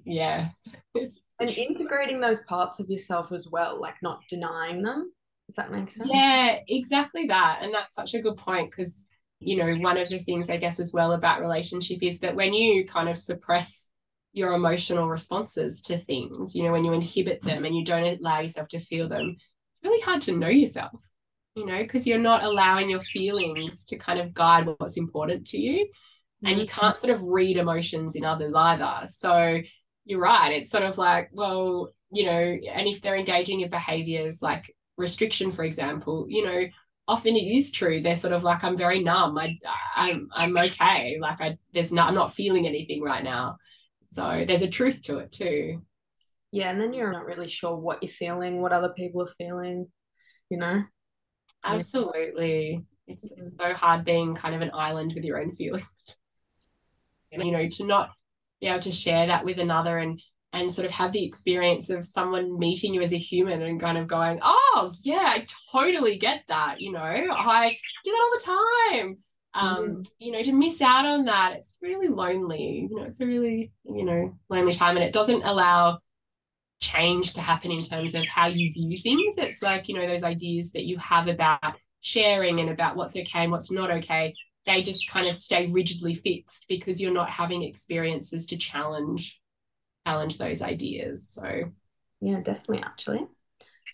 Yes. 0.07 0.75
And 1.39 1.51
integrating 1.51 2.19
those 2.19 2.39
parts 2.39 2.79
of 2.79 2.89
yourself 2.89 3.31
as 3.31 3.47
well, 3.47 3.79
like 3.79 3.93
not 4.01 4.23
denying 4.27 4.81
them, 4.81 5.13
if 5.49 5.55
that 5.55 5.71
makes 5.71 5.93
sense. 5.93 6.09
Yeah, 6.11 6.57
exactly 6.67 7.27
that. 7.27 7.59
And 7.61 7.71
that's 7.71 7.93
such 7.93 8.15
a 8.15 8.21
good 8.23 8.37
point 8.37 8.71
because, 8.71 9.05
you 9.39 9.55
know, 9.55 9.71
one 9.75 9.97
of 9.97 10.09
the 10.09 10.17
things 10.17 10.49
I 10.49 10.57
guess 10.57 10.79
as 10.79 10.93
well 10.93 11.11
about 11.11 11.39
relationship 11.39 11.99
is 12.01 12.17
that 12.21 12.35
when 12.35 12.55
you 12.55 12.87
kind 12.87 13.07
of 13.07 13.19
suppress 13.19 13.91
your 14.33 14.53
emotional 14.53 15.07
responses 15.07 15.83
to 15.83 15.99
things, 15.99 16.55
you 16.55 16.63
know, 16.63 16.71
when 16.71 16.85
you 16.85 16.93
inhibit 16.93 17.43
them 17.43 17.65
and 17.65 17.75
you 17.75 17.85
don't 17.85 18.19
allow 18.19 18.39
yourself 18.39 18.67
to 18.69 18.79
feel 18.79 19.07
them, 19.07 19.35
it's 19.37 19.83
really 19.83 20.01
hard 20.01 20.23
to 20.23 20.35
know 20.35 20.49
yourself, 20.49 20.99
you 21.53 21.67
know, 21.67 21.83
because 21.83 22.07
you're 22.07 22.17
not 22.17 22.43
allowing 22.43 22.89
your 22.89 23.01
feelings 23.01 23.85
to 23.85 23.95
kind 23.95 24.19
of 24.19 24.33
guide 24.33 24.65
what's 24.65 24.97
important 24.97 25.45
to 25.49 25.59
you. 25.59 25.87
And 26.43 26.57
you 26.59 26.65
mm-hmm. 26.65 26.79
can't 26.79 26.97
sort 26.97 27.13
of 27.13 27.21
read 27.21 27.57
emotions 27.57 28.15
in 28.15 28.25
others 28.25 28.55
either. 28.55 29.07
So 29.07 29.61
you're 30.07 30.21
right. 30.21 30.53
It's 30.53 30.69
sort 30.71 30.83
of 30.83 30.97
like, 30.97 31.29
well, 31.33 31.93
you 32.11 32.25
know, 32.25 32.31
and 32.31 32.87
if 32.87 33.01
they're 33.01 33.17
engaging 33.17 33.59
in 33.59 33.69
behaviors 33.69 34.41
like 34.41 34.73
restriction, 34.95 35.51
for 35.51 35.63
example, 35.63 36.25
you 36.29 36.45
know, 36.45 36.65
often 37.07 37.35
it 37.35 37.39
is 37.39 37.71
true. 37.71 38.01
They're 38.01 38.15
sort 38.15 38.33
of 38.33 38.43
like, 38.43 38.63
I'm 38.63 38.77
very 38.77 39.03
numb. 39.03 39.37
I, 39.37 39.57
I'm, 39.95 40.29
I'm 40.33 40.55
okay. 40.57 41.17
Like 41.19 41.41
I, 41.41 41.57
there's 41.73 41.91
not, 41.91 42.07
I'm 42.07 42.15
not 42.15 42.33
feeling 42.33 42.65
anything 42.65 43.01
right 43.01 43.23
now. 43.23 43.57
So 44.09 44.45
there's 44.47 44.61
a 44.61 44.69
truth 44.69 45.01
to 45.03 45.17
it 45.17 45.33
too. 45.33 45.81
Yeah, 46.51 46.71
and 46.71 46.79
then 46.79 46.93
you're 46.93 47.11
not 47.11 47.25
really 47.25 47.49
sure 47.49 47.75
what 47.75 48.01
you're 48.01 48.09
feeling, 48.09 48.61
what 48.61 48.71
other 48.71 48.93
people 48.95 49.21
are 49.21 49.33
feeling, 49.37 49.87
you 50.49 50.57
know? 50.57 50.83
Absolutely. 51.65 52.85
It's, 53.07 53.29
it's 53.35 53.57
so 53.57 53.73
hard 53.73 54.05
being 54.05 54.35
kind 54.35 54.55
of 54.55 54.61
an 54.61 54.71
island 54.73 55.11
with 55.13 55.25
your 55.25 55.41
own 55.41 55.51
feelings. 55.51 55.85
You 57.29 57.51
know, 57.51 57.67
to 57.67 57.83
not 57.83 58.11
be 58.61 58.67
able 58.67 58.81
to 58.81 58.91
share 58.91 59.27
that 59.27 59.45
with 59.45 59.59
another 59.59 59.97
and 59.97 60.21
and 60.53 60.71
sort 60.71 60.85
of 60.85 60.91
have 60.91 61.11
the 61.11 61.25
experience 61.25 61.89
of 61.89 62.07
someone 62.07 62.57
meeting 62.57 62.93
you 62.93 63.01
as 63.01 63.13
a 63.13 63.17
human 63.17 63.61
and 63.61 63.81
kind 63.81 63.97
of 63.97 64.07
going, 64.07 64.39
oh 64.41 64.93
yeah, 65.01 65.33
I 65.35 65.45
totally 65.71 66.17
get 66.17 66.43
that. 66.47 66.79
You 66.79 66.93
know, 66.93 66.99
I 66.99 67.77
do 68.05 68.11
that 68.11 68.21
all 68.21 68.31
the 68.37 69.01
time. 69.01 69.17
Um, 69.53 70.03
you 70.19 70.31
know, 70.31 70.43
to 70.43 70.53
miss 70.53 70.81
out 70.81 71.05
on 71.05 71.25
that, 71.25 71.55
it's 71.57 71.77
really 71.81 72.07
lonely. 72.07 72.87
You 72.89 72.95
know, 72.95 73.03
it's 73.03 73.19
a 73.19 73.25
really, 73.25 73.71
you 73.83 74.05
know, 74.05 74.37
lonely 74.49 74.73
time 74.73 74.97
and 74.97 75.05
it 75.05 75.13
doesn't 75.13 75.43
allow 75.43 75.99
change 76.79 77.33
to 77.33 77.41
happen 77.41 77.71
in 77.71 77.83
terms 77.83 78.15
of 78.15 78.25
how 78.25 78.47
you 78.47 78.71
view 78.71 78.99
things. 79.01 79.37
It's 79.37 79.61
like, 79.61 79.89
you 79.89 79.95
know, 79.95 80.07
those 80.07 80.23
ideas 80.23 80.71
that 80.71 80.85
you 80.85 80.97
have 80.99 81.27
about 81.27 81.75
sharing 82.01 82.59
and 82.59 82.69
about 82.69 82.95
what's 82.95 83.15
okay 83.15 83.43
and 83.43 83.51
what's 83.51 83.71
not 83.71 83.91
okay, 83.91 84.35
they 84.67 84.83
just 84.83 85.09
kind 85.09 85.27
of 85.27 85.33
stay 85.33 85.67
rigidly 85.67 86.13
fixed 86.13 86.65
because 86.67 87.01
you're 87.01 87.11
not 87.11 87.31
having 87.31 87.63
experiences 87.63 88.45
to 88.47 88.57
challenge 88.57 89.39
challenge 90.05 90.37
those 90.37 90.61
ideas. 90.61 91.27
So 91.31 91.71
Yeah, 92.21 92.41
definitely, 92.41 92.83
actually. 92.83 93.27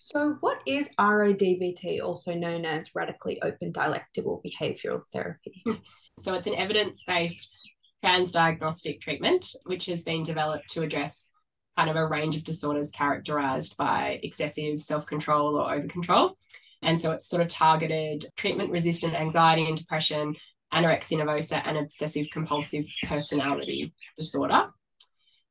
So, 0.00 0.36
what 0.40 0.58
is 0.66 0.90
RODBT, 0.98 2.02
also 2.02 2.34
known 2.34 2.66
as 2.66 2.94
radically 2.94 3.40
open 3.40 3.72
dialectical 3.72 4.42
behavioral 4.44 5.02
therapy? 5.12 5.64
So 6.20 6.32
it's 6.34 6.46
an 6.46 6.54
evidence-based 6.54 7.50
transdiagnostic 8.04 9.00
treatment, 9.00 9.56
which 9.64 9.86
has 9.86 10.04
been 10.04 10.22
developed 10.22 10.70
to 10.70 10.82
address 10.82 11.32
kind 11.76 11.90
of 11.90 11.96
a 11.96 12.06
range 12.06 12.36
of 12.36 12.44
disorders 12.44 12.92
characterized 12.92 13.76
by 13.76 14.20
excessive 14.22 14.80
self-control 14.80 15.56
or 15.56 15.74
over-control. 15.74 16.38
And 16.82 17.00
so 17.00 17.10
it's 17.10 17.26
sort 17.26 17.42
of 17.42 17.48
targeted 17.48 18.26
treatment-resistant 18.36 19.12
anxiety 19.12 19.66
and 19.66 19.76
depression, 19.76 20.36
anorexia 20.72 21.18
nervosa, 21.22 21.62
and 21.64 21.78
obsessive 21.78 22.26
compulsive 22.32 22.86
personality 23.04 23.92
disorder. 24.16 24.68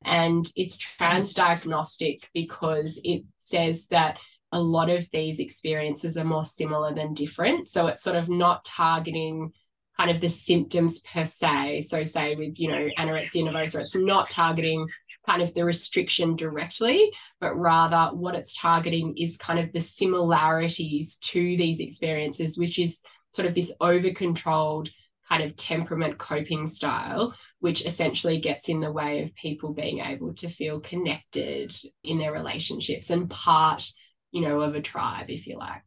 And 0.05 0.49
it's 0.55 0.77
transdiagnostic 0.77 2.23
because 2.33 2.99
it 3.03 3.23
says 3.37 3.87
that 3.87 4.19
a 4.51 4.59
lot 4.59 4.89
of 4.89 5.07
these 5.11 5.39
experiences 5.39 6.17
are 6.17 6.25
more 6.25 6.45
similar 6.45 6.93
than 6.93 7.13
different. 7.13 7.69
So 7.69 7.87
it's 7.87 8.03
sort 8.03 8.17
of 8.17 8.29
not 8.29 8.65
targeting 8.65 9.51
kind 9.97 10.11
of 10.11 10.21
the 10.21 10.29
symptoms 10.29 10.99
per 10.99 11.25
se. 11.25 11.81
So, 11.81 12.03
say 12.03 12.35
with, 12.35 12.59
you 12.59 12.69
know, 12.69 12.89
anorexia 12.97 13.43
nervosa, 13.43 13.81
it's 13.81 13.95
not 13.95 14.29
targeting 14.29 14.87
kind 15.25 15.41
of 15.41 15.53
the 15.53 15.63
restriction 15.63 16.35
directly, 16.35 17.11
but 17.39 17.55
rather 17.55 18.15
what 18.15 18.35
it's 18.35 18.53
targeting 18.53 19.15
is 19.17 19.37
kind 19.37 19.59
of 19.59 19.71
the 19.71 19.79
similarities 19.79 21.15
to 21.17 21.39
these 21.39 21.79
experiences, 21.79 22.57
which 22.57 22.77
is 22.77 23.01
sort 23.31 23.47
of 23.47 23.55
this 23.55 23.71
over 23.79 24.11
controlled 24.11 24.89
kind 25.33 25.49
of 25.49 25.55
temperament 25.55 26.17
coping 26.19 26.67
style, 26.67 27.33
which 27.59 27.85
essentially 27.85 28.39
gets 28.39 28.69
in 28.69 28.79
the 28.79 28.91
way 28.91 29.23
of 29.23 29.33
people 29.35 29.73
being 29.73 29.99
able 29.99 30.33
to 30.35 30.47
feel 30.47 30.79
connected 30.79 31.75
in 32.03 32.19
their 32.19 32.31
relationships 32.31 33.09
and 33.09 33.29
part, 33.29 33.89
you 34.31 34.41
know, 34.41 34.61
of 34.61 34.75
a 34.75 34.81
tribe, 34.81 35.29
if 35.29 35.47
you 35.47 35.57
like. 35.57 35.81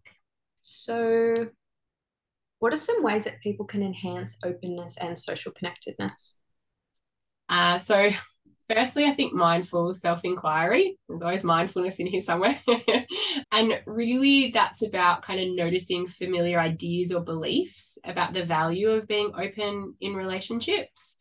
So, 0.62 1.46
what 2.58 2.74
are 2.74 2.78
some 2.78 3.04
ways 3.04 3.24
that 3.24 3.40
people 3.40 3.66
can 3.66 3.82
enhance 3.82 4.34
openness 4.44 4.96
and 5.00 5.16
social 5.16 5.52
connectedness? 5.52 6.34
Uh, 7.48 7.78
so, 7.78 8.10
firstly, 8.68 9.04
I 9.04 9.14
think 9.14 9.32
mindful 9.32 9.94
self 9.94 10.24
inquiry. 10.24 10.98
There's 11.08 11.22
always 11.22 11.44
mindfulness 11.44 11.98
in 11.98 12.06
here 12.06 12.20
somewhere. 12.20 12.58
and 13.52 13.80
really, 13.86 14.50
that's 14.52 14.82
about 14.82 15.22
kind 15.22 15.40
of 15.40 15.54
noticing 15.54 16.06
familiar 16.06 16.58
ideas 16.58 17.12
or 17.12 17.22
beliefs 17.22 17.98
about 18.04 18.32
the 18.32 18.44
value 18.44 18.90
of 18.90 19.08
being 19.08 19.32
open 19.36 19.94
in 20.00 20.14
relationships. 20.14 21.16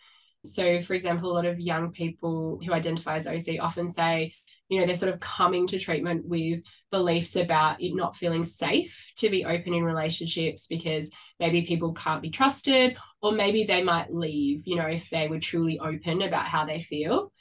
So, 0.45 0.81
for 0.81 0.93
example, 0.93 1.31
a 1.31 1.33
lot 1.33 1.45
of 1.45 1.59
young 1.59 1.91
people 1.91 2.59
who 2.63 2.73
identify 2.73 3.15
as 3.15 3.27
OC 3.27 3.59
often 3.59 3.91
say, 3.91 4.33
you 4.69 4.79
know, 4.79 4.85
they're 4.85 4.95
sort 4.95 5.13
of 5.13 5.19
coming 5.19 5.67
to 5.67 5.79
treatment 5.79 6.25
with 6.25 6.61
beliefs 6.91 7.35
about 7.35 7.81
it 7.81 7.95
not 7.95 8.15
feeling 8.15 8.43
safe 8.43 9.11
to 9.17 9.29
be 9.29 9.45
open 9.45 9.73
in 9.73 9.83
relationships 9.83 10.67
because 10.67 11.11
maybe 11.39 11.65
people 11.65 11.93
can't 11.93 12.21
be 12.21 12.31
trusted, 12.31 12.97
or 13.21 13.31
maybe 13.31 13.65
they 13.65 13.83
might 13.83 14.13
leave, 14.13 14.63
you 14.65 14.75
know, 14.75 14.87
if 14.87 15.09
they 15.09 15.27
were 15.27 15.39
truly 15.39 15.79
open 15.79 16.21
about 16.21 16.47
how 16.47 16.65
they 16.65 16.81
feel. 16.81 17.31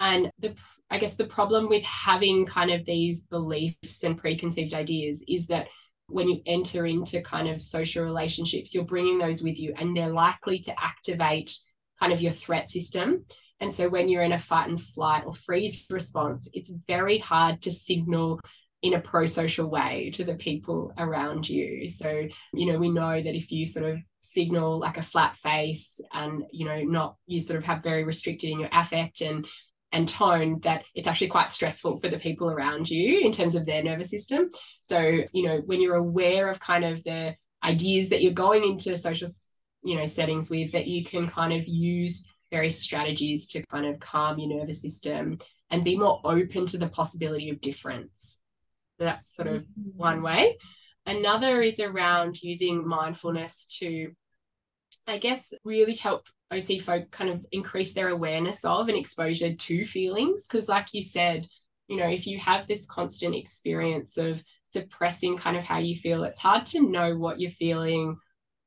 And 0.00 0.30
the 0.38 0.54
I 0.90 0.98
guess 0.98 1.14
the 1.14 1.26
problem 1.26 1.68
with 1.68 1.84
having 1.84 2.46
kind 2.46 2.70
of 2.70 2.84
these 2.84 3.22
beliefs 3.22 4.02
and 4.02 4.18
preconceived 4.18 4.74
ideas 4.74 5.24
is 5.28 5.46
that 5.46 5.68
when 6.08 6.28
you 6.28 6.42
enter 6.46 6.84
into 6.84 7.22
kind 7.22 7.48
of 7.48 7.62
social 7.62 8.04
relationships, 8.04 8.74
you're 8.74 8.84
bringing 8.84 9.18
those 9.18 9.42
with 9.42 9.58
you 9.60 9.72
and 9.78 9.96
they're 9.96 10.12
likely 10.12 10.58
to 10.58 10.74
activate 10.82 11.56
kind 12.00 12.12
of 12.12 12.20
your 12.20 12.32
threat 12.32 12.68
system. 12.68 13.24
And 13.60 13.72
so 13.72 13.88
when 13.88 14.08
you're 14.08 14.24
in 14.24 14.32
a 14.32 14.38
fight 14.38 14.68
and 14.68 14.80
flight 14.80 15.22
or 15.24 15.32
freeze 15.32 15.86
response, 15.90 16.48
it's 16.52 16.72
very 16.88 17.18
hard 17.18 17.62
to 17.62 17.70
signal 17.70 18.40
in 18.82 18.94
a 18.94 19.00
pro 19.00 19.26
social 19.26 19.68
way 19.68 20.10
to 20.14 20.24
the 20.24 20.34
people 20.34 20.92
around 20.98 21.48
you. 21.48 21.88
So, 21.90 22.26
you 22.52 22.72
know, 22.72 22.78
we 22.78 22.90
know 22.90 23.22
that 23.22 23.36
if 23.36 23.52
you 23.52 23.66
sort 23.66 23.84
of 23.84 23.98
signal 24.18 24.80
like 24.80 24.96
a 24.96 25.02
flat 25.02 25.36
face 25.36 26.00
and, 26.12 26.44
you 26.50 26.64
know, 26.64 26.80
not, 26.82 27.16
you 27.26 27.40
sort 27.40 27.58
of 27.58 27.64
have 27.66 27.82
very 27.82 28.02
restricted 28.02 28.50
in 28.50 28.58
your 28.58 28.70
affect 28.72 29.20
and, 29.20 29.46
and 29.92 30.08
tone 30.08 30.60
that 30.62 30.84
it's 30.94 31.08
actually 31.08 31.28
quite 31.28 31.50
stressful 31.50 31.96
for 31.96 32.08
the 32.08 32.18
people 32.18 32.48
around 32.48 32.88
you 32.88 33.20
in 33.20 33.32
terms 33.32 33.54
of 33.54 33.66
their 33.66 33.82
nervous 33.82 34.10
system. 34.10 34.48
So, 34.82 35.00
you 35.32 35.42
know, 35.42 35.62
when 35.66 35.80
you're 35.80 35.96
aware 35.96 36.48
of 36.48 36.60
kind 36.60 36.84
of 36.84 37.02
the 37.04 37.34
ideas 37.62 38.08
that 38.10 38.22
you're 38.22 38.32
going 38.32 38.64
into 38.64 38.96
social, 38.96 39.28
you 39.82 39.96
know, 39.96 40.06
settings 40.06 40.48
with, 40.48 40.72
that 40.72 40.86
you 40.86 41.04
can 41.04 41.28
kind 41.28 41.52
of 41.52 41.66
use 41.66 42.24
various 42.50 42.80
strategies 42.80 43.46
to 43.48 43.64
kind 43.66 43.86
of 43.86 44.00
calm 44.00 44.38
your 44.38 44.58
nervous 44.58 44.82
system 44.82 45.38
and 45.70 45.84
be 45.84 45.96
more 45.96 46.20
open 46.24 46.66
to 46.66 46.78
the 46.78 46.88
possibility 46.88 47.50
of 47.50 47.60
difference. 47.60 48.38
So 48.98 49.04
that's 49.04 49.34
sort 49.34 49.48
of 49.48 49.62
mm-hmm. 49.62 49.96
one 49.96 50.22
way. 50.22 50.56
Another 51.06 51.62
is 51.62 51.80
around 51.80 52.42
using 52.42 52.86
mindfulness 52.86 53.66
to, 53.78 54.12
I 55.06 55.18
guess, 55.18 55.52
really 55.64 55.94
help 55.94 56.26
OC 56.52 56.80
folk 56.80 57.10
kind 57.10 57.30
of 57.30 57.44
increase 57.52 57.92
their 57.92 58.08
awareness 58.08 58.64
of 58.64 58.88
and 58.88 58.98
exposure 58.98 59.54
to 59.54 59.84
feelings. 59.84 60.46
Because, 60.46 60.68
like 60.68 60.88
you 60.92 61.02
said, 61.02 61.46
you 61.88 61.96
know, 61.96 62.08
if 62.08 62.26
you 62.26 62.38
have 62.38 62.66
this 62.66 62.86
constant 62.86 63.34
experience 63.34 64.16
of 64.16 64.42
suppressing 64.68 65.36
kind 65.36 65.56
of 65.56 65.64
how 65.64 65.78
you 65.78 65.96
feel, 65.96 66.24
it's 66.24 66.38
hard 66.38 66.66
to 66.66 66.88
know 66.88 67.16
what 67.16 67.40
you're 67.40 67.50
feeling. 67.50 68.16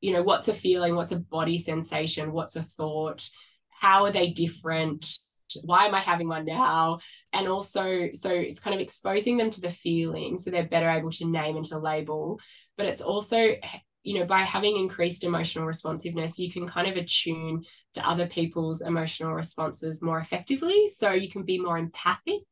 You 0.01 0.13
know, 0.13 0.23
what's 0.23 0.49
a 0.49 0.53
feeling, 0.53 0.95
what's 0.95 1.13
a 1.13 1.19
body 1.19 1.57
sensation, 1.57 2.34
what's 2.34 2.57
a 2.57 2.63
thought, 2.63 3.29
how 3.69 4.03
are 4.05 4.11
they 4.11 4.31
different? 4.31 5.19
why 5.61 5.86
am 5.86 5.95
I 5.95 5.99
having 5.99 6.27
one 6.27 6.45
now? 6.45 6.99
And 7.31 7.47
also, 7.47 8.09
so 8.13 8.31
it's 8.31 8.59
kind 8.59 8.73
of 8.73 8.81
exposing 8.81 9.38
them 9.38 9.49
to 9.51 9.61
the 9.61 9.69
feeling 9.69 10.38
so 10.38 10.49
they're 10.49 10.67
better 10.67 10.89
able 10.89 11.11
to 11.11 11.25
name 11.25 11.55
and 11.55 11.65
to 11.65 11.77
label. 11.77 12.39
But 12.77 12.88
it's 12.88 13.01
also, 13.01 13.55
you 14.03 14.19
know, 14.19 14.25
by 14.25 14.41
having 14.41 14.77
increased 14.77 15.23
emotional 15.23 15.65
responsiveness, 15.65 16.37
you 16.37 16.51
can 16.51 16.67
kind 16.67 16.87
of 16.87 16.97
attune 16.97 17.63
to 17.93 18.07
other 18.07 18.27
people's 18.27 18.81
emotional 18.81 19.33
responses 19.33 20.01
more 20.01 20.19
effectively. 20.19 20.87
So 20.87 21.11
you 21.11 21.29
can 21.29 21.43
be 21.43 21.59
more 21.59 21.77
empathic. 21.77 22.43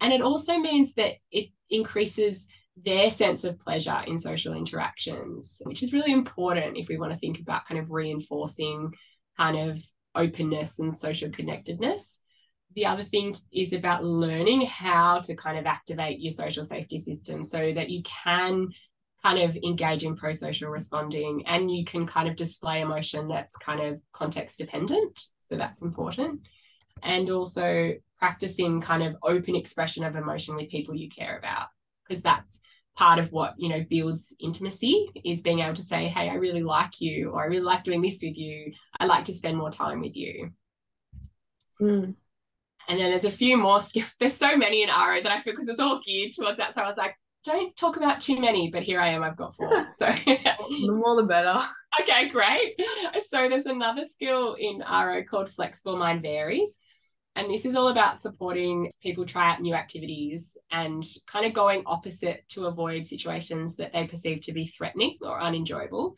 And 0.00 0.12
it 0.12 0.20
also 0.20 0.58
means 0.58 0.94
that 0.94 1.14
it 1.30 1.48
increases 1.68 2.48
their 2.82 3.10
sense 3.10 3.44
of 3.44 3.58
pleasure 3.58 4.02
in 4.06 4.18
social 4.18 4.54
interactions, 4.54 5.62
which 5.64 5.82
is 5.82 5.92
really 5.92 6.12
important 6.12 6.76
if 6.76 6.88
we 6.88 6.98
want 6.98 7.12
to 7.12 7.18
think 7.18 7.40
about 7.40 7.66
kind 7.66 7.78
of 7.78 7.90
reinforcing 7.90 8.92
kind 9.36 9.70
of 9.70 9.82
openness 10.14 10.78
and 10.78 10.98
social 10.98 11.30
connectedness 11.30 12.18
the 12.74 12.86
other 12.86 13.04
thing 13.04 13.34
is 13.52 13.72
about 13.72 14.04
learning 14.04 14.62
how 14.62 15.20
to 15.20 15.34
kind 15.34 15.58
of 15.58 15.66
activate 15.66 16.20
your 16.20 16.30
social 16.30 16.64
safety 16.64 16.98
system 16.98 17.42
so 17.42 17.72
that 17.72 17.90
you 17.90 18.02
can 18.02 18.68
kind 19.22 19.38
of 19.38 19.56
engage 19.56 20.04
in 20.04 20.16
pro-social 20.16 20.70
responding 20.70 21.42
and 21.46 21.70
you 21.70 21.84
can 21.84 22.06
kind 22.06 22.28
of 22.28 22.36
display 22.36 22.80
emotion 22.80 23.28
that's 23.28 23.56
kind 23.56 23.80
of 23.80 24.00
context 24.12 24.58
dependent 24.58 25.26
so 25.40 25.56
that's 25.56 25.82
important 25.82 26.40
and 27.02 27.30
also 27.30 27.92
practicing 28.18 28.80
kind 28.80 29.02
of 29.02 29.16
open 29.22 29.54
expression 29.54 30.04
of 30.04 30.16
emotion 30.16 30.54
with 30.54 30.70
people 30.70 30.94
you 30.94 31.08
care 31.08 31.38
about 31.38 31.68
because 32.06 32.22
that's 32.22 32.60
part 32.96 33.18
of 33.18 33.30
what 33.30 33.54
you 33.56 33.68
know 33.68 33.84
builds 33.88 34.34
intimacy 34.40 35.08
is 35.24 35.42
being 35.42 35.60
able 35.60 35.74
to 35.74 35.82
say 35.82 36.08
hey 36.08 36.28
i 36.28 36.34
really 36.34 36.62
like 36.62 37.00
you 37.00 37.30
or 37.30 37.42
i 37.42 37.46
really 37.46 37.60
like 37.60 37.84
doing 37.84 38.02
this 38.02 38.20
with 38.22 38.36
you 38.36 38.72
i 38.98 39.06
like 39.06 39.24
to 39.24 39.32
spend 39.32 39.56
more 39.56 39.70
time 39.70 40.00
with 40.00 40.16
you 40.16 40.50
mm. 41.80 42.14
And 42.88 42.98
then 42.98 43.10
there's 43.10 43.24
a 43.24 43.30
few 43.30 43.56
more 43.56 43.80
skills. 43.80 44.16
There's 44.18 44.36
so 44.36 44.56
many 44.56 44.82
in 44.82 44.88
RO 44.88 45.22
that 45.22 45.30
I 45.30 45.38
feel 45.38 45.52
because 45.52 45.68
it's 45.68 45.78
all 45.80 46.00
geared 46.04 46.32
towards 46.32 46.58
that. 46.58 46.74
So 46.74 46.82
I 46.82 46.88
was 46.88 46.96
like, 46.96 47.14
don't 47.44 47.76
talk 47.76 47.96
about 47.96 48.20
too 48.20 48.38
many, 48.38 48.70
but 48.70 48.82
here 48.82 49.00
I 49.00 49.08
am, 49.10 49.22
I've 49.22 49.36
got 49.36 49.54
four. 49.54 49.86
So 49.98 50.06
the 50.26 50.92
more 50.92 51.16
the 51.16 51.24
better. 51.24 51.62
Okay, 52.00 52.28
great. 52.28 52.80
So 53.28 53.48
there's 53.48 53.66
another 53.66 54.04
skill 54.04 54.54
in 54.54 54.78
RO 54.78 55.24
called 55.24 55.50
flexible 55.50 55.96
mind 55.96 56.22
varies. 56.22 56.78
And 57.34 57.50
this 57.50 57.64
is 57.64 57.74
all 57.74 57.88
about 57.88 58.20
supporting 58.20 58.90
people 59.02 59.26
try 59.26 59.50
out 59.50 59.60
new 59.60 59.74
activities 59.74 60.56
and 60.70 61.04
kind 61.26 61.46
of 61.46 61.52
going 61.52 61.82
opposite 61.86 62.48
to 62.50 62.66
avoid 62.66 63.08
situations 63.08 63.74
that 63.76 63.92
they 63.92 64.06
perceive 64.06 64.42
to 64.42 64.52
be 64.52 64.66
threatening 64.66 65.18
or 65.20 65.40
unenjoyable. 65.40 66.16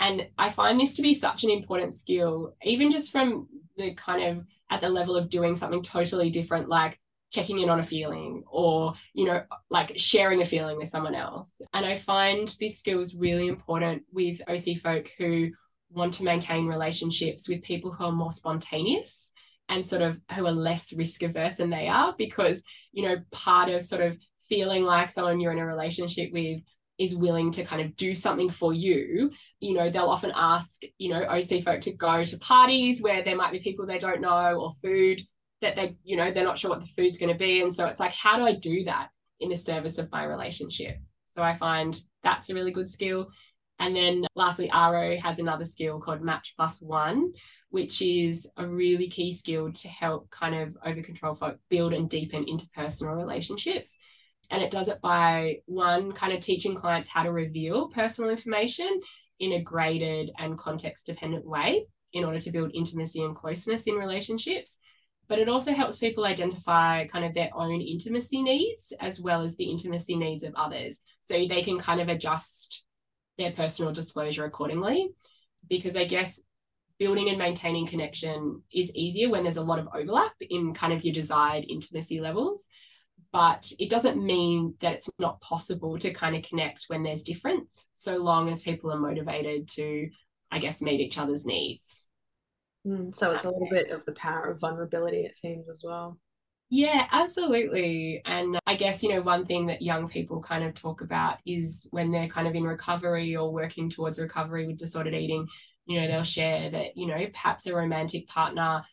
And 0.00 0.28
I 0.38 0.48
find 0.48 0.80
this 0.80 0.96
to 0.96 1.02
be 1.02 1.12
such 1.12 1.44
an 1.44 1.50
important 1.50 1.94
skill, 1.94 2.54
even 2.62 2.90
just 2.90 3.12
from 3.12 3.48
the 3.76 3.94
kind 3.94 4.24
of 4.24 4.46
at 4.70 4.80
the 4.80 4.88
level 4.88 5.16
of 5.16 5.28
doing 5.28 5.56
something 5.56 5.82
totally 5.82 6.30
different, 6.30 6.68
like 6.70 6.98
checking 7.32 7.58
in 7.58 7.70
on 7.70 7.80
a 7.80 7.84
feeling 7.84 8.44
or, 8.50 8.94
you 9.14 9.24
know, 9.24 9.42
like 9.70 9.92
sharing 9.96 10.42
a 10.42 10.46
feeling 10.46 10.76
with 10.76 10.88
someone 10.88 11.14
else. 11.14 11.60
And 11.72 11.84
I 11.84 11.96
find 11.96 12.46
this 12.60 12.78
skill 12.78 13.00
is 13.00 13.14
really 13.14 13.48
important 13.48 14.02
with 14.12 14.40
OC 14.48 14.78
folk 14.78 15.10
who 15.18 15.50
want 15.90 16.14
to 16.14 16.24
maintain 16.24 16.66
relationships 16.66 17.48
with 17.48 17.62
people 17.62 17.92
who 17.92 18.04
are 18.04 18.12
more 18.12 18.32
spontaneous 18.32 19.32
and 19.68 19.84
sort 19.84 20.02
of 20.02 20.20
who 20.34 20.46
are 20.46 20.52
less 20.52 20.92
risk 20.92 21.22
averse 21.22 21.56
than 21.56 21.70
they 21.70 21.88
are 21.88 22.14
because 22.16 22.62
you 22.92 23.02
know 23.02 23.16
part 23.30 23.68
of 23.68 23.86
sort 23.86 24.00
of 24.00 24.18
feeling 24.48 24.84
like 24.84 25.10
someone 25.10 25.40
you're 25.40 25.52
in 25.52 25.58
a 25.58 25.66
relationship 25.66 26.30
with 26.32 26.60
is 26.98 27.16
willing 27.16 27.50
to 27.52 27.64
kind 27.64 27.82
of 27.82 27.96
do 27.96 28.14
something 28.14 28.50
for 28.50 28.72
you, 28.72 29.30
you 29.60 29.74
know, 29.74 29.90
they'll 29.90 30.04
often 30.04 30.32
ask, 30.34 30.82
you 30.98 31.08
know, 31.08 31.22
OC 31.22 31.62
folk 31.62 31.80
to 31.80 31.92
go 31.92 32.22
to 32.22 32.38
parties 32.38 33.00
where 33.00 33.24
there 33.24 33.36
might 33.36 33.50
be 33.50 33.58
people 33.58 33.86
they 33.86 33.98
don't 33.98 34.20
know 34.20 34.60
or 34.60 34.72
food 34.74 35.20
that 35.62 35.76
they, 35.76 35.96
you 36.04 36.16
know, 36.16 36.30
they're 36.30 36.44
not 36.44 36.58
sure 36.58 36.70
what 36.70 36.80
the 36.80 36.86
food's 36.86 37.18
going 37.18 37.32
to 37.32 37.38
be. 37.38 37.62
And 37.62 37.74
so 37.74 37.86
it's 37.86 38.00
like, 38.00 38.12
how 38.12 38.36
do 38.36 38.44
I 38.44 38.54
do 38.54 38.84
that 38.84 39.08
in 39.40 39.48
the 39.48 39.56
service 39.56 39.98
of 39.98 40.12
my 40.12 40.24
relationship? 40.24 40.98
So 41.34 41.42
I 41.42 41.54
find 41.54 41.98
that's 42.22 42.50
a 42.50 42.54
really 42.54 42.72
good 42.72 42.90
skill. 42.90 43.28
And 43.78 43.96
then 43.96 44.26
lastly, 44.36 44.70
RO 44.72 45.16
has 45.16 45.38
another 45.38 45.64
skill 45.64 45.98
called 45.98 46.20
Match 46.20 46.54
Plus 46.56 46.80
One, 46.80 47.32
which 47.70 48.02
is 48.02 48.48
a 48.56 48.66
really 48.66 49.08
key 49.08 49.32
skill 49.32 49.72
to 49.72 49.88
help 49.88 50.30
kind 50.30 50.54
of 50.54 50.76
over 50.84 51.02
control 51.02 51.34
folk 51.34 51.58
build 51.70 51.94
and 51.94 52.08
deepen 52.08 52.44
interpersonal 52.44 53.16
relationships. 53.16 53.96
And 54.50 54.62
it 54.62 54.70
does 54.70 54.88
it 54.88 55.00
by 55.00 55.58
one, 55.66 56.12
kind 56.12 56.32
of 56.32 56.40
teaching 56.40 56.74
clients 56.74 57.08
how 57.08 57.22
to 57.22 57.32
reveal 57.32 57.88
personal 57.88 58.30
information 58.30 59.00
in 59.40 59.52
a 59.52 59.62
graded 59.62 60.30
and 60.38 60.58
context 60.58 61.06
dependent 61.06 61.46
way 61.46 61.86
in 62.12 62.24
order 62.24 62.38
to 62.40 62.50
build 62.50 62.72
intimacy 62.74 63.22
and 63.22 63.34
closeness 63.34 63.86
in 63.86 63.94
relationships. 63.94 64.78
But 65.32 65.38
it 65.38 65.48
also 65.48 65.72
helps 65.72 65.96
people 65.98 66.26
identify 66.26 67.06
kind 67.06 67.24
of 67.24 67.32
their 67.32 67.48
own 67.54 67.80
intimacy 67.80 68.42
needs 68.42 68.92
as 69.00 69.18
well 69.18 69.40
as 69.40 69.56
the 69.56 69.64
intimacy 69.64 70.14
needs 70.14 70.44
of 70.44 70.54
others. 70.54 71.00
So 71.22 71.32
they 71.32 71.62
can 71.62 71.78
kind 71.78 72.02
of 72.02 72.10
adjust 72.10 72.84
their 73.38 73.50
personal 73.52 73.92
disclosure 73.92 74.44
accordingly. 74.44 75.08
Because 75.70 75.96
I 75.96 76.04
guess 76.04 76.38
building 76.98 77.30
and 77.30 77.38
maintaining 77.38 77.86
connection 77.86 78.60
is 78.74 78.94
easier 78.94 79.30
when 79.30 79.42
there's 79.42 79.56
a 79.56 79.62
lot 79.62 79.78
of 79.78 79.88
overlap 79.94 80.34
in 80.38 80.74
kind 80.74 80.92
of 80.92 81.02
your 81.02 81.14
desired 81.14 81.64
intimacy 81.66 82.20
levels 82.20 82.68
but 83.32 83.72
it 83.78 83.88
doesn't 83.88 84.22
mean 84.22 84.74
that 84.82 84.92
it's 84.92 85.10
not 85.18 85.40
possible 85.40 85.98
to 85.98 86.12
kind 86.12 86.36
of 86.36 86.42
connect 86.42 86.84
when 86.88 87.02
there's 87.02 87.22
difference 87.22 87.88
so 87.94 88.18
long 88.18 88.50
as 88.50 88.60
people 88.60 88.92
are 88.92 89.00
motivated 89.00 89.66
to 89.66 90.10
i 90.50 90.58
guess 90.58 90.82
meet 90.82 91.00
each 91.00 91.18
other's 91.18 91.46
needs 91.46 92.06
mm, 92.86 93.14
so 93.14 93.30
it's 93.30 93.44
a 93.44 93.50
little 93.50 93.68
bit 93.70 93.90
of 93.90 94.04
the 94.04 94.12
power 94.12 94.50
of 94.50 94.60
vulnerability 94.60 95.18
it 95.18 95.36
seems 95.36 95.68
as 95.68 95.84
well 95.86 96.18
yeah, 96.74 97.06
absolutely. 97.12 98.22
And 98.24 98.58
I 98.66 98.76
guess, 98.76 99.02
you 99.02 99.10
know, 99.10 99.20
one 99.20 99.44
thing 99.44 99.66
that 99.66 99.82
young 99.82 100.08
people 100.08 100.40
kind 100.40 100.64
of 100.64 100.72
talk 100.72 101.02
about 101.02 101.36
is 101.44 101.86
when 101.90 102.10
they're 102.10 102.28
kind 102.28 102.48
of 102.48 102.54
in 102.54 102.62
recovery 102.62 103.36
or 103.36 103.52
working 103.52 103.90
towards 103.90 104.18
recovery 104.18 104.66
with 104.66 104.78
disordered 104.78 105.12
eating, 105.12 105.46
you 105.84 106.00
know, 106.00 106.06
they'll 106.06 106.24
share 106.24 106.70
that, 106.70 106.96
you 106.96 107.06
know, 107.06 107.26
perhaps 107.30 107.66
a 107.66 107.74
romantic 107.74 108.26
partner 108.26 108.84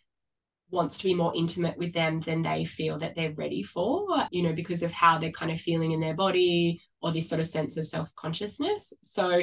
wants 0.71 0.97
to 0.97 1.05
be 1.05 1.13
more 1.13 1.31
intimate 1.33 1.77
with 1.77 1.93
them 1.93 2.19
than 2.19 2.41
they 2.41 2.65
feel 2.65 2.99
that 2.99 3.15
they're 3.15 3.31
ready 3.31 3.63
for, 3.63 4.27
you 4.29 4.43
know, 4.43 4.51
because 4.51 4.83
of 4.83 4.91
how 4.91 5.17
they're 5.17 5.31
kind 5.31 5.49
of 5.49 5.61
feeling 5.61 5.93
in 5.93 6.01
their 6.01 6.15
body 6.15 6.81
or 7.01 7.13
this 7.13 7.29
sort 7.29 7.39
of 7.39 7.47
sense 7.47 7.77
of 7.77 7.87
self 7.87 8.13
consciousness. 8.15 8.91
So 9.03 9.41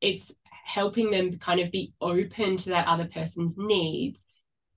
it's 0.00 0.36
helping 0.64 1.10
them 1.10 1.38
kind 1.38 1.60
of 1.60 1.70
be 1.70 1.92
open 2.00 2.56
to 2.56 2.70
that 2.70 2.86
other 2.86 3.06
person's 3.06 3.54
needs 3.56 4.26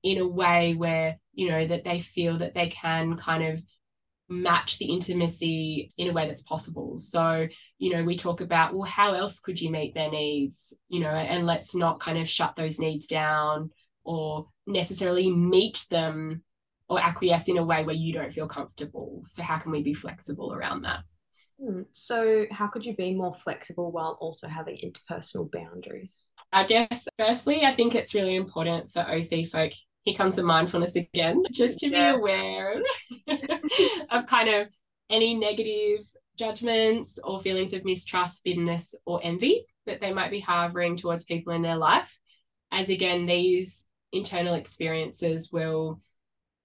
in 0.04 0.20
a 0.20 0.28
way 0.28 0.74
where, 0.74 1.18
you 1.34 1.50
know, 1.50 1.66
that 1.66 1.84
they 1.84 2.00
feel 2.00 2.40
that 2.40 2.54
they 2.54 2.68
can 2.68 3.16
kind 3.16 3.44
of 3.44 3.62
match 4.28 4.80
the 4.80 4.86
intimacy 4.86 5.92
in 5.98 6.10
a 6.10 6.14
way 6.14 6.28
that's 6.28 6.42
possible. 6.42 6.98
So, 6.98 7.48
you 7.78 7.94
know, 7.94 8.04
we 8.04 8.18
talk 8.18 8.42
about, 8.42 8.74
well, 8.74 8.90
how 8.90 9.14
else 9.14 9.40
could 9.40 9.62
you 9.62 9.70
meet 9.70 9.94
their 9.94 10.10
needs, 10.10 10.74
you 10.90 11.00
know, 11.00 11.10
and 11.10 11.46
let's 11.46 11.76
not 11.76 12.00
kind 12.00 12.18
of 12.18 12.28
shut 12.28 12.56
those 12.56 12.80
needs 12.80 13.08
down 13.08 13.70
or 14.04 14.48
necessarily 14.66 15.32
meet 15.32 15.86
them 15.90 16.44
or 16.88 17.00
acquiesce 17.00 17.48
in 17.48 17.58
a 17.58 17.64
way 17.64 17.84
where 17.84 17.96
you 17.96 18.14
don't 18.14 18.34
feel 18.34 18.48
comfortable. 18.48 19.24
So, 19.28 19.42
how 19.42 19.58
can 19.58 19.72
we 19.72 19.82
be 19.82 19.94
flexible 19.94 20.54
around 20.54 20.84
that? 20.84 21.04
Hmm. 21.60 21.84
So, 21.94 22.46
how 22.52 22.68
could 22.68 22.86
you 22.86 22.96
be 22.96 23.14
more 23.14 23.34
flexible 23.34 23.92
while 23.92 24.18
also 24.20 24.48
having 24.48 24.78
interpersonal 24.78 25.50
boundaries? 25.50 26.28
I 26.52 26.66
guess, 26.66 27.08
firstly, 27.18 27.64
I 27.64 27.76
think 27.76 27.96
it's 27.96 28.14
really 28.14 28.36
important 28.36 28.92
for 28.92 29.00
OC 29.00 29.48
folk. 29.48 29.72
Here 30.04 30.16
comes 30.16 30.36
the 30.36 30.44
mindfulness 30.44 30.96
again, 30.96 31.44
just 31.52 31.80
to 31.80 31.90
yes. 31.90 32.16
be 32.16 32.20
aware 32.20 32.76
of 34.12 34.28
kind 34.28 34.50
of 34.50 34.68
any 35.10 35.34
negative 35.34 36.06
judgments 36.38 37.18
or 37.24 37.40
feelings 37.40 37.74
of 37.74 37.86
mistrust, 37.86 38.44
bitterness, 38.44 38.94
or 39.06 39.22
envy 39.24 39.66
that 39.86 40.02
they 40.02 40.12
might 40.12 40.32
be 40.32 40.40
harboring 40.40 40.98
towards 40.98 41.24
people 41.24 41.54
in 41.54 41.62
their 41.62 41.78
life. 41.78 42.20
As 42.72 42.90
again, 42.90 43.26
these 43.26 43.86
internal 44.12 44.56
experiences 44.56 45.52
will 45.52 46.02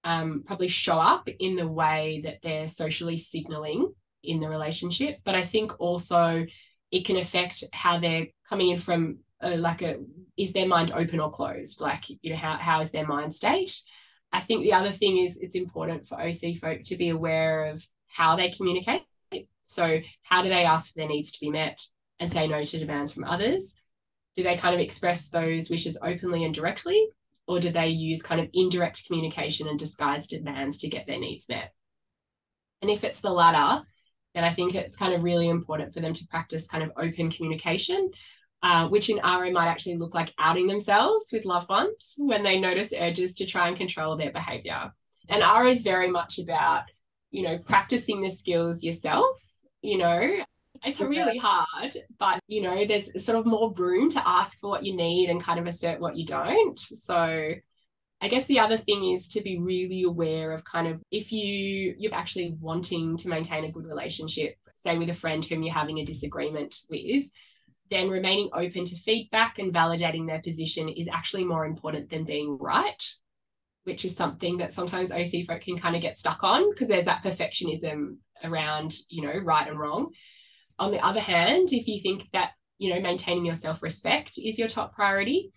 um, 0.03 0.43
probably 0.45 0.67
show 0.67 0.97
up 0.97 1.29
in 1.39 1.55
the 1.55 1.67
way 1.67 2.21
that 2.25 2.39
they're 2.43 2.67
socially 2.67 3.17
signaling 3.17 3.93
in 4.23 4.39
the 4.39 4.49
relationship. 4.49 5.19
But 5.23 5.35
I 5.35 5.45
think 5.45 5.79
also 5.79 6.45
it 6.91 7.05
can 7.05 7.17
affect 7.17 7.63
how 7.73 7.99
they're 7.99 8.27
coming 8.47 8.69
in 8.69 8.79
from 8.79 9.19
a, 9.41 9.57
like 9.57 9.81
a 9.81 9.97
is 10.37 10.53
their 10.53 10.67
mind 10.67 10.91
open 10.91 11.19
or 11.19 11.31
closed? 11.31 11.81
Like, 11.81 12.05
you 12.09 12.31
know, 12.31 12.37
how, 12.37 12.57
how 12.57 12.81
is 12.81 12.91
their 12.91 13.07
mind 13.07 13.33
state? 13.35 13.81
I 14.31 14.39
think 14.39 14.63
the 14.63 14.73
other 14.73 14.91
thing 14.91 15.17
is 15.17 15.37
it's 15.37 15.55
important 15.55 16.07
for 16.07 16.21
OC 16.21 16.57
folk 16.59 16.83
to 16.85 16.95
be 16.95 17.09
aware 17.09 17.65
of 17.65 17.85
how 18.07 18.35
they 18.35 18.49
communicate. 18.49 19.03
So, 19.63 20.01
how 20.23 20.41
do 20.41 20.49
they 20.49 20.65
ask 20.65 20.91
for 20.91 20.99
their 20.99 21.07
needs 21.07 21.31
to 21.31 21.39
be 21.39 21.49
met 21.49 21.81
and 22.19 22.31
say 22.31 22.47
no 22.47 22.63
to 22.63 22.79
demands 22.79 23.13
from 23.13 23.23
others? 23.23 23.75
Do 24.35 24.43
they 24.43 24.57
kind 24.57 24.75
of 24.75 24.81
express 24.81 25.29
those 25.29 25.69
wishes 25.69 25.97
openly 26.01 26.43
and 26.43 26.53
directly? 26.53 27.07
Or 27.47 27.59
do 27.59 27.71
they 27.71 27.87
use 27.87 28.21
kind 28.21 28.39
of 28.39 28.49
indirect 28.53 29.05
communication 29.05 29.67
and 29.67 29.79
disguised 29.79 30.29
demands 30.29 30.77
to 30.79 30.89
get 30.89 31.07
their 31.07 31.19
needs 31.19 31.49
met? 31.49 31.73
And 32.81 32.89
if 32.89 33.03
it's 33.03 33.19
the 33.19 33.31
latter, 33.31 33.85
then 34.33 34.43
I 34.43 34.53
think 34.53 34.75
it's 34.75 34.95
kind 34.95 35.13
of 35.13 35.23
really 35.23 35.49
important 35.49 35.93
for 35.93 35.99
them 35.99 36.13
to 36.13 36.27
practice 36.27 36.67
kind 36.67 36.83
of 36.83 36.91
open 36.97 37.29
communication, 37.31 38.11
uh, 38.63 38.87
which 38.87 39.09
in 39.09 39.17
RO 39.17 39.51
might 39.51 39.67
actually 39.67 39.97
look 39.97 40.13
like 40.13 40.33
outing 40.39 40.67
themselves 40.67 41.27
with 41.31 41.45
loved 41.45 41.69
ones 41.69 42.13
when 42.17 42.43
they 42.43 42.59
notice 42.59 42.93
urges 42.97 43.35
to 43.35 43.45
try 43.45 43.67
and 43.67 43.77
control 43.77 44.15
their 44.15 44.31
behavior. 44.31 44.91
And 45.29 45.41
RO 45.41 45.67
is 45.67 45.81
very 45.81 46.09
much 46.09 46.39
about, 46.39 46.83
you 47.31 47.43
know, 47.43 47.57
practicing 47.57 48.21
the 48.21 48.29
skills 48.29 48.83
yourself, 48.83 49.41
you 49.81 49.97
know, 49.97 50.43
it's 50.83 50.99
really 50.99 51.37
hard, 51.37 51.97
but 52.17 52.39
you 52.47 52.61
know, 52.61 52.85
there's 52.85 53.23
sort 53.23 53.37
of 53.37 53.45
more 53.45 53.71
room 53.73 54.09
to 54.11 54.27
ask 54.27 54.59
for 54.59 54.69
what 54.69 54.83
you 54.83 54.95
need 54.95 55.29
and 55.29 55.41
kind 55.41 55.59
of 55.59 55.67
assert 55.67 55.99
what 55.99 56.17
you 56.17 56.25
don't. 56.25 56.79
So 56.79 57.53
I 58.21 58.27
guess 58.27 58.45
the 58.45 58.59
other 58.59 58.77
thing 58.77 59.03
is 59.11 59.27
to 59.29 59.41
be 59.41 59.57
really 59.57 60.03
aware 60.03 60.51
of 60.51 60.63
kind 60.63 60.87
of 60.87 61.01
if 61.11 61.31
you 61.31 61.95
you're 61.97 62.13
actually 62.13 62.55
wanting 62.59 63.17
to 63.17 63.29
maintain 63.29 63.65
a 63.65 63.71
good 63.71 63.85
relationship, 63.85 64.55
say 64.75 64.97
with 64.97 65.09
a 65.09 65.13
friend 65.13 65.43
whom 65.43 65.63
you're 65.63 65.73
having 65.73 65.97
a 65.97 66.05
disagreement 66.05 66.75
with, 66.89 67.25
then 67.89 68.09
remaining 68.09 68.49
open 68.53 68.85
to 68.85 68.95
feedback 68.95 69.57
and 69.57 69.73
validating 69.73 70.27
their 70.27 70.41
position 70.41 70.87
is 70.87 71.09
actually 71.11 71.43
more 71.43 71.65
important 71.65 72.09
than 72.11 72.23
being 72.23 72.57
right, 72.59 73.03
which 73.85 74.05
is 74.05 74.15
something 74.15 74.57
that 74.57 74.71
sometimes 74.71 75.11
OC 75.11 75.45
folk 75.47 75.61
can 75.61 75.79
kind 75.79 75.95
of 75.95 76.01
get 76.01 76.19
stuck 76.19 76.43
on 76.43 76.69
because 76.69 76.87
there's 76.87 77.05
that 77.05 77.23
perfectionism 77.23 78.17
around, 78.43 78.93
you 79.09 79.23
know, 79.23 79.37
right 79.43 79.67
and 79.67 79.79
wrong. 79.79 80.11
On 80.77 80.91
the 80.91 81.03
other 81.05 81.19
hand, 81.19 81.73
if 81.73 81.87
you 81.87 82.01
think 82.01 82.29
that, 82.33 82.51
you 82.77 82.93
know, 82.93 83.01
maintaining 83.01 83.45
your 83.45 83.55
self-respect 83.55 84.33
is 84.37 84.57
your 84.57 84.67
top 84.67 84.93
priority, 84.93 85.51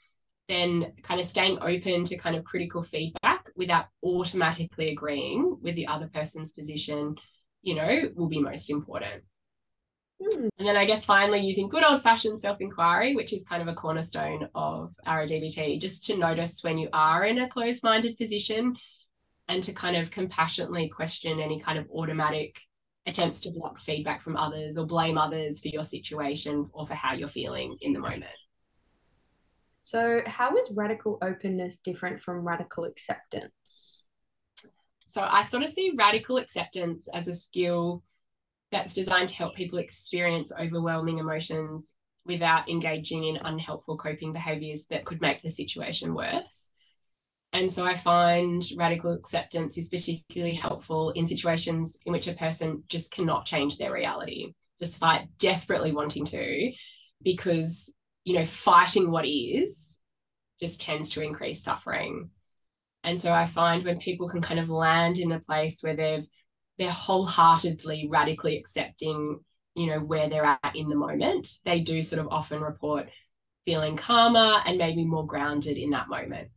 then 0.49 0.93
kind 1.03 1.21
of 1.21 1.27
staying 1.27 1.59
open 1.61 2.05
to 2.05 2.19
kind 2.19 2.37
of 2.37 2.45
critical 2.45 2.83
feedback 2.83 3.49
without 3.57 3.87
automatically 4.03 4.91
agreeing 4.91 5.59
with 5.63 5.75
the 5.75 5.87
other 5.87 6.09
person's 6.13 6.53
position, 6.53 7.17
you 7.63 7.75
know, 7.75 8.11
will 8.15 8.29
be 8.29 8.41
most 8.41 8.69
important. 8.69 9.23
Mm. 10.23 10.49
And 10.59 10.69
then 10.69 10.77
I 10.77 10.85
guess 10.85 11.05
finally 11.05 11.41
using 11.41 11.69
good 11.69 11.85
old 11.85 12.03
fashioned 12.03 12.39
self 12.39 12.61
inquiry, 12.61 13.15
which 13.15 13.33
is 13.33 13.45
kind 13.45 13.63
of 13.63 13.69
a 13.69 13.75
cornerstone 13.75 14.49
of 14.55 14.93
RODBT, 15.07 15.81
just 15.81 16.05
to 16.05 16.17
notice 16.17 16.63
when 16.63 16.79
you 16.79 16.89
are 16.93 17.25
in 17.25 17.39
a 17.39 17.49
closed 17.49 17.83
minded 17.83 18.17
position 18.19 18.77
and 19.49 19.63
to 19.65 19.73
kind 19.73 19.97
of 19.97 20.11
compassionately 20.11 20.89
question 20.89 21.41
any 21.41 21.61
kind 21.61 21.79
of 21.79 21.87
automatic 21.95 22.59
attempts 23.07 23.41
to 23.41 23.51
block 23.51 23.79
feedback 23.79 24.23
from 24.23 24.37
others 24.37 24.79
or 24.79 24.87
blame 24.87 25.19
others 25.19 25.61
for 25.61 25.69
your 25.69 25.85
situation 25.85 26.65
or 26.73 26.87
for 26.87 26.95
how 26.95 27.13
you're 27.13 27.29
feeling 27.29 27.77
in 27.81 27.93
the 27.93 27.99
moment. 27.99 28.25
So, 29.85 30.23
how 30.25 30.57
is 30.57 30.71
radical 30.71 31.19
openness 31.21 31.77
different 31.77 32.23
from 32.23 32.37
radical 32.39 32.85
acceptance? 32.85 34.03
So, 35.07 35.21
I 35.21 35.43
sort 35.43 35.63
of 35.63 35.69
see 35.69 35.93
radical 35.95 36.39
acceptance 36.39 37.07
as 37.13 37.29
a 37.29 37.35
skill 37.35 38.03
that's 38.73 38.95
designed 38.95 39.29
to 39.29 39.35
help 39.35 39.55
people 39.55 39.79
experience 39.79 40.51
overwhelming 40.59 41.19
emotions 41.19 41.97
without 42.25 42.71
engaging 42.71 43.25
in 43.25 43.37
unhelpful 43.37 43.99
coping 43.99 44.33
behaviors 44.33 44.87
that 44.87 45.05
could 45.05 45.21
make 45.21 45.43
the 45.43 45.51
situation 45.51 46.15
worse. 46.15 46.71
And 47.53 47.71
so 47.71 47.85
I 47.85 47.95
find 47.95 48.65
radical 48.79 49.13
acceptance 49.13 49.77
is 49.77 49.91
particularly 49.91 50.55
helpful 50.55 51.11
in 51.11 51.27
situations 51.27 51.99
in 52.07 52.13
which 52.15 52.27
a 52.27 52.33
person 52.33 52.85
just 52.89 53.11
cannot 53.11 53.45
change 53.45 53.77
their 53.77 53.93
reality, 53.93 54.55
despite 54.81 55.29
desperately 55.37 55.93
wanting 55.93 56.25
to, 56.25 56.73
because 57.23 57.93
you 58.25 58.35
know, 58.35 58.45
fighting 58.45 59.11
what 59.11 59.27
is 59.27 60.01
just 60.61 60.81
tends 60.81 61.11
to 61.11 61.23
increase 61.23 61.63
suffering. 61.63 62.31
And 63.03 63.21
so 63.21 63.33
I 63.33 63.45
find 63.45 63.85
when 63.85 63.99
people 63.99 64.29
can 64.29 64.41
kind 64.41 64.59
of 64.59 64.71
land 64.71 65.19
in 65.19 65.33
a 65.33 65.41
place 65.41 65.83
where 65.83 65.97
they've 65.97 66.27
they're 66.79 66.91
wholeheartedly 66.91 68.09
radically 68.11 68.57
accepting, 68.57 69.39
you 69.77 69.87
know, 69.87 70.01
where 70.01 70.29
they're 70.29 70.59
at 70.63 70.75
in 70.75 70.89
the 70.89 70.97
moment, 70.97 71.49
they 71.65 71.81
do 71.81 72.03
sort 72.03 72.21
of 72.21 72.29
often 72.31 72.61
report 72.61 73.09
feeling 73.65 73.97
calmer 73.97 74.61
and 74.67 74.79
maybe 74.79 75.05
more 75.05 75.27
grounded 75.27 75.77
in 75.77 75.91
that 75.91 76.09
moment. 76.09 76.49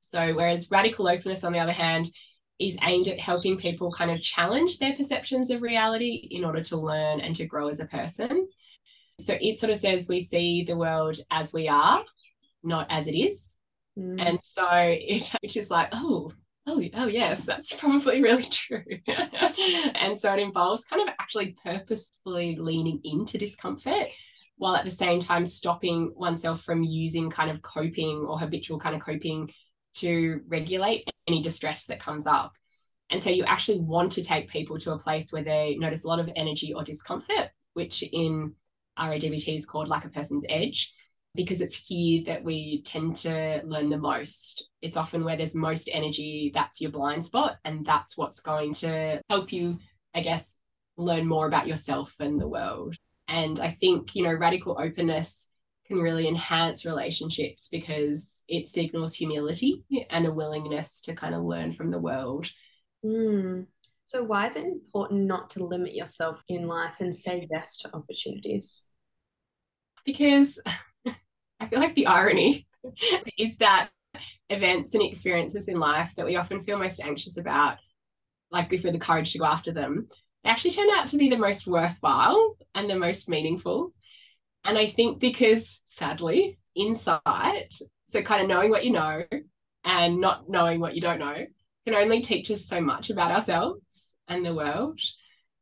So 0.00 0.34
whereas 0.34 0.70
radical 0.70 1.08
openness, 1.08 1.44
on 1.44 1.52
the 1.52 1.58
other 1.58 1.72
hand, 1.72 2.10
is 2.58 2.76
aimed 2.82 3.08
at 3.08 3.18
helping 3.18 3.56
people 3.56 3.90
kind 3.90 4.10
of 4.10 4.20
challenge 4.20 4.78
their 4.78 4.94
perceptions 4.94 5.50
of 5.50 5.62
reality 5.62 6.28
in 6.30 6.44
order 6.44 6.62
to 6.64 6.76
learn 6.76 7.20
and 7.20 7.34
to 7.36 7.46
grow 7.46 7.68
as 7.68 7.80
a 7.80 7.86
person. 7.86 8.48
So 9.24 9.36
it 9.40 9.58
sort 9.58 9.72
of 9.72 9.78
says 9.78 10.08
we 10.08 10.20
see 10.20 10.64
the 10.64 10.76
world 10.76 11.16
as 11.30 11.52
we 11.52 11.68
are, 11.68 12.02
not 12.62 12.86
as 12.90 13.06
it 13.06 13.16
is. 13.16 13.56
Mm. 13.98 14.20
And 14.20 14.38
so 14.42 14.66
it 14.72 15.30
which 15.42 15.56
is 15.56 15.70
like, 15.70 15.88
oh, 15.92 16.32
oh, 16.66 16.82
oh 16.94 17.06
yes, 17.06 17.44
that's 17.44 17.72
probably 17.78 18.22
really 18.22 18.44
true. 18.44 18.84
and 19.06 20.18
so 20.18 20.32
it 20.32 20.40
involves 20.40 20.84
kind 20.84 21.08
of 21.08 21.14
actually 21.20 21.56
purposefully 21.64 22.56
leaning 22.56 23.00
into 23.04 23.38
discomfort 23.38 24.08
while 24.56 24.76
at 24.76 24.84
the 24.84 24.90
same 24.90 25.20
time 25.20 25.46
stopping 25.46 26.12
oneself 26.14 26.62
from 26.62 26.84
using 26.84 27.30
kind 27.30 27.50
of 27.50 27.62
coping 27.62 28.18
or 28.28 28.38
habitual 28.38 28.78
kind 28.78 28.94
of 28.94 29.00
coping 29.00 29.50
to 29.94 30.40
regulate 30.48 31.08
any 31.26 31.40
distress 31.42 31.86
that 31.86 31.98
comes 31.98 32.26
up. 32.26 32.52
And 33.10 33.22
so 33.22 33.30
you 33.30 33.44
actually 33.44 33.80
want 33.80 34.12
to 34.12 34.22
take 34.22 34.50
people 34.50 34.78
to 34.80 34.92
a 34.92 34.98
place 34.98 35.32
where 35.32 35.42
they 35.42 35.76
notice 35.80 36.04
a 36.04 36.08
lot 36.08 36.20
of 36.20 36.30
energy 36.36 36.74
or 36.74 36.84
discomfort, 36.84 37.50
which 37.72 38.02
in 38.02 38.54
RODBT 39.00 39.56
is 39.56 39.66
called 39.66 39.88
Like 39.88 40.04
a 40.04 40.10
Person's 40.10 40.44
Edge 40.48 40.92
because 41.34 41.60
it's 41.60 41.76
here 41.76 42.24
that 42.26 42.44
we 42.44 42.82
tend 42.82 43.16
to 43.18 43.60
learn 43.64 43.88
the 43.88 43.98
most. 43.98 44.68
It's 44.82 44.96
often 44.96 45.24
where 45.24 45.36
there's 45.36 45.54
most 45.54 45.88
energy, 45.92 46.50
that's 46.54 46.80
your 46.80 46.90
blind 46.90 47.24
spot, 47.24 47.56
and 47.64 47.86
that's 47.86 48.16
what's 48.16 48.40
going 48.40 48.74
to 48.74 49.20
help 49.30 49.52
you, 49.52 49.78
I 50.14 50.22
guess, 50.22 50.58
learn 50.96 51.26
more 51.26 51.46
about 51.46 51.68
yourself 51.68 52.14
and 52.18 52.40
the 52.40 52.48
world. 52.48 52.96
And 53.28 53.60
I 53.60 53.70
think, 53.70 54.16
you 54.16 54.24
know, 54.24 54.34
radical 54.34 54.76
openness 54.78 55.52
can 55.86 55.98
really 55.98 56.26
enhance 56.26 56.84
relationships 56.84 57.68
because 57.70 58.44
it 58.48 58.66
signals 58.66 59.14
humility 59.14 59.84
and 60.10 60.26
a 60.26 60.32
willingness 60.32 61.00
to 61.02 61.14
kind 61.14 61.34
of 61.34 61.42
learn 61.42 61.70
from 61.70 61.90
the 61.90 61.98
world. 61.98 62.50
Mm. 63.04 63.66
So, 64.06 64.24
why 64.24 64.46
is 64.46 64.56
it 64.56 64.64
important 64.64 65.22
not 65.22 65.50
to 65.50 65.64
limit 65.64 65.94
yourself 65.94 66.42
in 66.48 66.66
life 66.66 66.96
and 66.98 67.14
say 67.14 67.46
yes 67.48 67.76
to 67.78 67.94
opportunities? 67.94 68.82
Because 70.04 70.60
I 71.60 71.66
feel 71.66 71.80
like 71.80 71.94
the 71.94 72.06
irony 72.06 72.66
is 73.38 73.56
that 73.58 73.90
events 74.48 74.94
and 74.94 75.02
experiences 75.02 75.68
in 75.68 75.78
life 75.78 76.12
that 76.16 76.26
we 76.26 76.36
often 76.36 76.60
feel 76.60 76.78
most 76.78 77.00
anxious 77.00 77.36
about, 77.36 77.78
like 78.50 78.72
if 78.72 78.84
we're 78.84 78.92
the 78.92 78.98
courage 78.98 79.32
to 79.32 79.38
go 79.38 79.44
after 79.44 79.72
them, 79.72 80.08
they 80.42 80.50
actually 80.50 80.72
turn 80.72 80.88
out 80.96 81.06
to 81.08 81.16
be 81.16 81.28
the 81.28 81.36
most 81.36 81.66
worthwhile 81.66 82.56
and 82.74 82.88
the 82.88 82.98
most 82.98 83.28
meaningful. 83.28 83.92
And 84.64 84.76
I 84.76 84.88
think 84.88 85.20
because 85.20 85.82
sadly, 85.86 86.58
insight, 86.74 87.74
so 88.06 88.22
kind 88.22 88.42
of 88.42 88.48
knowing 88.48 88.70
what 88.70 88.84
you 88.84 88.92
know 88.92 89.22
and 89.84 90.20
not 90.20 90.48
knowing 90.48 90.80
what 90.80 90.94
you 90.94 91.00
don't 91.00 91.18
know, 91.18 91.46
can 91.86 91.94
only 91.94 92.20
teach 92.20 92.50
us 92.50 92.64
so 92.64 92.80
much 92.80 93.10
about 93.10 93.32
ourselves 93.32 94.16
and 94.28 94.44
the 94.44 94.54
world. 94.54 95.00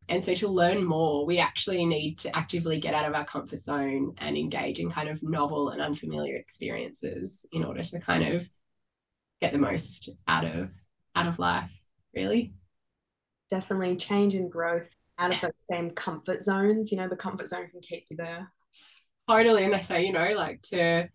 And 0.08 0.24
so 0.24 0.34
to 0.34 0.48
learn 0.48 0.84
more, 0.84 1.26
we 1.26 1.38
actually 1.38 1.84
need 1.84 2.18
to 2.20 2.34
actively 2.34 2.80
get 2.80 2.94
out 2.94 3.06
of 3.06 3.14
our 3.14 3.26
comfort 3.26 3.60
zone 3.60 4.14
and 4.18 4.36
engage 4.36 4.78
in 4.78 4.90
kind 4.90 5.08
of 5.08 5.22
novel 5.22 5.68
and 5.68 5.82
unfamiliar 5.82 6.36
experiences 6.36 7.44
in 7.52 7.62
order 7.62 7.82
to 7.82 8.00
kind 8.00 8.34
of 8.34 8.48
get 9.40 9.52
the 9.52 9.58
most 9.58 10.08
out 10.26 10.44
of 10.44 10.70
out 11.14 11.26
of 11.26 11.38
life, 11.38 11.78
really. 12.14 12.54
Definitely 13.50 13.96
change 13.96 14.34
and 14.34 14.50
growth 14.50 14.94
out 15.18 15.34
of 15.34 15.40
those 15.40 15.50
same 15.60 15.90
comfort 15.90 16.42
zones. 16.42 16.90
You 16.90 16.98
know, 16.98 17.08
the 17.08 17.16
comfort 17.16 17.48
zone 17.48 17.68
can 17.70 17.80
keep 17.80 18.06
you 18.10 18.16
there. 18.16 18.50
Totally. 19.28 19.64
And 19.64 19.74
I 19.74 19.80
say, 19.80 20.06
you 20.06 20.12
know, 20.12 20.32
like 20.34 20.62
to, 20.62 21.08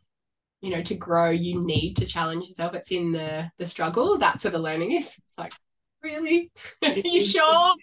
you 0.62 0.70
know, 0.70 0.84
to 0.84 0.96
grow, 0.96 1.32
you 1.32 1.66
need 1.66 1.96
to 1.98 2.06
challenge 2.06 2.48
yourself. 2.48 2.76
It's 2.76 2.92
in 2.92 3.12
the 3.12 3.52
the 3.58 3.66
struggle. 3.66 4.20
That's 4.20 4.44
where 4.44 4.52
the 4.52 4.60
learning 4.60 4.92
is. 4.92 5.18
It's 5.18 5.38
like, 5.38 5.54
really? 6.04 6.52
Are 6.84 6.92
you 6.94 7.22
sure? 7.22 7.74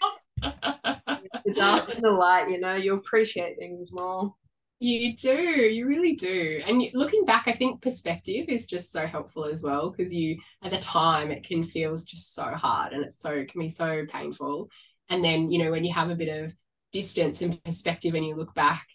The 0.40 1.54
dark 1.54 1.94
and 1.94 2.02
the 2.02 2.10
light, 2.10 2.50
you 2.50 2.60
know, 2.60 2.74
you 2.74 2.94
appreciate 2.94 3.58
things 3.58 3.92
more. 3.92 4.34
You 4.82 5.14
do, 5.14 5.32
you 5.32 5.86
really 5.86 6.14
do. 6.14 6.62
And 6.66 6.82
looking 6.94 7.26
back, 7.26 7.48
I 7.48 7.52
think 7.52 7.82
perspective 7.82 8.46
is 8.48 8.64
just 8.64 8.90
so 8.90 9.06
helpful 9.06 9.44
as 9.44 9.62
well 9.62 9.90
because 9.90 10.12
you, 10.12 10.38
at 10.62 10.70
the 10.70 10.78
time, 10.78 11.30
it 11.30 11.44
can 11.44 11.64
feel 11.64 11.96
just 11.98 12.34
so 12.34 12.44
hard 12.44 12.94
and 12.94 13.04
it's 13.04 13.20
so, 13.20 13.30
it 13.30 13.52
can 13.52 13.60
be 13.60 13.68
so 13.68 14.06
painful. 14.08 14.70
And 15.10 15.22
then, 15.22 15.50
you 15.50 15.62
know, 15.62 15.70
when 15.70 15.84
you 15.84 15.92
have 15.92 16.08
a 16.08 16.14
bit 16.14 16.44
of 16.44 16.54
distance 16.92 17.42
and 17.42 17.62
perspective 17.62 18.14
and 18.14 18.24
you 18.24 18.36
look 18.36 18.54
back, 18.54 18.86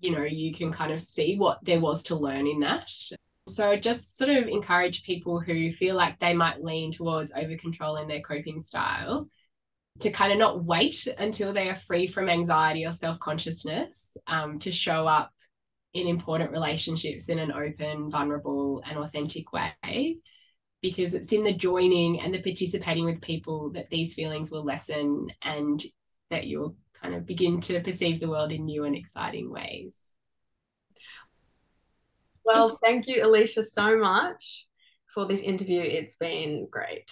you 0.00 0.10
know, 0.10 0.24
you 0.24 0.54
can 0.54 0.72
kind 0.72 0.92
of 0.92 1.00
see 1.00 1.36
what 1.36 1.58
there 1.62 1.80
was 1.80 2.02
to 2.04 2.14
learn 2.14 2.46
in 2.46 2.60
that. 2.60 2.90
So 3.48 3.76
just 3.76 4.16
sort 4.16 4.30
of 4.30 4.48
encourage 4.48 5.04
people 5.04 5.40
who 5.40 5.70
feel 5.70 5.96
like 5.96 6.18
they 6.18 6.32
might 6.32 6.64
lean 6.64 6.92
towards 6.92 7.32
over 7.32 7.56
controlling 7.56 8.08
their 8.08 8.22
coping 8.22 8.60
style 8.60 9.28
to 10.00 10.10
kind 10.10 10.32
of 10.32 10.38
not 10.38 10.64
wait 10.64 11.06
until 11.18 11.52
they 11.52 11.68
are 11.68 11.74
free 11.74 12.06
from 12.06 12.28
anxiety 12.28 12.84
or 12.84 12.92
self 12.92 13.18
consciousness 13.18 14.16
um, 14.26 14.58
to 14.60 14.72
show 14.72 15.06
up 15.06 15.32
in 15.94 16.06
important 16.06 16.50
relationships 16.50 17.28
in 17.28 17.38
an 17.38 17.52
open, 17.52 18.10
vulnerable, 18.10 18.82
and 18.86 18.98
authentic 18.98 19.52
way. 19.52 20.18
Because 20.82 21.14
it's 21.14 21.32
in 21.32 21.42
the 21.42 21.54
joining 21.54 22.20
and 22.20 22.32
the 22.32 22.42
participating 22.42 23.06
with 23.06 23.22
people 23.22 23.70
that 23.72 23.88
these 23.90 24.14
feelings 24.14 24.50
will 24.50 24.64
lessen 24.64 25.28
and 25.42 25.82
that 26.30 26.46
you'll 26.46 26.76
kind 27.00 27.14
of 27.14 27.26
begin 27.26 27.60
to 27.62 27.80
perceive 27.80 28.20
the 28.20 28.28
world 28.28 28.52
in 28.52 28.66
new 28.66 28.84
and 28.84 28.94
exciting 28.94 29.50
ways. 29.50 29.96
Well, 32.44 32.78
thank 32.82 33.08
you, 33.08 33.26
Alicia, 33.26 33.62
so 33.62 33.98
much 33.98 34.68
for 35.12 35.26
this 35.26 35.40
interview. 35.40 35.80
It's 35.80 36.16
been 36.16 36.68
great. 36.70 37.10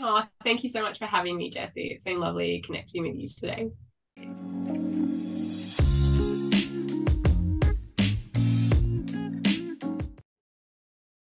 Oh, 0.00 0.22
thank 0.42 0.62
you 0.62 0.68
so 0.68 0.82
much 0.82 0.98
for 0.98 1.06
having 1.06 1.36
me, 1.36 1.50
Jesse. 1.50 1.88
It's 1.88 2.04
been 2.04 2.20
lovely 2.20 2.62
connecting 2.64 3.02
with 3.02 3.16
you 3.16 3.28
today. 3.28 3.70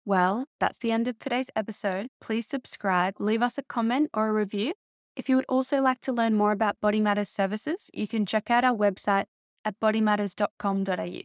Well, 0.05 0.45
that's 0.59 0.79
the 0.79 0.91
end 0.91 1.07
of 1.07 1.17
today's 1.17 1.49
episode. 1.55 2.07
Please 2.19 2.45
subscribe, 2.45 3.15
leave 3.19 3.41
us 3.41 3.57
a 3.57 3.63
comment 3.63 4.09
or 4.13 4.27
a 4.27 4.33
review. 4.33 4.73
If 5.15 5.29
you 5.29 5.35
would 5.35 5.45
also 5.47 5.81
like 5.81 6.01
to 6.01 6.11
learn 6.11 6.35
more 6.35 6.51
about 6.51 6.81
Body 6.81 6.99
Matters 6.99 7.29
services, 7.29 7.89
you 7.93 8.07
can 8.07 8.25
check 8.25 8.49
out 8.49 8.63
our 8.63 8.75
website 8.75 9.25
at 9.63 9.79
bodymatters.com.au. 9.79 11.21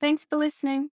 Thanks 0.00 0.24
for 0.24 0.36
listening. 0.36 0.90